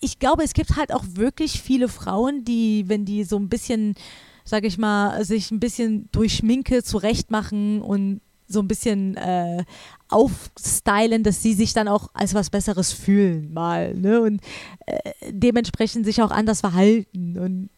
ich 0.00 0.18
glaube, 0.18 0.44
es 0.44 0.54
gibt 0.54 0.76
halt 0.76 0.92
auch 0.92 1.04
wirklich 1.14 1.60
viele 1.60 1.88
Frauen, 1.88 2.44
die, 2.44 2.84
wenn 2.88 3.04
die 3.04 3.24
so 3.24 3.36
ein 3.36 3.48
bisschen, 3.48 3.94
sag 4.44 4.64
ich 4.64 4.78
mal, 4.78 5.24
sich 5.24 5.50
ein 5.50 5.60
bisschen 5.60 6.08
durch 6.12 6.34
Schminke 6.34 6.82
zurechtmachen 6.82 7.80
und 7.80 8.20
so 8.48 8.60
ein 8.60 8.68
bisschen 8.68 9.16
äh, 9.16 9.64
aufstylen, 10.08 11.22
dass 11.22 11.42
sie 11.42 11.52
sich 11.52 11.74
dann 11.74 11.86
auch 11.86 12.08
als 12.14 12.34
was 12.34 12.50
Besseres 12.50 12.92
fühlen 12.92 13.52
mal, 13.52 13.94
ne? 13.94 14.20
Und 14.20 14.40
äh, 14.86 15.12
dementsprechend 15.30 16.06
sich 16.06 16.22
auch 16.22 16.30
anders 16.30 16.60
verhalten 16.60 17.38
und 17.38 17.68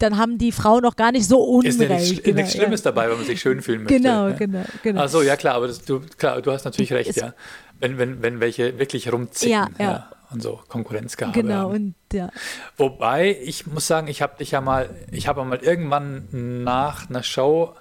dann 0.00 0.16
haben 0.16 0.38
die 0.38 0.50
Frauen 0.52 0.82
noch 0.82 0.96
gar 0.96 1.12
nicht 1.12 1.26
so 1.26 1.42
Unrecht. 1.42 1.78
Ist 1.78 1.80
ja 1.80 1.96
nichts, 1.96 2.22
genau, 2.22 2.36
nichts 2.36 2.52
Schlimmes 2.54 2.80
ja. 2.80 2.90
dabei, 2.90 3.10
wenn 3.10 3.18
man 3.18 3.26
sich 3.26 3.40
schön 3.40 3.60
fühlen 3.62 3.82
möchte. 3.82 4.00
Genau, 4.00 4.28
ja? 4.28 4.34
genau, 4.34 4.64
genau. 4.82 5.02
Achso, 5.02 5.22
ja 5.22 5.36
klar, 5.36 5.54
aber 5.54 5.68
das, 5.68 5.84
du, 5.84 6.00
klar, 6.16 6.40
du 6.40 6.50
hast 6.50 6.64
natürlich 6.64 6.92
recht, 6.92 7.16
ja. 7.16 7.34
Wenn, 7.78 7.98
wenn, 7.98 8.22
wenn 8.22 8.40
welche 8.40 8.78
wirklich 8.78 9.12
rumziehen. 9.12 9.52
Ja, 9.52 9.68
ja. 9.78 10.10
Und 10.30 10.42
so 10.42 10.60
Konkurrenzgehabe 10.68 11.42
Genau, 11.42 11.70
haben. 11.70 11.74
und 11.74 11.94
ja. 12.12 12.30
Wobei, 12.76 13.36
ich 13.42 13.66
muss 13.66 13.86
sagen, 13.86 14.06
ich 14.08 14.22
habe 14.22 14.38
dich 14.38 14.52
ja 14.52 14.60
mal, 14.60 14.88
ich 15.10 15.26
habe 15.26 15.44
mal 15.44 15.58
irgendwann 15.58 16.62
nach 16.62 17.10
einer 17.10 17.22
Show 17.22 17.74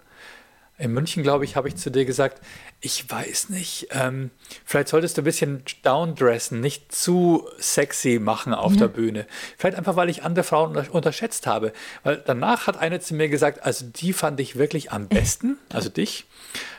in 0.80 0.94
München, 0.94 1.24
glaube 1.24 1.44
ich, 1.44 1.58
habe 1.58 1.68
ich 1.68 1.76
zu 1.76 1.92
dir 1.92 2.06
gesagt, 2.06 2.42
ich 2.80 3.10
weiß 3.10 3.50
nicht, 3.50 3.90
ähm, 3.92 4.32
vielleicht 4.64 4.88
solltest 4.88 5.18
du 5.18 5.22
ein 5.22 5.26
bisschen 5.26 5.64
downdressen, 5.84 6.62
nicht 6.62 6.94
zu 6.94 7.48
sexy 7.60 8.18
machen 8.20 8.54
auf 8.54 8.72
ja. 8.74 8.80
der 8.80 8.88
Bühne. 8.88 9.28
Vielleicht 9.58 9.78
einfach, 9.78 9.98
weil 9.98 10.10
ich 10.10 10.24
andere 10.24 10.44
Frauen 10.44 10.78
unterschätzt 10.88 11.46
habe. 11.48 11.74
Weil 12.04 12.24
danach 12.26 12.66
hat 12.66 12.78
eine 12.78 13.02
zu 13.02 13.14
mir 13.14 13.28
gesagt, 13.28 13.64
also 13.64 13.86
die 13.86 14.14
fand 14.14 14.40
ich 14.40 14.56
wirklich 14.56 14.94
am 14.94 15.10
besten, 15.10 15.58
also 15.68 15.90
dich, 15.90 16.26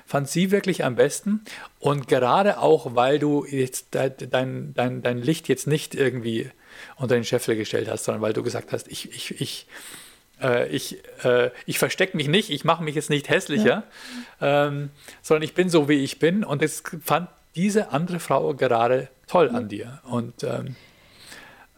fand 0.07 0.29
sie 0.29 0.51
wirklich 0.51 0.83
am 0.83 0.97
besten. 0.97 1.43
Und 1.79 2.09
gerade 2.09 2.59
auch, 2.59 2.95
weil 2.95 3.19
du 3.19 3.45
jetzt 3.45 3.89
dein, 3.91 4.73
dein, 4.75 5.03
dein 5.03 5.19
Licht 5.19 5.47
jetzt 5.49 5.67
nicht 5.67 5.95
irgendwie 5.95 6.51
unter 6.97 7.17
den 7.17 7.25
Scheffel 7.25 7.55
gestellt 7.55 7.89
hast, 7.91 8.05
sondern 8.05 8.23
weil 8.23 8.33
du 8.33 8.43
gesagt 8.43 8.73
hast, 8.73 8.89
ich, 8.89 9.13
ich, 9.15 9.41
ich, 9.43 9.67
äh, 10.42 10.68
ich, 10.68 10.98
äh, 11.24 11.50
ich 11.66 11.79
verstecke 11.79 12.16
mich 12.16 12.29
nicht, 12.29 12.50
ich 12.50 12.64
mache 12.64 12.83
mich 12.83 12.94
jetzt 12.94 13.11
nicht 13.11 13.29
hässlicher, 13.29 13.85
ja. 14.40 14.66
ähm, 14.66 14.90
sondern 15.22 15.42
ich 15.42 15.55
bin 15.55 15.68
so, 15.68 15.88
wie 15.88 16.05
ich 16.05 16.18
bin. 16.18 16.44
Und 16.44 16.62
das 16.62 16.83
fand 17.03 17.29
diese 17.55 17.92
andere 17.92 18.20
Frau 18.20 18.55
gerade 18.55 19.09
toll 19.26 19.50
an 19.50 19.68
dir. 19.68 20.00
Und 20.05 20.44
ähm, 20.44 20.76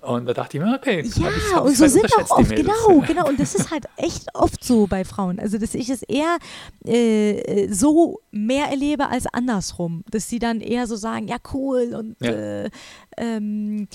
und 0.02 0.26
da 0.26 0.34
dachte 0.34 0.56
ich 0.56 0.62
mir, 0.64 0.74
okay, 0.74 1.08
ja, 1.14 1.28
ich, 1.30 1.56
und 1.60 1.76
so 1.76 1.86
sind 1.86 2.12
auch 2.16 2.38
oft, 2.38 2.50
genau, 2.50 3.04
genau. 3.06 3.28
Und 3.28 3.38
das 3.38 3.54
ist 3.54 3.70
halt 3.70 3.84
echt 3.96 4.34
oft 4.34 4.64
so 4.64 4.88
bei 4.88 5.04
Frauen. 5.04 5.38
Also, 5.38 5.58
dass 5.58 5.76
ich 5.76 5.88
es 5.90 6.02
eher 6.02 6.38
äh, 6.84 7.68
so 7.72 8.20
mehr 8.32 8.66
erlebe 8.66 9.08
als 9.08 9.26
andersrum. 9.32 10.02
Dass 10.10 10.28
sie 10.28 10.40
dann 10.40 10.60
eher 10.60 10.88
so 10.88 10.96
sagen, 10.96 11.28
ja, 11.28 11.36
cool 11.52 11.94
und 11.94 12.16
ja, 12.20 12.32
äh, 12.32 12.70
ähm, 13.16 13.86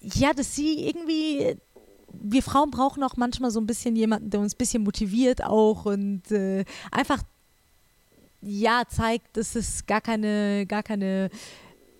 ja 0.00 0.32
dass 0.32 0.54
sie 0.56 0.88
irgendwie 0.88 1.58
wir 2.20 2.42
Frauen 2.42 2.70
brauchen 2.70 3.02
auch 3.02 3.16
manchmal 3.16 3.50
so 3.50 3.60
ein 3.60 3.66
bisschen 3.66 3.96
jemanden, 3.96 4.30
der 4.30 4.40
uns 4.40 4.54
ein 4.54 4.58
bisschen 4.58 4.82
motiviert 4.82 5.42
auch 5.44 5.84
und 5.84 6.30
äh, 6.30 6.64
einfach 6.90 7.22
ja 8.40 8.82
zeigt, 8.88 9.36
dass 9.36 9.54
es 9.54 9.86
gar 9.86 10.00
keine, 10.00 10.66
gar 10.66 10.82
keine, 10.82 11.30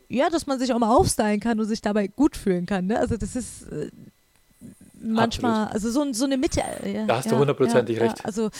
ja, 0.09 0.29
dass 0.29 0.47
man 0.47 0.59
sich 0.59 0.73
auch 0.73 0.79
mal 0.79 0.95
aufstylen 0.95 1.41
kann 1.41 1.59
und 1.59 1.67
sich 1.67 1.81
dabei 1.81 2.09
gut 2.09 2.37
fühlen 2.37 2.67
kann. 2.67 2.87
Ne? 2.87 2.99
Also 2.99 3.17
das 3.17 3.37
ist 3.37 3.63
äh, 3.69 3.91
manchmal, 5.03 5.65
Absolut. 5.65 5.75
also 5.75 5.91
so, 5.91 6.13
so 6.13 6.25
eine 6.25 6.37
Mitte. 6.37 6.63
Äh, 6.83 6.95
ja, 6.95 7.07
da 7.07 7.17
hast 7.17 7.31
du 7.31 7.37
hundertprozentig 7.37 7.97
ja, 7.97 8.03
recht. 8.05 8.19
Ja, 8.19 8.25
also 8.25 8.51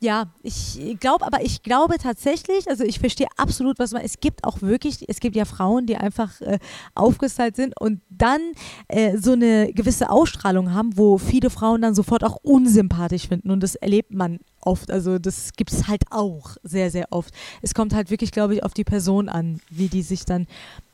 ja, 0.00 0.26
ich 0.42 0.96
glaube, 1.00 1.24
aber 1.26 1.42
ich 1.42 1.62
glaube 1.62 1.98
tatsächlich, 1.98 2.68
also 2.68 2.84
ich 2.84 2.98
verstehe 2.98 3.28
absolut, 3.36 3.78
was 3.78 3.92
man, 3.92 4.02
es 4.02 4.20
gibt 4.20 4.44
auch 4.44 4.62
wirklich, 4.62 5.08
es 5.08 5.20
gibt 5.20 5.36
ja 5.36 5.44
Frauen, 5.44 5.86
die 5.86 5.96
einfach 5.96 6.40
äh, 6.40 6.58
aufgestylt 6.94 7.56
sind 7.56 7.78
und 7.80 8.00
dann 8.10 8.40
äh, 8.88 9.16
so 9.16 9.32
eine 9.32 9.72
gewisse 9.72 10.10
Ausstrahlung 10.10 10.72
haben, 10.72 10.96
wo 10.96 11.18
viele 11.18 11.50
Frauen 11.50 11.82
dann 11.82 11.94
sofort 11.94 12.24
auch 12.24 12.36
unsympathisch 12.42 13.28
finden 13.28 13.50
und 13.50 13.62
das 13.62 13.74
erlebt 13.76 14.12
man 14.12 14.40
oft, 14.62 14.90
also 14.90 15.18
das 15.18 15.52
gibt 15.56 15.72
es 15.72 15.88
halt 15.88 16.04
auch 16.10 16.56
sehr, 16.62 16.90
sehr 16.90 17.06
oft. 17.10 17.34
Es 17.60 17.74
kommt 17.74 17.94
halt 17.94 18.10
wirklich, 18.10 18.32
glaube 18.32 18.54
ich, 18.54 18.62
auf 18.62 18.74
die 18.74 18.84
Person 18.84 19.28
an, 19.28 19.60
wie 19.70 19.88
die 19.88 20.02
sich 20.02 20.24
dann, 20.24 20.46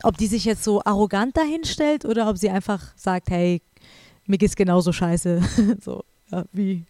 ob 0.03 0.17
die 0.17 0.27
sich 0.27 0.45
jetzt 0.45 0.65
so 0.65 0.83
arrogant 0.85 1.37
dahinstellt 1.37 2.05
oder 2.05 2.29
ob 2.29 2.39
sie 2.39 2.51
einfach 2.51 2.93
sagt, 2.97 3.31
hey, 3.31 3.63
mir 4.29 4.39
geht's 4.39 4.57
genauso 4.57 4.93
scheiße. 4.93 5.43
so, 5.85 6.05
ja, 6.31 6.45
wie 6.53 6.85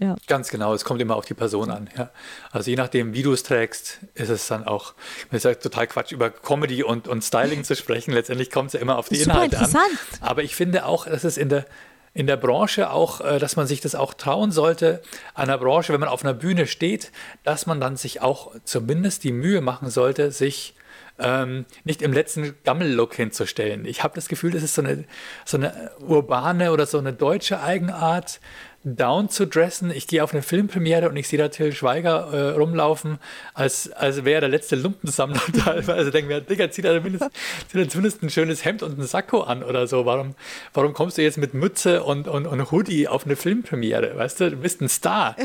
ja. 0.00 0.16
Ganz 0.26 0.48
genau, 0.50 0.74
es 0.74 0.84
kommt 0.84 1.00
immer 1.00 1.16
auf 1.16 1.26
die 1.26 1.34
Person 1.34 1.70
an. 1.70 1.90
Ja. 1.96 2.10
Also 2.52 2.70
je 2.70 2.76
nachdem, 2.76 3.14
wie 3.14 3.22
du 3.22 3.32
es 3.32 3.42
trägst, 3.42 3.98
ist 4.14 4.28
es 4.28 4.46
dann 4.46 4.64
auch, 4.64 4.94
mir 5.30 5.38
ist 5.38 5.44
ja 5.44 5.54
total 5.54 5.86
Quatsch, 5.88 6.12
über 6.12 6.30
Comedy 6.30 6.84
und, 6.84 7.08
und 7.08 7.22
Styling 7.22 7.64
zu 7.64 7.74
sprechen. 7.74 8.12
Letztendlich 8.12 8.50
kommt 8.50 8.68
es 8.68 8.74
ja 8.74 8.80
immer 8.80 8.96
auf 8.96 9.08
die 9.08 9.16
Super 9.16 9.44
Inhalte 9.44 9.58
an. 9.58 9.76
Aber 10.20 10.44
ich 10.44 10.54
finde 10.54 10.86
auch, 10.86 11.06
dass 11.06 11.24
es 11.24 11.36
in 11.36 11.48
der, 11.48 11.66
in 12.14 12.26
der 12.26 12.36
Branche 12.36 12.90
auch, 12.90 13.20
äh, 13.20 13.38
dass 13.38 13.56
man 13.56 13.66
sich 13.66 13.80
das 13.80 13.94
auch 13.94 14.14
trauen 14.14 14.52
sollte, 14.52 15.02
einer 15.34 15.58
Branche, 15.58 15.92
wenn 15.92 16.00
man 16.00 16.08
auf 16.08 16.22
einer 16.22 16.34
Bühne 16.34 16.66
steht, 16.66 17.10
dass 17.42 17.66
man 17.66 17.80
dann 17.80 17.96
sich 17.96 18.22
auch 18.22 18.54
zumindest 18.64 19.24
die 19.24 19.32
Mühe 19.32 19.60
machen 19.60 19.90
sollte, 19.90 20.30
sich 20.30 20.74
ähm, 21.20 21.66
nicht 21.84 22.02
im 22.02 22.12
letzten 22.12 22.54
Gammel-Look 22.64 23.14
hinzustellen. 23.14 23.84
Ich 23.84 24.02
habe 24.02 24.14
das 24.14 24.28
Gefühl, 24.28 24.50
das 24.50 24.62
ist 24.62 24.74
so 24.74 24.82
eine, 24.82 25.04
so 25.44 25.56
eine 25.56 25.90
urbane 26.00 26.72
oder 26.72 26.86
so 26.86 26.98
eine 26.98 27.12
deutsche 27.12 27.60
Eigenart, 27.60 28.40
down 28.82 29.28
zu 29.28 29.46
dressen. 29.46 29.90
Ich 29.90 30.06
gehe 30.06 30.24
auf 30.24 30.32
eine 30.32 30.42
Filmpremiere 30.42 31.08
und 31.08 31.16
ich 31.16 31.28
sehe 31.28 31.38
da 31.38 31.48
Till 31.48 31.72
Schweiger 31.72 32.32
äh, 32.32 32.50
rumlaufen, 32.52 33.18
als, 33.52 33.92
als 33.92 34.24
wäre 34.24 34.36
er 34.36 34.40
der 34.40 34.48
letzte 34.48 34.76
Lumpensammler 34.76 35.40
teilweise. 35.64 35.94
Also 35.94 36.10
denke 36.10 36.28
mir, 36.28 36.40
Digga, 36.40 36.70
zieh 36.70 36.82
da 36.82 36.94
zumindest, 36.94 37.30
zieh 37.68 37.78
da 37.78 37.88
zumindest 37.88 38.22
ein 38.22 38.30
schönes 38.30 38.64
Hemd 38.64 38.82
und 38.82 38.98
ein 38.98 39.06
Sakko 39.06 39.42
an 39.42 39.62
oder 39.62 39.86
so. 39.86 40.06
Warum, 40.06 40.34
warum 40.72 40.94
kommst 40.94 41.18
du 41.18 41.22
jetzt 41.22 41.38
mit 41.38 41.52
Mütze 41.52 42.02
und, 42.02 42.26
und, 42.26 42.46
und 42.46 42.70
Hoodie 42.70 43.08
auf 43.08 43.26
eine 43.26 43.36
Filmpremiere? 43.36 44.16
Weißt 44.16 44.40
du, 44.40 44.50
du 44.50 44.56
bist 44.56 44.80
ein 44.80 44.88
Star. 44.88 45.36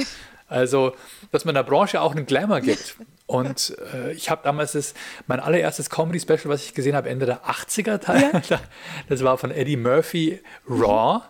Also, 0.48 0.96
dass 1.32 1.46
man 1.46 1.56
der 1.56 1.64
Branche 1.64 2.02
auch 2.02 2.16
einen 2.16 2.26
Glamour 2.26 2.62
gibt. 2.62 2.98
Und 3.28 3.76
äh, 3.94 4.12
ich 4.14 4.30
habe 4.30 4.42
damals 4.44 4.74
das, 4.74 4.94
mein 5.26 5.40
allererstes 5.40 5.90
Comedy-Special, 5.90 6.46
was 6.46 6.64
ich 6.64 6.76
gesehen 6.76 6.96
habe, 6.96 7.10
Ende 7.10 7.26
der 7.26 7.44
80er 7.46 8.00
Teil. 8.00 8.44
Ja. 8.50 8.60
Das 9.10 9.24
war 9.24 9.38
von 9.38 9.50
Eddie 9.52 9.78
Murphy 9.78 10.40
Raw. 10.70 11.24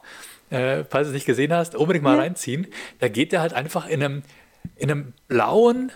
Äh, 0.49 0.83
falls 0.89 1.07
du 1.07 1.11
es 1.11 1.13
nicht 1.13 1.25
gesehen 1.25 1.53
hast, 1.53 1.75
unbedingt 1.75 2.03
mal 2.03 2.15
ja. 2.15 2.23
reinziehen. 2.23 2.67
Da 2.99 3.07
geht 3.07 3.31
er 3.31 3.41
halt 3.41 3.53
einfach 3.53 3.87
in 3.87 4.03
einem, 4.03 4.23
in 4.75 4.91
einem 4.91 5.13
blauen 5.27 5.91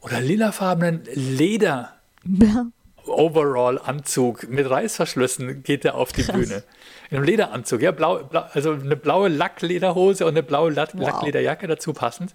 oder 0.00 0.20
lilafarbenen 0.20 1.04
Leder. 1.12 1.94
Blau. 2.24 2.66
Overall-Anzug 3.06 4.48
mit 4.48 4.68
Reißverschlüssen 4.68 5.62
geht 5.62 5.84
er 5.84 5.94
auf 5.94 6.12
die 6.12 6.22
Krass. 6.22 6.36
Bühne. 6.36 6.64
In 7.10 7.16
einem 7.16 7.26
Lederanzug, 7.26 7.82
ja, 7.82 7.90
blau, 7.92 8.24
blau, 8.24 8.44
also 8.52 8.72
eine 8.72 8.96
blaue 8.96 9.28
Lacklederhose 9.28 10.24
und 10.24 10.30
eine 10.30 10.42
blaue 10.42 10.70
Lack 10.70 10.90
wow. 10.94 11.06
Lacklederjacke 11.06 11.66
dazu 11.66 11.92
passend. 11.92 12.34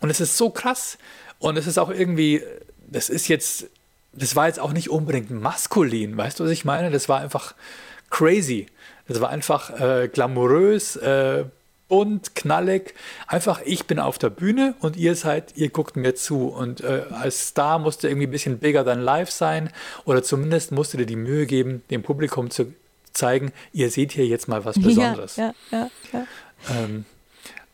Und 0.00 0.10
es 0.10 0.20
ist 0.20 0.36
so 0.36 0.50
krass. 0.50 0.98
Und 1.38 1.56
es 1.56 1.66
ist 1.66 1.78
auch 1.78 1.90
irgendwie, 1.90 2.42
das 2.88 3.08
ist 3.08 3.28
jetzt, 3.28 3.66
das 4.12 4.36
war 4.36 4.46
jetzt 4.46 4.60
auch 4.60 4.72
nicht 4.72 4.90
unbedingt 4.90 5.30
maskulin, 5.30 6.16
weißt 6.16 6.40
du, 6.40 6.44
was 6.44 6.50
ich 6.50 6.64
meine? 6.64 6.90
Das 6.90 7.08
war 7.08 7.20
einfach 7.20 7.54
crazy. 8.10 8.66
Das 9.08 9.20
war 9.20 9.28
einfach 9.28 9.78
äh, 9.78 10.08
glamourös, 10.08 10.96
äh, 10.96 11.44
bunt, 11.88 12.34
knallig. 12.34 12.94
Einfach, 13.26 13.60
ich 13.64 13.86
bin 13.86 13.98
auf 13.98 14.18
der 14.18 14.30
Bühne 14.30 14.74
und 14.80 14.96
ihr 14.96 15.14
seid, 15.14 15.56
ihr 15.56 15.68
guckt 15.68 15.96
mir 15.96 16.14
zu. 16.14 16.48
Und 16.48 16.80
äh, 16.80 17.02
als 17.10 17.48
Star 17.48 17.78
musste 17.78 18.08
irgendwie 18.08 18.26
ein 18.26 18.30
bisschen 18.30 18.58
bigger 18.58 18.84
than 18.84 19.00
life 19.00 19.30
sein 19.30 19.70
oder 20.04 20.22
zumindest 20.22 20.72
musste 20.72 20.96
dir 20.96 21.06
die 21.06 21.16
Mühe 21.16 21.46
geben, 21.46 21.82
dem 21.90 22.02
Publikum 22.02 22.50
zu 22.50 22.72
zeigen, 23.14 23.52
ihr 23.72 23.90
seht 23.90 24.12
hier 24.12 24.26
jetzt 24.26 24.48
mal 24.48 24.64
was 24.64 24.78
Besonderes. 24.78 25.36
Ja, 25.36 25.52
ja, 25.70 25.90
ja, 26.12 26.26
ähm, 26.70 27.04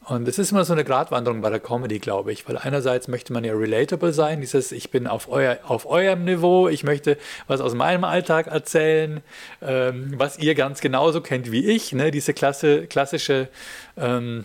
und 0.07 0.27
es 0.27 0.39
ist 0.39 0.51
immer 0.51 0.65
so 0.65 0.73
eine 0.73 0.83
Gratwanderung 0.83 1.41
bei 1.41 1.51
der 1.51 1.61
Comedy, 1.61 2.01
glaube 2.01 2.33
ich, 2.33 2.49
weil 2.49 2.59
einerseits 2.59 3.07
möchte 3.07 3.33
man 3.33 3.45
ja 3.45 3.53
relatable 3.55 4.13
sein, 4.13 4.41
dieses 4.41 4.73
ich 4.73 4.91
bin 4.91 5.07
auf, 5.07 5.29
euer, 5.31 5.59
auf 5.65 5.87
eurem 5.87 6.25
Niveau, 6.25 6.69
ich 6.69 6.83
möchte 6.83 7.17
was 7.47 7.61
aus 7.61 7.75
meinem 7.75 8.03
Alltag 8.05 8.49
erzählen, 8.49 9.21
ähm, 9.63 10.15
was 10.17 10.39
ihr 10.39 10.55
ganz 10.55 10.81
genauso 10.81 11.21
kennt 11.21 11.53
wie 11.53 11.65
ich, 11.65 11.93
ne? 11.93 12.11
diese 12.11 12.35
Klasse, 12.35 12.87
klassische 12.87 13.49
ähm, 13.97 14.45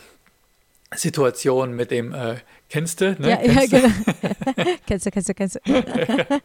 Situation 0.94 1.76
mit 1.76 1.90
dem 1.90 2.14
äh, 2.14 2.36
Kennst 2.70 3.00
du? 3.02 3.16
Ne? 3.20 3.30
Ja, 3.30 3.38
kennst 3.38 3.72
ja, 3.72 3.80
genau. 3.80 3.94
kennst 4.88 5.06
du, 5.06 5.12
kennst 5.12 5.30
du, 5.30 5.34
kennst 5.34 5.56
du. 5.56 5.62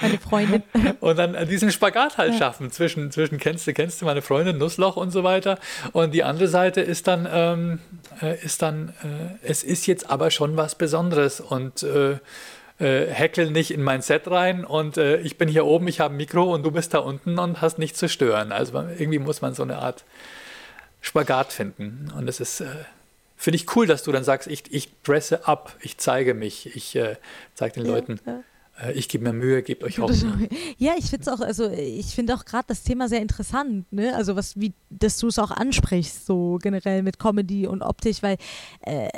meine 0.00 0.18
Freundin. 0.18 0.62
Und 1.00 1.18
dann 1.18 1.48
diesen 1.48 1.70
Spagat 1.70 2.18
halt 2.18 2.32
ja. 2.32 2.38
schaffen 2.38 2.70
zwischen, 2.70 3.10
zwischen 3.10 3.38
kennst 3.38 3.66
du, 3.66 3.72
kennst 3.72 4.00
du 4.00 4.06
meine 4.06 4.22
Freundin, 4.22 4.58
Nussloch 4.58 4.96
und 4.96 5.10
so 5.10 5.24
weiter. 5.24 5.58
Und 5.92 6.12
die 6.12 6.24
andere 6.24 6.48
Seite 6.48 6.80
ist 6.80 7.06
dann, 7.06 7.28
ähm, 7.30 7.78
äh, 8.20 8.42
ist 8.42 8.62
dann, 8.62 8.90
äh, 9.02 9.46
es 9.46 9.62
ist 9.62 9.86
jetzt 9.86 10.10
aber 10.10 10.30
schon 10.30 10.56
was 10.56 10.74
Besonderes 10.74 11.40
und 11.40 11.82
äh, 11.82 12.18
äh, 12.80 13.50
nicht 13.50 13.70
in 13.70 13.82
mein 13.82 14.02
Set 14.02 14.28
rein 14.28 14.64
und 14.64 14.96
äh, 14.96 15.18
ich 15.18 15.38
bin 15.38 15.48
hier 15.48 15.66
oben, 15.66 15.86
ich 15.86 16.00
habe 16.00 16.14
ein 16.14 16.16
Mikro 16.16 16.52
und 16.52 16.64
du 16.64 16.72
bist 16.72 16.94
da 16.94 16.98
unten 16.98 17.38
und 17.38 17.60
hast 17.60 17.78
nichts 17.78 17.98
zu 17.98 18.08
stören. 18.08 18.50
Also 18.50 18.74
irgendwie 18.98 19.20
muss 19.20 19.40
man 19.40 19.54
so 19.54 19.62
eine 19.62 19.78
Art 19.78 20.04
Spagat 21.00 21.52
finden. 21.52 22.12
Und 22.16 22.28
es 22.28 22.40
ist 22.40 22.60
äh, 22.60 22.66
finde 23.36 23.56
ich 23.56 23.76
cool, 23.76 23.86
dass 23.86 24.02
du 24.02 24.12
dann 24.12 24.24
sagst, 24.24 24.48
ich, 24.48 24.72
ich 24.72 24.90
dresse 25.02 25.46
ab, 25.46 25.74
ich 25.80 25.98
zeige 25.98 26.34
mich, 26.34 26.76
ich 26.76 26.96
äh, 26.96 27.16
zeige 27.54 27.74
den 27.74 27.86
ja, 27.86 27.92
Leuten. 27.92 28.20
Ja 28.24 28.32
äh, 28.32 28.51
ich 28.94 29.08
gebe 29.08 29.24
mir 29.24 29.32
Mühe, 29.32 29.62
gebt 29.62 29.84
euch 29.84 29.98
Hoffnung. 29.98 30.48
Ja, 30.78 30.92
ich 30.98 31.10
finde 31.10 31.22
es 31.22 31.28
auch, 31.28 31.40
also 31.40 31.70
ich 31.70 32.14
finde 32.14 32.34
auch 32.34 32.44
gerade 32.44 32.64
das 32.68 32.82
Thema 32.82 33.08
sehr 33.08 33.20
interessant, 33.20 33.92
ne? 33.92 34.14
Also 34.14 34.34
was, 34.34 34.58
wie, 34.58 34.72
dass 34.90 35.18
du 35.18 35.28
es 35.28 35.38
auch 35.38 35.50
ansprichst, 35.50 36.26
so 36.26 36.58
generell 36.60 37.02
mit 37.02 37.18
Comedy 37.18 37.66
und 37.66 37.82
Optik, 37.82 38.22
weil 38.22 38.36
äh, 38.80 39.08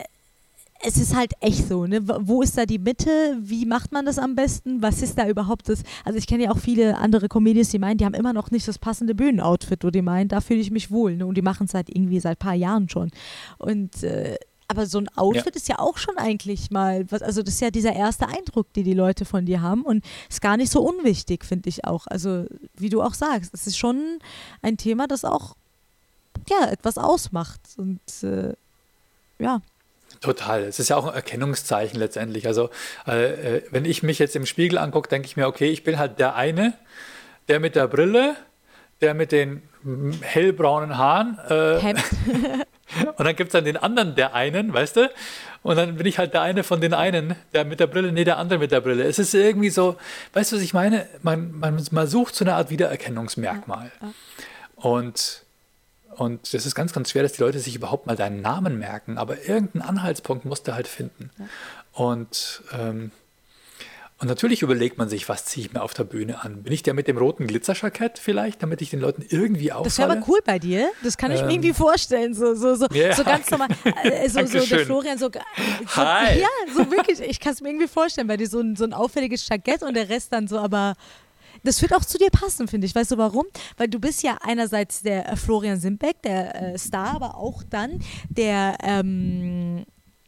es 0.86 0.98
ist 0.98 1.16
halt 1.16 1.32
echt 1.40 1.68
so, 1.68 1.86
ne? 1.86 2.00
Wo 2.07 2.42
ist 2.42 2.59
da 2.59 2.66
die 2.66 2.78
Mitte? 2.78 3.38
Wie 3.40 3.64
macht 3.64 3.92
man 3.92 4.05
das 4.05 4.18
am 4.18 4.34
besten? 4.34 4.82
Was 4.82 5.02
ist 5.02 5.16
da 5.16 5.26
überhaupt 5.28 5.68
das? 5.68 5.82
Also 6.05 6.18
ich 6.18 6.26
kenne 6.26 6.44
ja 6.44 6.50
auch 6.50 6.59
viele 6.59 6.98
andere 6.98 7.28
Comedians, 7.28 7.70
die 7.70 7.78
meinen, 7.78 7.96
die 7.96 8.05
haben 8.05 8.14
immer 8.14 8.32
noch 8.32 8.50
nicht 8.50 8.68
das 8.68 8.78
passende 8.78 9.14
Bühnenoutfit, 9.14 9.84
wo 9.84 9.90
die 9.90 10.02
meinen, 10.02 10.28
da 10.28 10.40
fühle 10.40 10.61
ich 10.61 10.70
mich 10.70 10.90
wohl. 10.90 11.16
Ne? 11.16 11.26
Und 11.26 11.36
die 11.36 11.42
machen 11.42 11.64
es 11.64 11.72
seit 11.72 11.88
irgendwie 11.88 12.20
seit 12.20 12.38
ein 12.38 12.44
paar 12.44 12.55
Jahren 12.55 12.88
schon. 12.88 13.11
Und 13.59 14.02
äh, 14.02 14.36
aber 14.68 14.86
so 14.86 14.98
ein 14.98 15.08
Outfit 15.16 15.54
ja. 15.54 15.56
ist 15.56 15.68
ja 15.68 15.78
auch 15.78 15.98
schon 15.98 16.16
eigentlich 16.16 16.70
mal, 16.70 17.10
was, 17.10 17.22
also 17.22 17.42
das 17.42 17.54
ist 17.54 17.60
ja 17.60 17.70
dieser 17.70 17.92
erste 17.92 18.28
Eindruck, 18.28 18.72
den 18.72 18.84
die 18.84 18.94
Leute 18.94 19.24
von 19.24 19.46
dir 19.46 19.62
haben 19.62 19.82
und 19.82 20.04
ist 20.28 20.40
gar 20.40 20.56
nicht 20.56 20.72
so 20.72 20.82
unwichtig, 20.82 21.44
finde 21.44 21.68
ich 21.68 21.84
auch. 21.84 22.06
Also 22.06 22.46
wie 22.74 22.88
du 22.88 23.02
auch 23.02 23.14
sagst, 23.14 23.52
es 23.52 23.66
ist 23.66 23.78
schon 23.78 24.18
ein 24.62 24.76
Thema, 24.76 25.06
das 25.06 25.24
auch 25.24 25.54
ja 26.48 26.68
etwas 26.70 26.98
ausmacht 26.98 27.60
und 27.76 28.00
äh, 28.22 28.54
ja. 29.38 29.60
Total. 30.20 30.62
Es 30.62 30.78
ist 30.78 30.88
ja 30.88 30.96
auch 30.96 31.06
ein 31.06 31.14
Erkennungszeichen 31.14 31.98
letztendlich. 31.98 32.46
Also, 32.46 32.70
äh, 33.06 33.56
äh 33.56 33.62
wenn 33.70 33.84
ich 33.84 34.02
mich 34.02 34.18
jetzt 34.18 34.36
im 34.36 34.46
Spiegel 34.46 34.78
angucke, 34.78 35.08
denke 35.08 35.26
ich 35.26 35.36
mir, 35.36 35.46
okay, 35.46 35.68
ich 35.70 35.84
bin 35.84 35.98
halt 35.98 36.18
der 36.18 36.34
eine, 36.34 36.72
der 37.48 37.60
mit 37.60 37.74
der 37.76 37.88
Brille, 37.88 38.36
der 39.00 39.12
mit 39.12 39.32
den 39.32 39.62
hellbraunen 40.22 40.96
Haaren. 40.96 41.38
Äh, 41.48 41.94
und 43.16 43.24
dann 43.24 43.36
gibt 43.36 43.49
es 43.49 43.53
dann 43.53 43.64
den 43.64 43.76
anderen, 43.76 44.14
der 44.14 44.34
einen, 44.34 44.72
weißt 44.72 44.97
du? 44.97 45.11
Und 45.62 45.76
dann 45.76 45.97
bin 45.97 46.07
ich 46.07 46.18
halt 46.18 46.34
der 46.34 46.42
eine 46.42 46.62
von 46.62 46.80
den 46.80 46.95
einen, 46.95 47.36
der 47.53 47.64
mit 47.64 47.80
der 47.80 47.86
Brille, 47.86 48.12
nee, 48.12 48.24
der 48.24 48.38
andere 48.38 48.59
mit 48.59 48.70
der 48.70 48.80
Brille. 48.80 49.05
Es 49.05 49.18
ist 49.18 49.34
irgendwie 49.34 49.70
so, 49.70 49.97
weißt 50.34 50.53
du, 50.53 50.57
was 50.57 50.62
ich 50.62 50.74
meine? 50.74 51.07
Man, 51.22 51.53
man, 51.53 51.82
man 51.90 52.07
sucht 52.07 52.34
so 52.34 52.45
eine 52.45 52.55
Art 52.55 52.70
Wiedererkennungsmerkmal. 52.70 53.90
Ja, 54.01 54.07
ja. 54.09 54.12
Und 54.76 55.45
und 56.16 56.55
das 56.55 56.64
ist 56.64 56.74
ganz, 56.74 56.92
ganz 56.92 57.11
schwer, 57.11 57.22
dass 57.22 57.32
die 57.32 57.42
Leute 57.42 57.59
sich 57.59 57.74
überhaupt 57.74 58.07
mal 58.07 58.16
deinen 58.16 58.40
Namen 58.40 58.78
merken. 58.78 59.18
Aber 59.18 59.49
irgendeinen 59.49 59.82
Anhaltspunkt 59.82 60.45
musst 60.45 60.68
du 60.68 60.74
halt 60.74 60.86
finden. 60.86 61.30
Ja. 61.38 61.47
Und, 61.92 62.62
ähm, 62.72 63.11
und 64.25 64.29
natürlich 64.29 64.62
überlegt 64.62 64.97
man 64.97 65.11
sich, 65.11 65.29
was 65.29 65.45
ziehe 65.45 65.66
ich 65.66 65.75
mir 65.75 65.83
auf 65.83 65.93
der 65.93 66.05
Bühne 66.05 66.43
an? 66.43 66.62
Bin 66.62 66.72
ich 66.72 66.83
der 66.83 66.95
mit 66.95 67.09
dem 67.09 67.18
roten 67.18 67.47
Glitzerjackett 67.47 68.18
vielleicht, 68.18 68.62
damit 68.62 68.81
ich 68.81 68.89
den 68.89 69.01
Leuten 69.01 69.22
irgendwie 69.29 69.70
auffalle? 69.70 69.85
Das 69.85 69.99
wäre 69.99 70.12
aber 70.12 70.27
cool 70.27 70.39
bei 70.43 70.59
dir. 70.59 70.91
Das 71.03 71.18
kann 71.18 71.31
ich 71.31 71.41
ähm, 71.41 71.49
mir 71.49 71.53
irgendwie 71.53 71.75
vorstellen. 71.75 72.33
So, 72.33 72.55
so, 72.55 72.75
so, 72.75 72.87
yeah. 72.95 73.14
so 73.14 73.22
ganz 73.22 73.51
normal. 73.51 73.68
Äh, 74.03 74.27
so, 74.31 74.47
so 74.47 74.64
der 74.64 74.87
Florian, 74.87 75.18
so, 75.18 75.31
so, 75.31 75.97
Hi. 75.97 76.41
Ja, 76.41 76.49
so 76.75 76.91
wirklich. 76.91 77.20
Ich 77.20 77.39
kann 77.39 77.53
es 77.53 77.61
mir 77.61 77.68
irgendwie 77.68 77.87
vorstellen, 77.87 78.27
bei 78.27 78.39
dir 78.39 78.49
so 78.49 78.61
ein, 78.61 78.77
so 78.77 78.85
ein 78.85 78.95
auffälliges 78.95 79.47
Jackett 79.47 79.83
und 79.83 79.93
der 79.93 80.09
Rest 80.09 80.33
dann 80.33 80.49
so, 80.49 80.59
aber 80.59 80.95
das 81.62 81.83
wird 81.83 81.93
auch 81.93 82.05
zu 82.07 82.16
dir 82.16 82.31
passen, 82.31 82.66
finde 82.66 82.87
ich. 82.87 82.95
Weißt 82.95 83.11
du 83.11 83.18
warum? 83.18 83.45
Weil 83.77 83.89
du 83.89 83.99
bist 83.99 84.22
ja 84.22 84.39
einerseits 84.41 85.03
der 85.03 85.31
äh, 85.31 85.37
Florian 85.37 85.79
Simbeck, 85.79 86.22
der 86.22 86.75
äh, 86.75 86.79
Star, 86.79 87.14
aber 87.14 87.37
auch 87.37 87.62
dann 87.62 88.01
der, 88.31 88.79
ähm, 88.83 89.85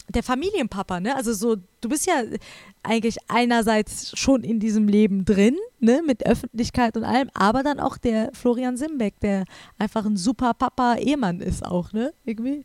der 0.09 0.23
Familienpapa, 0.23 1.01
ne? 1.01 1.17
Also 1.17 1.33
so, 1.33 1.57
du 1.81 1.89
bist 1.89 2.07
ja 2.07 2.23
eigentlich 2.83 3.17
einerseits 3.29 4.17
schon 4.19 4.45
in 4.45 4.61
diesem 4.61 4.89
Leben 4.89 5.25
drin, 5.25 5.57
ne, 5.81 6.03
mit 6.07 6.27
Öffentlichkeit 6.27 6.97
und 6.97 7.05
allem, 7.05 7.31
aber 7.35 7.63
dann 7.63 7.81
auch 7.81 7.99
der 7.99 8.31
Florian 8.33 8.77
Simbeck, 8.77 9.19
der 9.21 9.45
einfach 9.79 10.05
ein 10.05 10.17
super 10.17 10.55
Papa-Ehemann 10.55 11.41
ist 11.41 11.65
auch, 11.65 11.93
ne? 11.93 12.13
Irgendwie. 12.25 12.65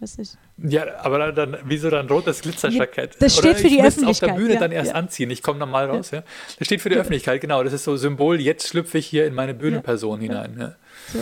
Weiß 0.00 0.18
nicht. 0.18 0.36
Ja, 0.58 0.98
aber 1.04 1.30
dann, 1.30 1.58
wieso 1.64 1.88
dann 1.88 2.08
rotes 2.08 2.40
Glitzerjackett? 2.40 3.16
Das 3.20 3.36
steht 3.36 3.52
Oder 3.52 3.54
für 3.56 3.68
die 3.68 3.82
Öffentlichkeit. 3.82 4.30
auf 4.30 4.36
der 4.36 4.42
Bühne 4.42 4.54
ja, 4.54 4.60
dann 4.60 4.72
erst 4.72 4.90
ja. 4.90 4.96
anziehen. 4.96 5.30
Ich 5.30 5.42
komme 5.42 5.60
normal 5.60 5.90
raus, 5.90 6.10
ja. 6.10 6.24
Das 6.58 6.66
steht 6.66 6.80
für 6.80 6.88
die 6.88 6.96
Öffentlichkeit, 6.96 7.40
genau. 7.40 7.62
Das 7.62 7.72
ist 7.72 7.84
so 7.84 7.96
Symbol, 7.96 8.40
jetzt 8.40 8.66
schlüpfe 8.66 8.98
ich 8.98 9.06
hier 9.06 9.26
in 9.26 9.34
meine 9.34 9.54
Bühnenperson 9.54 10.20
hinein. 10.20 10.56
Ja. 10.58 10.74
So. 11.12 11.18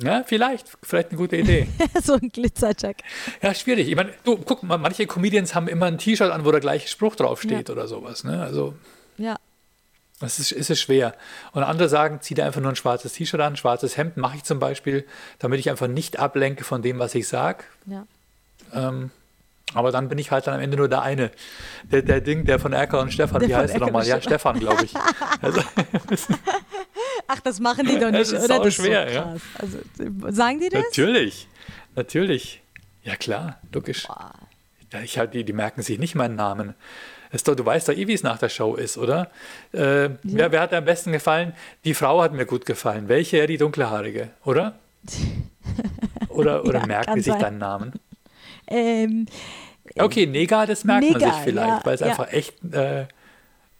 Ja, 0.00 0.22
vielleicht. 0.24 0.66
Vielleicht 0.82 1.08
eine 1.10 1.18
gute 1.18 1.36
Idee. 1.36 1.68
so 2.02 2.14
ein 2.14 2.28
Glitzerjack. 2.28 2.98
Ja, 3.42 3.52
schwierig. 3.54 3.88
Ich 3.88 3.96
meine, 3.96 4.12
du, 4.24 4.36
guck 4.36 4.62
mal, 4.62 4.78
manche 4.78 5.06
Comedians 5.06 5.54
haben 5.54 5.68
immer 5.68 5.86
ein 5.86 5.98
T-Shirt 5.98 6.30
an, 6.30 6.44
wo 6.44 6.52
der 6.52 6.60
gleiche 6.60 6.88
Spruch 6.88 7.16
draufsteht 7.16 7.68
ja. 7.68 7.74
oder 7.74 7.88
sowas. 7.88 8.24
Ne? 8.24 8.40
Also. 8.40 8.74
Ja. 9.16 9.36
Das 10.20 10.38
ist, 10.38 10.52
ist 10.52 10.70
es 10.70 10.80
schwer. 10.80 11.14
Und 11.52 11.62
andere 11.62 11.88
sagen, 11.88 12.20
zieh 12.20 12.34
dir 12.34 12.44
einfach 12.44 12.60
nur 12.60 12.70
ein 12.72 12.76
schwarzes 12.76 13.12
T-Shirt 13.12 13.40
an, 13.40 13.54
ein 13.54 13.56
schwarzes 13.56 13.96
Hemd 13.96 14.16
mache 14.16 14.36
ich 14.36 14.44
zum 14.44 14.58
Beispiel, 14.58 15.04
damit 15.38 15.60
ich 15.60 15.70
einfach 15.70 15.86
nicht 15.86 16.18
ablenke 16.18 16.64
von 16.64 16.82
dem, 16.82 16.98
was 16.98 17.14
ich 17.14 17.28
sage. 17.28 17.64
Ja. 17.86 18.06
Ähm, 18.72 19.10
aber 19.74 19.92
dann 19.92 20.08
bin 20.08 20.18
ich 20.18 20.30
halt 20.30 20.46
dann 20.46 20.54
am 20.54 20.60
Ende 20.60 20.76
nur 20.76 20.88
der 20.88 21.02
eine. 21.02 21.30
Der, 21.84 22.02
der 22.02 22.20
Ding, 22.20 22.44
der 22.44 22.58
von 22.58 22.72
Erker 22.72 23.00
und 23.00 23.12
Stefan, 23.12 23.40
der 23.40 23.48
wie 23.48 23.54
heißt 23.54 23.74
er 23.74 23.80
nochmal? 23.80 24.06
Ja, 24.06 24.20
Stefan, 24.20 24.58
glaube 24.58 24.84
ich. 24.84 24.94
Also, 25.40 25.60
Ach, 27.28 27.40
das 27.40 27.60
machen 27.60 27.86
die 27.86 27.98
doch 27.98 28.10
nicht, 28.10 28.20
das 28.20 28.32
ist 28.32 28.44
oder? 28.44 28.58
Das 28.58 28.66
ist 28.66 28.74
schwer, 28.74 29.12
ja. 29.12 29.36
Also, 29.58 29.78
sagen 30.30 30.60
die 30.60 30.68
das? 30.70 30.82
Natürlich, 30.82 31.46
natürlich. 31.94 32.62
Ja 33.04 33.16
klar, 33.16 33.60
logisch. 33.72 34.06
Boah. 34.06 34.32
Ich 35.04 35.18
halt, 35.18 35.34
die, 35.34 35.44
die 35.44 35.52
merken 35.52 35.82
sich 35.82 35.98
nicht 35.98 36.14
meinen 36.14 36.34
Namen. 36.34 36.74
Doch, 37.44 37.54
du 37.54 37.64
weißt 37.64 37.88
doch 37.88 37.94
eh, 37.94 38.06
wie 38.06 38.14
es 38.14 38.22
nach 38.22 38.38
der 38.38 38.48
Show 38.48 38.74
ist, 38.74 38.96
oder? 38.96 39.30
Äh, 39.72 40.04
ja. 40.04 40.10
wer, 40.22 40.52
wer, 40.52 40.60
hat 40.62 40.72
dir 40.72 40.78
am 40.78 40.86
besten 40.86 41.12
gefallen? 41.12 41.52
Die 41.84 41.92
Frau 41.92 42.22
hat 42.22 42.32
mir 42.32 42.46
gut 42.46 42.64
gefallen. 42.64 43.08
Welche? 43.08 43.36
Ja, 43.36 43.46
die 43.46 43.58
dunkelhaarige, 43.58 44.30
oder? 44.44 44.78
Oder, 46.28 46.64
oder 46.64 46.80
ja, 46.80 46.86
merken 46.86 47.14
die 47.16 47.22
sich 47.22 47.32
sein. 47.32 47.40
deinen 47.40 47.58
Namen? 47.58 47.92
Ähm, 48.68 49.26
okay, 49.98 50.24
Nega, 50.26 50.66
das 50.66 50.84
merkt 50.84 51.02
Nega, 51.02 51.18
man 51.18 51.34
sich 51.34 51.42
vielleicht, 51.42 51.68
ja, 51.68 51.80
weil 51.82 51.94
es 51.94 52.02
einfach 52.02 52.32
echt, 52.32 52.54
äh, 52.72 53.06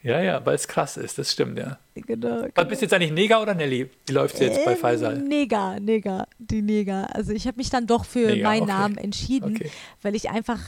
ja, 0.09 0.23
ja, 0.23 0.47
weil 0.47 0.55
es 0.55 0.67
krass 0.67 0.97
ist, 0.97 1.19
das 1.19 1.33
stimmt, 1.33 1.59
ja. 1.59 1.79
Genau, 1.95 2.43
genau. 2.43 2.69
Bist 2.69 2.81
du 2.81 2.87
jetzt 2.87 2.95
eigentlich 2.95 3.13
Nega 3.13 3.43
oder 3.43 3.55
Nelly? 3.55 3.91
Wie 4.07 4.13
läuft 4.13 4.41
jetzt 4.41 4.59
ähm, 4.59 4.65
bei 4.65 4.77
Faisal? 4.77 5.19
Nega, 5.19 5.79
Nega, 5.79 6.27
die 6.39 6.63
Nega. 6.63 7.05
Also 7.05 7.33
ich 7.33 7.47
habe 7.47 7.59
mich 7.59 7.69
dann 7.69 7.87
doch 7.87 8.05
für 8.05 8.29
Nega, 8.29 8.49
meinen 8.49 8.63
okay. 8.63 8.73
Namen 8.73 8.97
entschieden, 8.97 9.57
okay. 9.57 9.71
weil 10.03 10.15
ich 10.15 10.31
einfach 10.31 10.61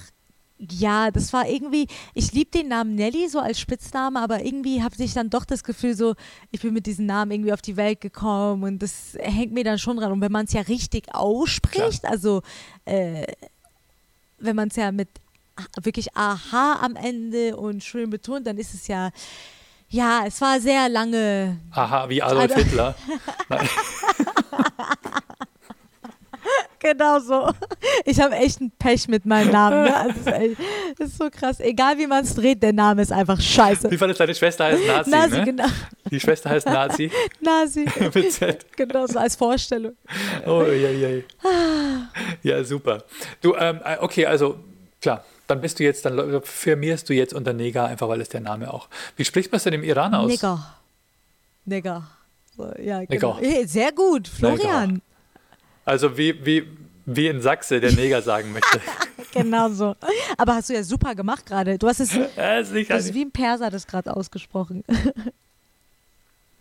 ja, 0.71 1.11
das 1.11 1.33
war 1.33 1.49
irgendwie, 1.49 1.87
ich 2.13 2.33
liebe 2.33 2.51
den 2.51 2.69
Namen 2.69 2.95
Nelly 2.95 3.31
so 3.31 3.39
als 3.39 3.59
Spitzname, 3.59 4.21
aber 4.21 4.45
irgendwie 4.45 4.83
habe 4.83 4.95
ich 4.99 5.15
dann 5.15 5.31
doch 5.31 5.47
das 5.47 5.65
Gefühl 5.65 5.95
so, 5.95 6.15
ich 6.51 6.61
bin 6.61 6.75
mit 6.75 6.85
diesem 6.85 7.07
Namen 7.07 7.31
irgendwie 7.31 7.55
auf 7.55 7.63
die 7.63 7.79
Welt 7.79 8.03
gekommen 8.03 8.65
und 8.65 8.83
das 8.83 9.17
hängt 9.19 9.53
mir 9.53 9.65
dann 9.65 9.79
schon 9.79 9.97
dran. 9.97 10.13
Und 10.13 10.21
wenn 10.21 10.33
man 10.33 10.45
es 10.45 10.53
ja 10.53 10.61
richtig 10.61 11.15
ausspricht, 11.15 12.01
Klar. 12.01 12.13
also 12.13 12.43
äh, 12.85 13.27
wenn 14.39 14.55
man 14.55 14.69
es 14.69 14.77
ja 14.77 14.93
mit 14.93 15.09
wirklich 15.83 16.17
Aha 16.17 16.81
am 16.83 16.97
Ende 16.97 17.57
und 17.57 17.83
schön 17.85 18.11
betont, 18.11 18.47
dann 18.47 18.59
ist 18.59 18.75
es 18.75 18.87
ja 18.89 19.11
Ja, 19.89 20.25
es 20.27 20.41
war 20.41 20.61
sehr 20.61 20.89
lange. 20.89 21.59
Aha, 21.73 22.09
wie 22.09 22.23
Adolf 22.23 22.55
Hitler. 22.55 22.95
genau 26.81 27.19
so. 27.21 27.53
Ich 28.05 28.21
habe 28.21 28.35
echt 28.35 28.61
ein 28.61 28.73
Pech 28.79 29.07
mit 29.09 29.25
meinem 29.27 29.53
Namen. 29.53 29.85
Ne? 29.85 29.97
Also, 29.97 30.13
das, 30.25 30.27
ist 30.27 30.41
echt, 30.41 30.57
das, 30.99 31.09
ist 31.09 31.19
so 31.19 31.31
krass. 31.31 31.61
Egal 31.61 31.99
wie 31.99 32.07
man 32.07 32.25
es 32.25 32.35
dreht, 32.35 32.63
der 32.63 32.73
Name 32.73 33.03
ist 33.03 33.13
einfach 33.13 33.41
scheiße. 33.41 33.91
Wie 33.91 34.01
war 34.01 34.09
das, 34.09 34.19
deine 34.19 34.35
Schwester 34.35 34.65
heißt 34.65 34.87
Nazi, 34.87 35.11
Nazi 35.11 35.37
ne? 35.37 35.45
genau. 35.45 35.67
Die 36.11 36.21
Schwester 36.21 36.51
heißt 36.51 36.67
Nazi. 36.67 37.11
Nazi. 37.41 37.87
mit 38.15 38.33
Z. 38.33 38.67
Genau, 38.77 39.07
so 39.07 39.19
als 39.19 39.37
Vorstellung. 39.37 39.93
Oh, 40.47 40.63
ja, 40.63 40.91
ja. 40.91 41.23
Ja, 42.43 42.65
super. 42.65 43.05
Du, 43.41 43.55
ähm, 43.55 43.81
äh, 43.85 43.99
okay, 44.01 44.27
also 44.27 44.59
klar, 45.01 45.25
dann 45.51 45.61
bist 45.61 45.79
du 45.79 45.85
jetzt, 45.85 46.05
dann 46.05 46.43
firmierst 46.43 47.09
du 47.09 47.13
jetzt 47.13 47.35
unter 47.35 47.53
Neger, 47.53 47.87
einfach 47.87 48.09
weil 48.09 48.21
es 48.21 48.29
der 48.29 48.41
Name 48.41 48.73
auch. 48.73 48.89
Wie 49.17 49.25
spricht 49.25 49.51
man 49.51 49.57
es 49.57 49.65
denn 49.65 49.73
im 49.73 49.83
Iran 49.83 50.15
aus? 50.15 50.31
Neger. 50.31 50.75
Neger. 51.65 52.09
Ja, 52.83 53.05
genau. 53.05 53.39
Neger. 53.41 53.69
Sehr 53.69 53.93
gut, 53.93 54.29
Florian. 54.29 54.89
Neger. 54.89 55.01
Also 55.85 56.17
wie, 56.17 56.45
wie, 56.45 56.69
wie 57.07 57.27
in 57.27 57.43
Sachse 57.43 57.81
der 57.81 57.93
Neger 57.93 58.23
sagen 58.23 58.53
möchte. 58.53 58.81
genau 59.33 59.69
so. 59.71 59.97
Aber 60.37 60.55
hast 60.55 60.71
du 60.71 60.75
ja 60.75 60.83
super 60.83 61.15
gemacht 61.15 61.47
gerade. 61.47 61.79
Du 61.79 61.89
hast 61.89 62.01
es 62.01 62.15
ja, 62.37 62.63
du 62.63 62.89
hast 62.89 63.15
wie 63.15 63.25
ein 63.25 63.33
Perser 63.33 63.71
das 63.71 63.87
gerade 63.87 64.15
ausgesprochen. 64.15 64.85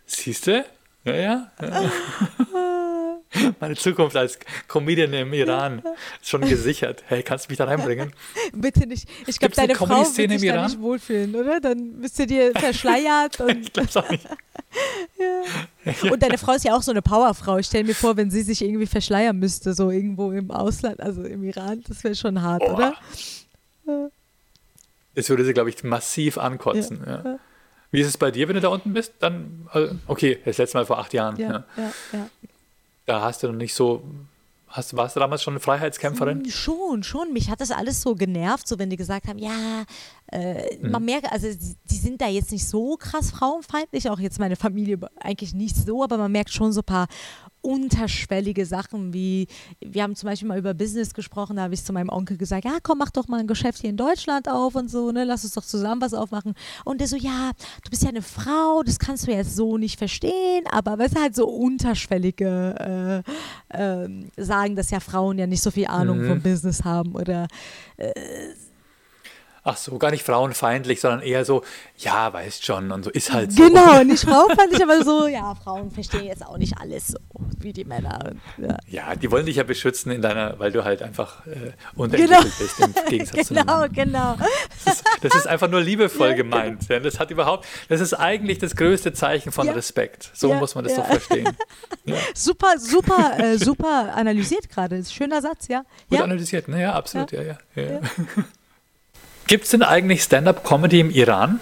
Siehst 0.05 0.47
du? 0.47 0.65
Ja, 1.03 1.15
ja. 1.15 1.51
ja. 1.61 1.91
Meine 3.59 3.75
Zukunft 3.75 4.15
als 4.15 4.39
Comedian 4.67 5.13
im 5.13 5.33
Iran 5.33 5.83
ist 6.19 6.29
schon 6.29 6.41
gesichert. 6.41 7.03
Hey, 7.07 7.21
kannst 7.21 7.45
du 7.45 7.51
mich 7.51 7.57
da 7.57 7.65
reinbringen? 7.65 8.11
Bitte 8.53 8.87
nicht. 8.87 9.07
Ich 9.27 9.37
glaube, 9.39 9.53
deine 9.55 9.75
Frau 9.75 9.87
wird 9.87 10.07
sich 10.07 10.47
da 10.47 10.65
nicht 10.65 10.81
wohlfühlen, 10.81 11.35
oder? 11.35 11.59
Dann 11.59 12.01
bist 12.01 12.17
du 12.17 12.25
dir 12.25 12.51
verschleiert. 12.53 13.39
Und 13.39 13.61
ich 13.61 13.73
glaube 13.73 13.89
auch 13.95 14.09
nicht. 14.09 14.25
ja. 14.25 16.11
Und 16.11 16.23
deine 16.23 16.37
Frau 16.37 16.53
ist 16.53 16.65
ja 16.65 16.75
auch 16.75 16.81
so 16.81 16.91
eine 16.91 17.01
Powerfrau. 17.01 17.57
Ich 17.57 17.67
stelle 17.67 17.83
mir 17.83 17.95
vor, 17.95 18.17
wenn 18.17 18.31
sie 18.31 18.41
sich 18.41 18.63
irgendwie 18.63 18.87
verschleiern 18.87 19.37
müsste, 19.37 19.73
so 19.73 19.91
irgendwo 19.91 20.31
im 20.31 20.49
Ausland, 20.49 20.99
also 20.99 21.23
im 21.23 21.43
Iran, 21.43 21.83
das 21.87 22.03
wäre 22.03 22.15
schon 22.15 22.41
hart, 22.41 22.63
oh. 22.65 22.73
oder? 22.73 22.95
Das 25.15 25.29
würde 25.29 25.45
sie, 25.45 25.53
glaube 25.53 25.69
ich, 25.69 25.83
massiv 25.83 26.37
ankotzen. 26.37 27.01
Ja. 27.05 27.39
Wie 27.91 28.01
ist 28.01 28.07
es 28.07 28.17
bei 28.17 28.31
dir, 28.31 28.47
wenn 28.47 28.55
du 28.55 28.61
da 28.61 28.69
unten 28.69 28.93
bist? 28.93 29.13
Dann, 29.19 29.67
äh, 29.73 29.87
okay, 30.07 30.39
das 30.45 30.57
letzte 30.57 30.77
Mal 30.77 30.85
vor 30.85 30.99
acht 30.99 31.13
Jahren. 31.13 31.37
Ja, 31.37 31.65
ja, 31.75 31.91
ja 32.13 32.29
da 33.09 33.21
hast 33.21 33.43
du 33.43 33.47
noch 33.47 33.55
nicht 33.55 33.73
so 33.73 34.03
Hast, 34.69 34.95
warst 34.95 35.15
du 35.15 35.19
damals 35.19 35.41
schon 35.41 35.53
eine 35.53 35.59
Freiheitskämpferin? 35.59 36.43
Hm, 36.43 36.51
schon, 36.51 37.01
schon. 37.01 37.33
Mich 37.33 37.49
hat 37.49 37.59
das 37.59 37.71
alles 37.71 38.03
so 38.03 38.13
genervt, 38.13 38.67
so 38.67 38.77
wenn 38.77 38.91
die 38.91 38.97
gesagt 38.97 39.27
haben, 39.27 39.39
ja, 39.39 39.83
äh, 40.31 40.77
mhm. 40.77 40.91
man 40.91 41.05
merkt, 41.05 41.31
also 41.31 41.47
die 41.89 41.97
sind 41.97 42.21
da 42.21 42.27
jetzt 42.27 42.51
nicht 42.51 42.67
so 42.67 42.95
krass 42.95 43.31
frauenfeindlich, 43.31 44.11
auch 44.11 44.19
jetzt 44.19 44.39
meine 44.39 44.55
Familie 44.55 44.99
eigentlich 45.19 45.55
nicht 45.55 45.75
so, 45.75 46.03
aber 46.03 46.19
man 46.19 46.31
merkt 46.31 46.51
schon 46.51 46.71
so 46.71 46.81
ein 46.81 46.85
paar 46.85 47.07
unterschwellige 47.61 48.65
Sachen, 48.65 49.13
wie 49.13 49.47
wir 49.79 50.03
haben 50.03 50.15
zum 50.15 50.29
Beispiel 50.29 50.47
mal 50.47 50.57
über 50.57 50.73
Business 50.73 51.13
gesprochen, 51.13 51.57
da 51.57 51.63
habe 51.63 51.73
ich 51.73 51.83
zu 51.83 51.93
meinem 51.93 52.09
Onkel 52.09 52.37
gesagt, 52.37 52.65
ja 52.65 52.77
komm, 52.81 52.99
mach 52.99 53.11
doch 53.11 53.27
mal 53.27 53.39
ein 53.39 53.47
Geschäft 53.47 53.81
hier 53.81 53.89
in 53.89 53.97
Deutschland 53.97 54.49
auf 54.49 54.75
und 54.75 54.89
so, 54.89 55.11
ne, 55.11 55.23
lass 55.23 55.43
uns 55.43 55.53
doch 55.53 55.65
zusammen 55.65 56.01
was 56.01 56.13
aufmachen. 56.13 56.53
Und 56.85 57.01
der 57.01 57.07
so, 57.07 57.15
ja, 57.15 57.51
du 57.83 57.89
bist 57.89 58.03
ja 58.03 58.09
eine 58.09 58.21
Frau, 58.21 58.83
das 58.83 58.99
kannst 58.99 59.27
du 59.27 59.31
jetzt 59.31 59.55
so 59.55 59.77
nicht 59.77 59.97
verstehen, 59.97 60.65
aber 60.71 60.97
weißt 60.97 61.15
du, 61.15 61.21
halt 61.21 61.35
so 61.35 61.47
unterschwellige 61.47 63.23
äh, 63.69 64.03
äh, 64.03 64.09
sagen, 64.37 64.75
dass 64.75 64.91
ja 64.91 64.99
Frauen 64.99 65.37
ja 65.37 65.47
nicht 65.47 65.61
so 65.61 65.71
viel 65.71 65.87
Ahnung 65.87 66.19
mhm. 66.19 66.27
vom 66.27 66.41
Business 66.41 66.83
haben 66.83 67.15
oder 67.15 67.47
äh, 67.97 68.11
ach 69.69 69.77
so, 69.77 69.97
gar 69.97 70.11
nicht 70.11 70.25
frauenfeindlich, 70.25 70.99
sondern 70.99 71.21
eher 71.21 71.45
so, 71.45 71.63
ja, 71.97 72.33
weißt 72.33 72.65
schon 72.65 72.91
und 72.91 73.03
so 73.03 73.11
ist 73.11 73.31
halt 73.31 73.51
so. 73.51 73.67
Genau, 73.67 74.03
nicht 74.03 74.23
frauenfeindlich, 74.23 74.81
aber 74.81 75.03
so, 75.03 75.27
ja, 75.27 75.53
Frauen 75.55 75.91
verstehen 75.91 76.25
jetzt 76.25 76.45
auch 76.45 76.57
nicht 76.57 76.77
alles 76.79 77.07
so 77.09 77.17
wie 77.59 77.73
die 77.73 77.85
Männer. 77.85 78.33
Ja, 78.57 78.77
ja 78.87 79.15
die 79.15 79.29
wollen 79.31 79.45
dich 79.45 79.57
ja 79.57 79.63
beschützen 79.63 80.11
in 80.11 80.21
deiner, 80.21 80.57
weil 80.59 80.71
du 80.71 80.83
halt 80.83 81.01
einfach 81.01 81.45
äh, 81.45 81.73
unterentwickelt 81.95 82.41
genau. 82.41 82.55
bist 82.59 82.79
im 82.79 83.05
Gegensatz 83.09 83.49
genau, 83.49 83.83
zu 83.83 83.89
Genau, 83.89 84.35
genau. 84.35 84.35
Das 84.85 84.95
ist, 84.95 85.05
das 85.21 85.35
ist, 85.35 85.47
einfach 85.47 85.69
nur 85.69 85.81
liebevoll 85.81 86.29
ja, 86.29 86.35
gemeint. 86.35 86.87
Ja, 86.89 86.99
das 86.99 87.19
hat 87.19 87.29
überhaupt, 87.31 87.67
das 87.89 88.01
ist 88.01 88.13
eigentlich 88.13 88.57
das 88.57 88.75
größte 88.75 89.13
Zeichen 89.13 89.51
von 89.51 89.69
Respekt. 89.69 90.31
So 90.33 90.53
muss 90.53 90.75
man 90.75 90.85
das 90.85 90.95
doch 90.95 91.05
verstehen. 91.05 91.49
Super, 92.33 92.79
super, 92.79 93.37
äh, 93.37 93.57
super 93.57 94.15
analysiert 94.15 94.69
gerade. 94.69 95.03
Schöner 95.03 95.41
Satz, 95.41 95.67
ja. 95.67 95.83
Gut 96.09 96.21
analysiert, 96.21 96.67
ne? 96.67 96.81
Ja, 96.81 96.93
absolut, 96.93 97.31
ja, 97.31 97.41
ja. 97.43 97.57
Gibt 99.49 99.63
es 99.63 99.71
denn 99.71 99.81
eigentlich 99.81 100.21
Stand-up-Comedy 100.21 100.99
im 100.99 101.09
Iran? 101.09 101.59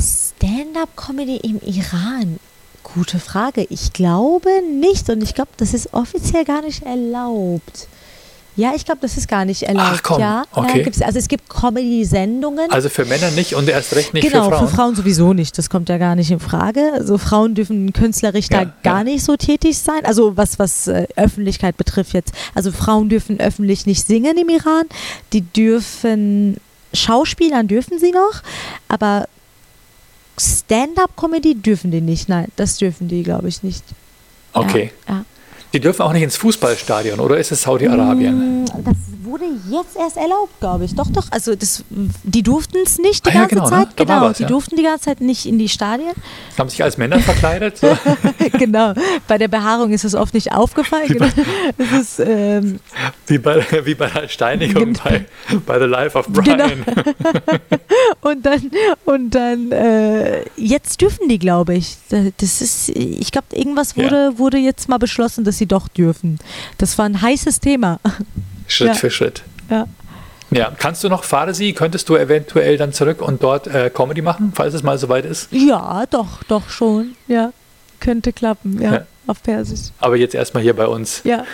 Stand-up-Comedy 0.00 1.36
im 1.36 1.60
Iran? 1.60 2.40
Gute 2.82 3.20
Frage. 3.20 3.66
Ich 3.68 3.92
glaube 3.92 4.48
nicht 4.80 5.10
und 5.10 5.22
ich 5.22 5.34
glaube, 5.34 5.50
das 5.58 5.74
ist 5.74 5.92
offiziell 5.92 6.46
gar 6.46 6.62
nicht 6.62 6.82
erlaubt. 6.82 7.88
Ja, 8.56 8.72
ich 8.74 8.86
glaube, 8.86 9.02
das 9.02 9.18
ist 9.18 9.28
gar 9.28 9.44
nicht 9.44 9.64
erlaubt. 9.64 9.90
Ach 9.96 10.02
komm, 10.02 10.20
ja, 10.20 10.44
okay. 10.52 10.90
Ja, 10.96 11.06
also 11.06 11.18
es 11.18 11.28
gibt 11.28 11.50
Comedy-Sendungen. 11.50 12.70
Also 12.70 12.88
für 12.88 13.04
Männer 13.04 13.30
nicht 13.32 13.54
und 13.54 13.68
erst 13.68 13.94
recht 13.94 14.14
nicht 14.14 14.22
genau, 14.26 14.44
für 14.44 14.48
Frauen. 14.48 14.58
Genau, 14.58 14.70
für 14.70 14.76
Frauen 14.76 14.94
sowieso 14.96 15.32
nicht. 15.34 15.58
Das 15.58 15.68
kommt 15.68 15.90
ja 15.90 15.98
gar 15.98 16.16
nicht 16.16 16.30
in 16.30 16.40
Frage. 16.40 16.90
Also 16.94 17.18
Frauen 17.18 17.54
dürfen 17.54 17.92
künstlerisch 17.92 18.46
ja, 18.50 18.64
da 18.64 18.72
gar 18.82 18.98
ja. 18.98 19.04
nicht 19.04 19.24
so 19.26 19.36
tätig 19.36 19.76
sein. 19.76 20.06
Also 20.06 20.38
was, 20.38 20.58
was 20.58 20.88
äh, 20.88 21.06
Öffentlichkeit 21.16 21.76
betrifft 21.76 22.14
jetzt. 22.14 22.32
Also 22.54 22.72
Frauen 22.72 23.10
dürfen 23.10 23.40
öffentlich 23.40 23.84
nicht 23.84 24.06
singen 24.06 24.38
im 24.38 24.48
Iran. 24.48 24.86
Die 25.34 25.42
dürfen 25.42 26.56
Schauspielern 26.92 27.68
dürfen 27.68 27.98
sie 27.98 28.12
noch, 28.12 28.42
aber 28.88 29.28
Stand-up-Comedy 30.38 31.54
dürfen 31.56 31.90
die 31.90 32.00
nicht. 32.00 32.28
Nein, 32.28 32.48
das 32.56 32.78
dürfen 32.78 33.08
die, 33.08 33.22
glaube 33.22 33.48
ich, 33.48 33.62
nicht. 33.62 33.84
Okay. 34.52 34.92
Ja, 35.08 35.14
ja. 35.14 35.24
Die 35.72 35.80
dürfen 35.80 36.02
auch 36.02 36.12
nicht 36.12 36.22
ins 36.22 36.36
Fußballstadion, 36.36 37.20
oder 37.20 37.38
ist 37.38 37.52
es 37.52 37.62
Saudi-Arabien? 37.62 38.62
Mm, 38.62 38.66
das 38.84 38.96
wurde 39.22 39.44
jetzt 39.70 39.96
erst 39.96 40.16
erlaubt, 40.16 40.58
glaube 40.58 40.84
ich. 40.84 40.94
Doch, 40.94 41.08
doch. 41.08 41.26
Also 41.30 41.54
das, 41.54 41.84
die 41.88 42.42
durften 42.42 42.78
es 42.84 42.98
nicht 42.98 43.24
die 43.26 43.30
ah, 43.30 43.46
ganze 43.46 43.54
ja, 43.54 43.62
genau, 43.62 43.70
ne? 43.70 43.70
Zeit. 43.70 43.98
Ne? 43.98 44.04
Genau, 44.04 44.20
was, 44.22 44.36
die 44.36 44.42
ja. 44.42 44.48
durften 44.48 44.76
die 44.76 44.82
ganze 44.82 45.04
Zeit 45.04 45.20
nicht 45.20 45.46
in 45.46 45.58
die 45.58 45.68
Stadien. 45.68 46.12
Haben 46.58 46.68
sich 46.68 46.82
als 46.82 46.98
Männer 46.98 47.20
verkleidet? 47.20 47.78
So. 47.78 47.96
genau. 48.58 48.94
Bei 49.28 49.38
der 49.38 49.48
Behaarung 49.48 49.92
ist 49.92 50.04
es 50.04 50.14
oft 50.14 50.34
nicht 50.34 50.52
aufgefallen. 50.52 51.08
Wie, 51.08 51.18
bei, 51.18 51.30
genau. 51.78 52.00
ist, 52.00 52.20
ähm, 52.20 52.80
wie, 53.26 53.38
bei, 53.38 53.64
wie 53.84 53.94
bei 53.94 54.08
der 54.08 54.28
Steinigung 54.28 54.94
bei, 55.04 55.26
bei 55.66 55.78
The 55.78 55.84
Life 55.84 56.18
of 56.18 56.26
Brian. 56.28 56.84
Genau. 56.84 57.02
und 58.22 58.44
dann, 58.44 58.70
und 59.04 59.30
dann 59.30 59.70
äh, 59.70 60.44
jetzt 60.56 61.00
dürfen 61.00 61.28
die, 61.28 61.38
glaube 61.38 61.74
ich. 61.74 61.96
Das 62.08 62.60
ist, 62.60 62.88
ich 62.88 63.30
glaube, 63.30 63.46
irgendwas 63.52 63.96
wurde, 63.96 64.30
ja. 64.32 64.38
wurde 64.38 64.58
jetzt 64.58 64.88
mal 64.88 64.98
beschlossen, 64.98 65.44
dass 65.44 65.59
sie 65.60 65.66
doch 65.66 65.86
dürfen. 65.86 66.40
Das 66.78 66.98
war 66.98 67.04
ein 67.04 67.22
heißes 67.22 67.60
Thema. 67.60 68.00
Schritt 68.66 68.88
ja. 68.88 68.94
für 68.94 69.10
Schritt. 69.10 69.42
Ja. 69.70 69.86
Ja, 70.50 70.72
kannst 70.76 71.04
du 71.04 71.08
noch 71.08 71.22
Farsi? 71.22 71.72
Könntest 71.72 72.08
du 72.08 72.16
eventuell 72.16 72.76
dann 72.76 72.92
zurück 72.92 73.22
und 73.22 73.42
dort 73.42 73.68
äh, 73.68 73.88
Comedy 73.88 74.20
machen, 74.20 74.52
falls 74.54 74.74
es 74.74 74.82
mal 74.82 74.98
soweit 74.98 75.24
ist? 75.24 75.48
Ja, 75.52 76.06
doch, 76.10 76.42
doch 76.44 76.68
schon. 76.68 77.14
Ja, 77.28 77.52
könnte 78.00 78.32
klappen, 78.32 78.82
ja, 78.82 78.92
ja. 78.92 79.06
auf 79.28 79.42
Persisch. 79.42 79.92
Aber 80.00 80.16
jetzt 80.16 80.34
erstmal 80.34 80.64
hier 80.64 80.74
bei 80.74 80.86
uns. 80.86 81.20
Ja. 81.22 81.44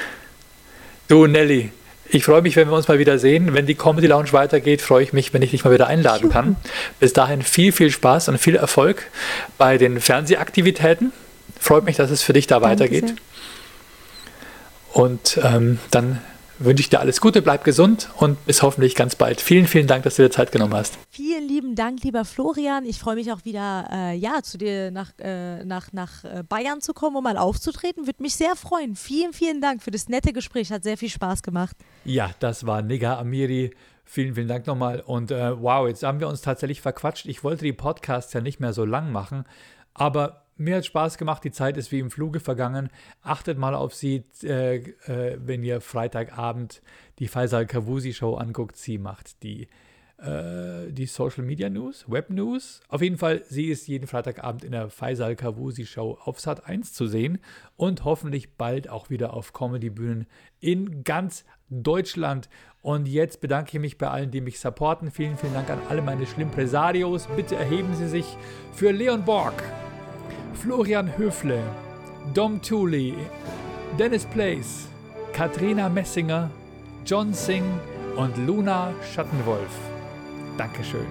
Du, 1.09 1.27
Nelly, 1.27 1.73
ich 2.09 2.25
freue 2.25 2.41
mich, 2.41 2.57
wenn 2.57 2.69
wir 2.69 2.77
uns 2.77 2.89
mal 2.89 2.99
wieder 2.99 3.19
sehen. 3.19 3.53
Wenn 3.53 3.67
die 3.67 3.75
Comedy 3.75 4.07
Lounge 4.07 4.33
weitergeht, 4.33 4.81
freue 4.81 5.03
ich 5.03 5.13
mich, 5.13 5.35
wenn 5.35 5.43
ich 5.43 5.51
dich 5.51 5.65
mal 5.65 5.73
wieder 5.73 5.89
einladen 5.89 6.31
kann. 6.31 6.57
Bis 7.01 7.13
dahin 7.13 7.43
viel, 7.43 7.73
viel 7.73 7.91
Spaß 7.91 8.29
und 8.29 8.39
viel 8.39 8.57
Erfolg 8.57 9.11
bei 9.59 9.77
den 9.77 10.01
Fernsehaktivitäten. 10.01 11.13
Freut 11.61 11.85
mich, 11.85 11.97
dass 11.97 12.11
es 12.11 12.23
für 12.23 12.33
dich 12.33 12.47
da 12.47 12.61
Danke 12.61 12.71
weitergeht. 12.71 13.09
Sehr. 13.09 13.17
Und 14.97 15.39
ähm, 15.43 15.79
dann 15.91 16.23
wünsche 16.59 16.81
ich 16.81 16.89
dir 16.89 17.01
alles 17.01 17.21
Gute, 17.21 17.43
bleib 17.43 17.65
gesund 17.65 18.09
und 18.17 18.43
bis 18.47 18.63
hoffentlich 18.63 18.95
ganz 18.95 19.15
bald. 19.15 19.43
Vielen, 19.43 19.67
vielen 19.67 19.87
Dank, 19.87 20.05
dass 20.05 20.17
du 20.17 20.23
dir 20.23 20.31
Zeit 20.31 20.53
genommen 20.53 20.73
hast. 20.73 20.97
Vielen 21.11 21.47
lieben 21.47 21.75
Dank, 21.75 22.03
lieber 22.03 22.25
Florian. 22.25 22.87
Ich 22.87 22.99
freue 22.99 23.17
mich 23.17 23.31
auch 23.31 23.45
wieder, 23.45 23.87
äh, 23.93 24.17
ja, 24.17 24.43
zu 24.43 24.57
dir 24.57 24.91
nach, 24.91 25.13
äh, 25.19 25.67
nach, 25.67 25.93
nach 25.93 26.25
äh, 26.25 26.43
Bayern 26.49 26.81
zu 26.81 26.95
kommen, 26.95 27.15
um 27.15 27.25
mal 27.25 27.37
aufzutreten. 27.37 28.07
Würde 28.07 28.23
mich 28.23 28.37
sehr 28.37 28.57
freuen. 28.57 28.97
Vielen, 28.97 29.35
vielen 29.35 29.61
Dank 29.61 29.83
für 29.83 29.91
das 29.91 30.09
nette 30.09 30.33
Gespräch. 30.33 30.73
Hat 30.73 30.83
sehr 30.83 30.97
viel 30.97 31.11
Spaß 31.11 31.43
gemacht. 31.43 31.77
Ja, 32.07 32.31
das 32.39 32.65
war 32.65 32.81
Nigga 32.81 33.19
Amiri. 33.19 33.73
Vielen, 34.07 34.35
vielen 34.35 34.49
Dank 34.49 34.67
nochmal. 34.67 35.01
Und 35.01 35.31
äh, 35.31 35.61
wow, 35.61 35.87
jetzt 35.87 36.05
haben 36.05 36.21
wir 36.21 36.29
uns 36.29 36.41
tatsächlich 36.41 36.81
verquatscht. 36.81 37.27
Ich 37.27 37.45
wollte 37.45 37.65
die 37.65 37.75
Podcasts 37.75 38.33
ja 38.33 38.41
nicht 38.41 38.61
mehr 38.61 38.73
so 38.73 38.87
lang 38.87 39.13
machen, 39.13 39.45
aber 39.93 40.46
mir 40.57 40.77
hat 40.77 40.87
Spaß 40.87 41.19
gemacht, 41.19 41.45
die 41.45 41.51
Zeit 41.51 41.77
ist 41.77 41.93
wie 41.93 41.99
im 41.99 42.11
Fluge 42.11 42.41
vergangen. 42.41 42.91
Achtet 43.23 43.59
mal 43.59 43.75
auf 43.75 43.95
sie, 43.95 44.25
äh, 44.43 44.77
äh, 44.77 45.39
wenn 45.41 45.63
ihr 45.63 45.81
Freitagabend 45.81 46.83
die 47.19 47.29
Faisal 47.29 47.67
Kavusi 47.67 48.13
Show 48.13 48.35
anguckt. 48.35 48.77
Sie 48.77 48.99
macht 48.99 49.43
die 49.43 49.69
äh, 50.19 50.93
die 50.93 51.05
Social 51.05 51.45
Media 51.45 51.69
News, 51.69 52.07
Web 52.09 52.31
News. 52.31 52.81
Auf 52.89 53.03
jeden 53.03 53.19
Fall, 53.19 53.43
sie 53.49 53.67
ist 53.67 53.87
jeden 53.87 54.07
Freitagabend 54.07 54.65
in 54.65 54.73
der 54.73 54.89
Faisal 54.89 55.37
Kavusi 55.37 55.85
Show 55.85 56.19
auf 56.25 56.41
Sat 56.41 56.65
1 56.65 56.95
zu 56.95 57.07
sehen 57.07 57.39
und 57.77 58.05
hoffentlich 58.05 58.55
bald 58.55 58.89
auch 58.89 59.11
wieder 59.11 59.35
auf 59.35 59.53
Comedy-Bühnen 59.53 60.27
in 60.59 61.05
ganz 61.05 61.45
Deutschland. 61.69 62.49
Und 62.81 63.09
jetzt 63.09 63.41
bedanke 63.41 63.77
ich 63.77 63.81
mich 63.81 63.99
bei 63.99 64.09
allen, 64.09 64.31
die 64.31 64.41
mich 64.41 64.59
supporten. 64.59 65.11
Vielen, 65.11 65.37
vielen 65.37 65.53
Dank 65.53 65.69
an 65.69 65.81
alle 65.91 66.01
meine 66.01 66.27
Schlimmpresarios. 66.27 67.27
Bitte 67.37 67.57
erheben 67.57 67.95
Sie 67.95 68.09
sich 68.09 68.39
für 68.73 68.93
Leon 68.93 69.25
Borg, 69.25 69.63
Florian 70.55 71.17
Höfle, 71.17 71.63
Dom 72.35 72.61
Thule, 72.63 73.15
Dennis 73.99 74.25
Place, 74.27 74.89
Katrina 75.33 75.89
Messinger, 75.89 76.51
John 77.05 77.33
Singh 77.33 77.69
und 78.17 78.37
Luna 78.47 78.93
Schattenwolf. 79.15 79.71
Dankeschön. 80.57 81.07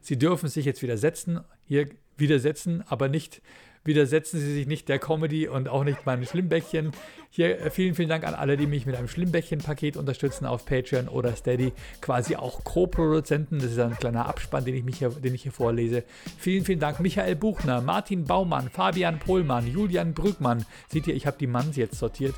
Sie 0.00 0.18
dürfen 0.18 0.48
sich 0.48 0.64
jetzt 0.64 0.82
widersetzen, 0.82 1.40
hier 1.64 1.88
widersetzen, 2.16 2.82
aber 2.88 3.08
nicht 3.08 3.42
widersetzen 3.86 4.40
Sie 4.40 4.52
sich 4.52 4.66
nicht 4.66 4.88
der 4.88 4.98
Comedy 4.98 5.48
und 5.48 5.68
auch 5.68 5.84
nicht 5.84 6.06
meinem 6.06 6.24
Schlimmbäckchen. 6.24 6.92
Hier 7.30 7.60
äh, 7.60 7.70
vielen, 7.70 7.94
vielen 7.94 8.08
Dank 8.08 8.24
an 8.24 8.34
alle, 8.34 8.56
die 8.56 8.66
mich 8.66 8.86
mit 8.86 8.96
einem 8.96 9.08
Schlimmbäckchen-Paket 9.08 9.96
unterstützen 9.96 10.46
auf 10.46 10.64
Patreon 10.66 11.08
oder 11.08 11.34
Steady. 11.36 11.72
Quasi 12.00 12.36
auch 12.36 12.64
Co-Produzenten. 12.64 13.58
Das 13.58 13.72
ist 13.72 13.78
ein 13.78 13.96
kleiner 13.96 14.26
Abspann, 14.26 14.64
den 14.64 14.74
ich, 14.74 14.84
mich 14.84 14.98
hier, 14.98 15.10
den 15.10 15.34
ich 15.34 15.42
hier 15.42 15.52
vorlese. 15.52 16.04
Vielen, 16.38 16.64
vielen 16.64 16.80
Dank 16.80 17.00
Michael 17.00 17.36
Buchner, 17.36 17.80
Martin 17.80 18.24
Baumann, 18.24 18.70
Fabian 18.70 19.18
Pohlmann, 19.18 19.66
Julian 19.66 20.14
Brückmann. 20.14 20.64
Seht 20.88 21.06
ihr, 21.06 21.14
ich 21.14 21.26
habe 21.26 21.36
die 21.38 21.46
Manns 21.46 21.76
jetzt 21.76 21.98
sortiert. 21.98 22.34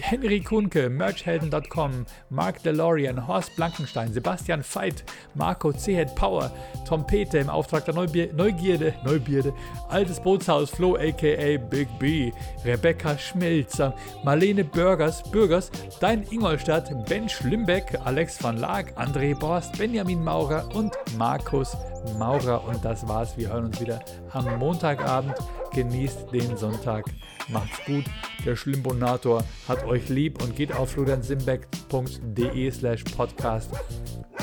Henry 0.00 0.40
Kunke, 0.40 0.88
Merchhelden.com, 0.88 2.06
Mark 2.30 2.62
DeLorean, 2.62 3.26
Horst 3.26 3.54
Blankenstein, 3.56 4.12
Sebastian 4.12 4.62
Veit, 4.62 5.04
Marco 5.34 5.72
C. 5.72 6.04
Power, 6.14 6.50
Tom 6.86 7.06
Peter 7.06 7.40
im 7.40 7.48
Auftrag 7.48 7.84
der 7.84 7.94
Neubier 7.94 8.32
Neugierde, 8.32 8.94
Neubierde, 9.04 9.52
Altes 9.88 10.20
Bootshaus, 10.20 10.70
Flo 10.70 10.96
aka 10.96 11.56
Big 11.70 11.88
B, 11.98 12.32
Rebecca 12.64 13.16
Schmelzer, 13.18 13.94
Marlene 14.24 14.64
Bürgers, 14.64 15.22
Bürgers, 15.30 15.70
Dein 16.00 16.24
Ingolstadt, 16.30 16.90
Ben 17.08 17.28
Schlimbeck, 17.28 17.98
Alex 18.04 18.42
van 18.42 18.58
Laak, 18.58 18.96
André 18.98 19.38
Borst, 19.38 19.78
Benjamin 19.78 20.22
Maurer 20.22 20.68
und 20.74 20.94
Markus 21.16 21.76
Maurer. 22.18 22.64
Und 22.66 22.84
das 22.84 23.06
war's. 23.06 23.36
Wir 23.36 23.52
hören 23.52 23.66
uns 23.66 23.80
wieder 23.80 24.00
am 24.32 24.58
Montagabend. 24.58 25.34
Genießt 25.72 26.32
den 26.32 26.56
Sonntag. 26.56 27.04
Macht's 27.48 27.84
gut. 27.86 28.04
Der 28.44 28.56
Schlimbonator 28.56 29.42
hat 29.66 29.84
euch 29.84 30.08
lieb 30.08 30.42
und 30.42 30.54
geht 30.54 30.72
auf 30.72 30.90
floriansimbeck.de 30.90 32.70
slash 32.70 33.04
podcast 33.04 33.70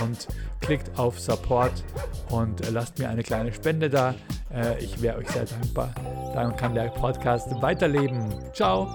und 0.02 0.28
klickt 0.62 0.98
auf 0.98 1.20
Support 1.20 1.84
und 2.30 2.70
lasst 2.72 3.00
mir 3.00 3.10
eine 3.10 3.24
kleine 3.24 3.54
Spende 3.54 3.90
da. 3.90 4.16
Äh, 4.54 4.84
ich 4.84 5.02
wäre 5.02 5.18
euch 5.18 5.30
sehr 5.30 5.46
dankbar. 5.46 5.94
Dann 6.34 6.56
kann 6.56 6.74
der 6.74 6.90
Podcast 6.90 7.50
weiterleben. 7.62 8.34
Ciao. 8.54 8.88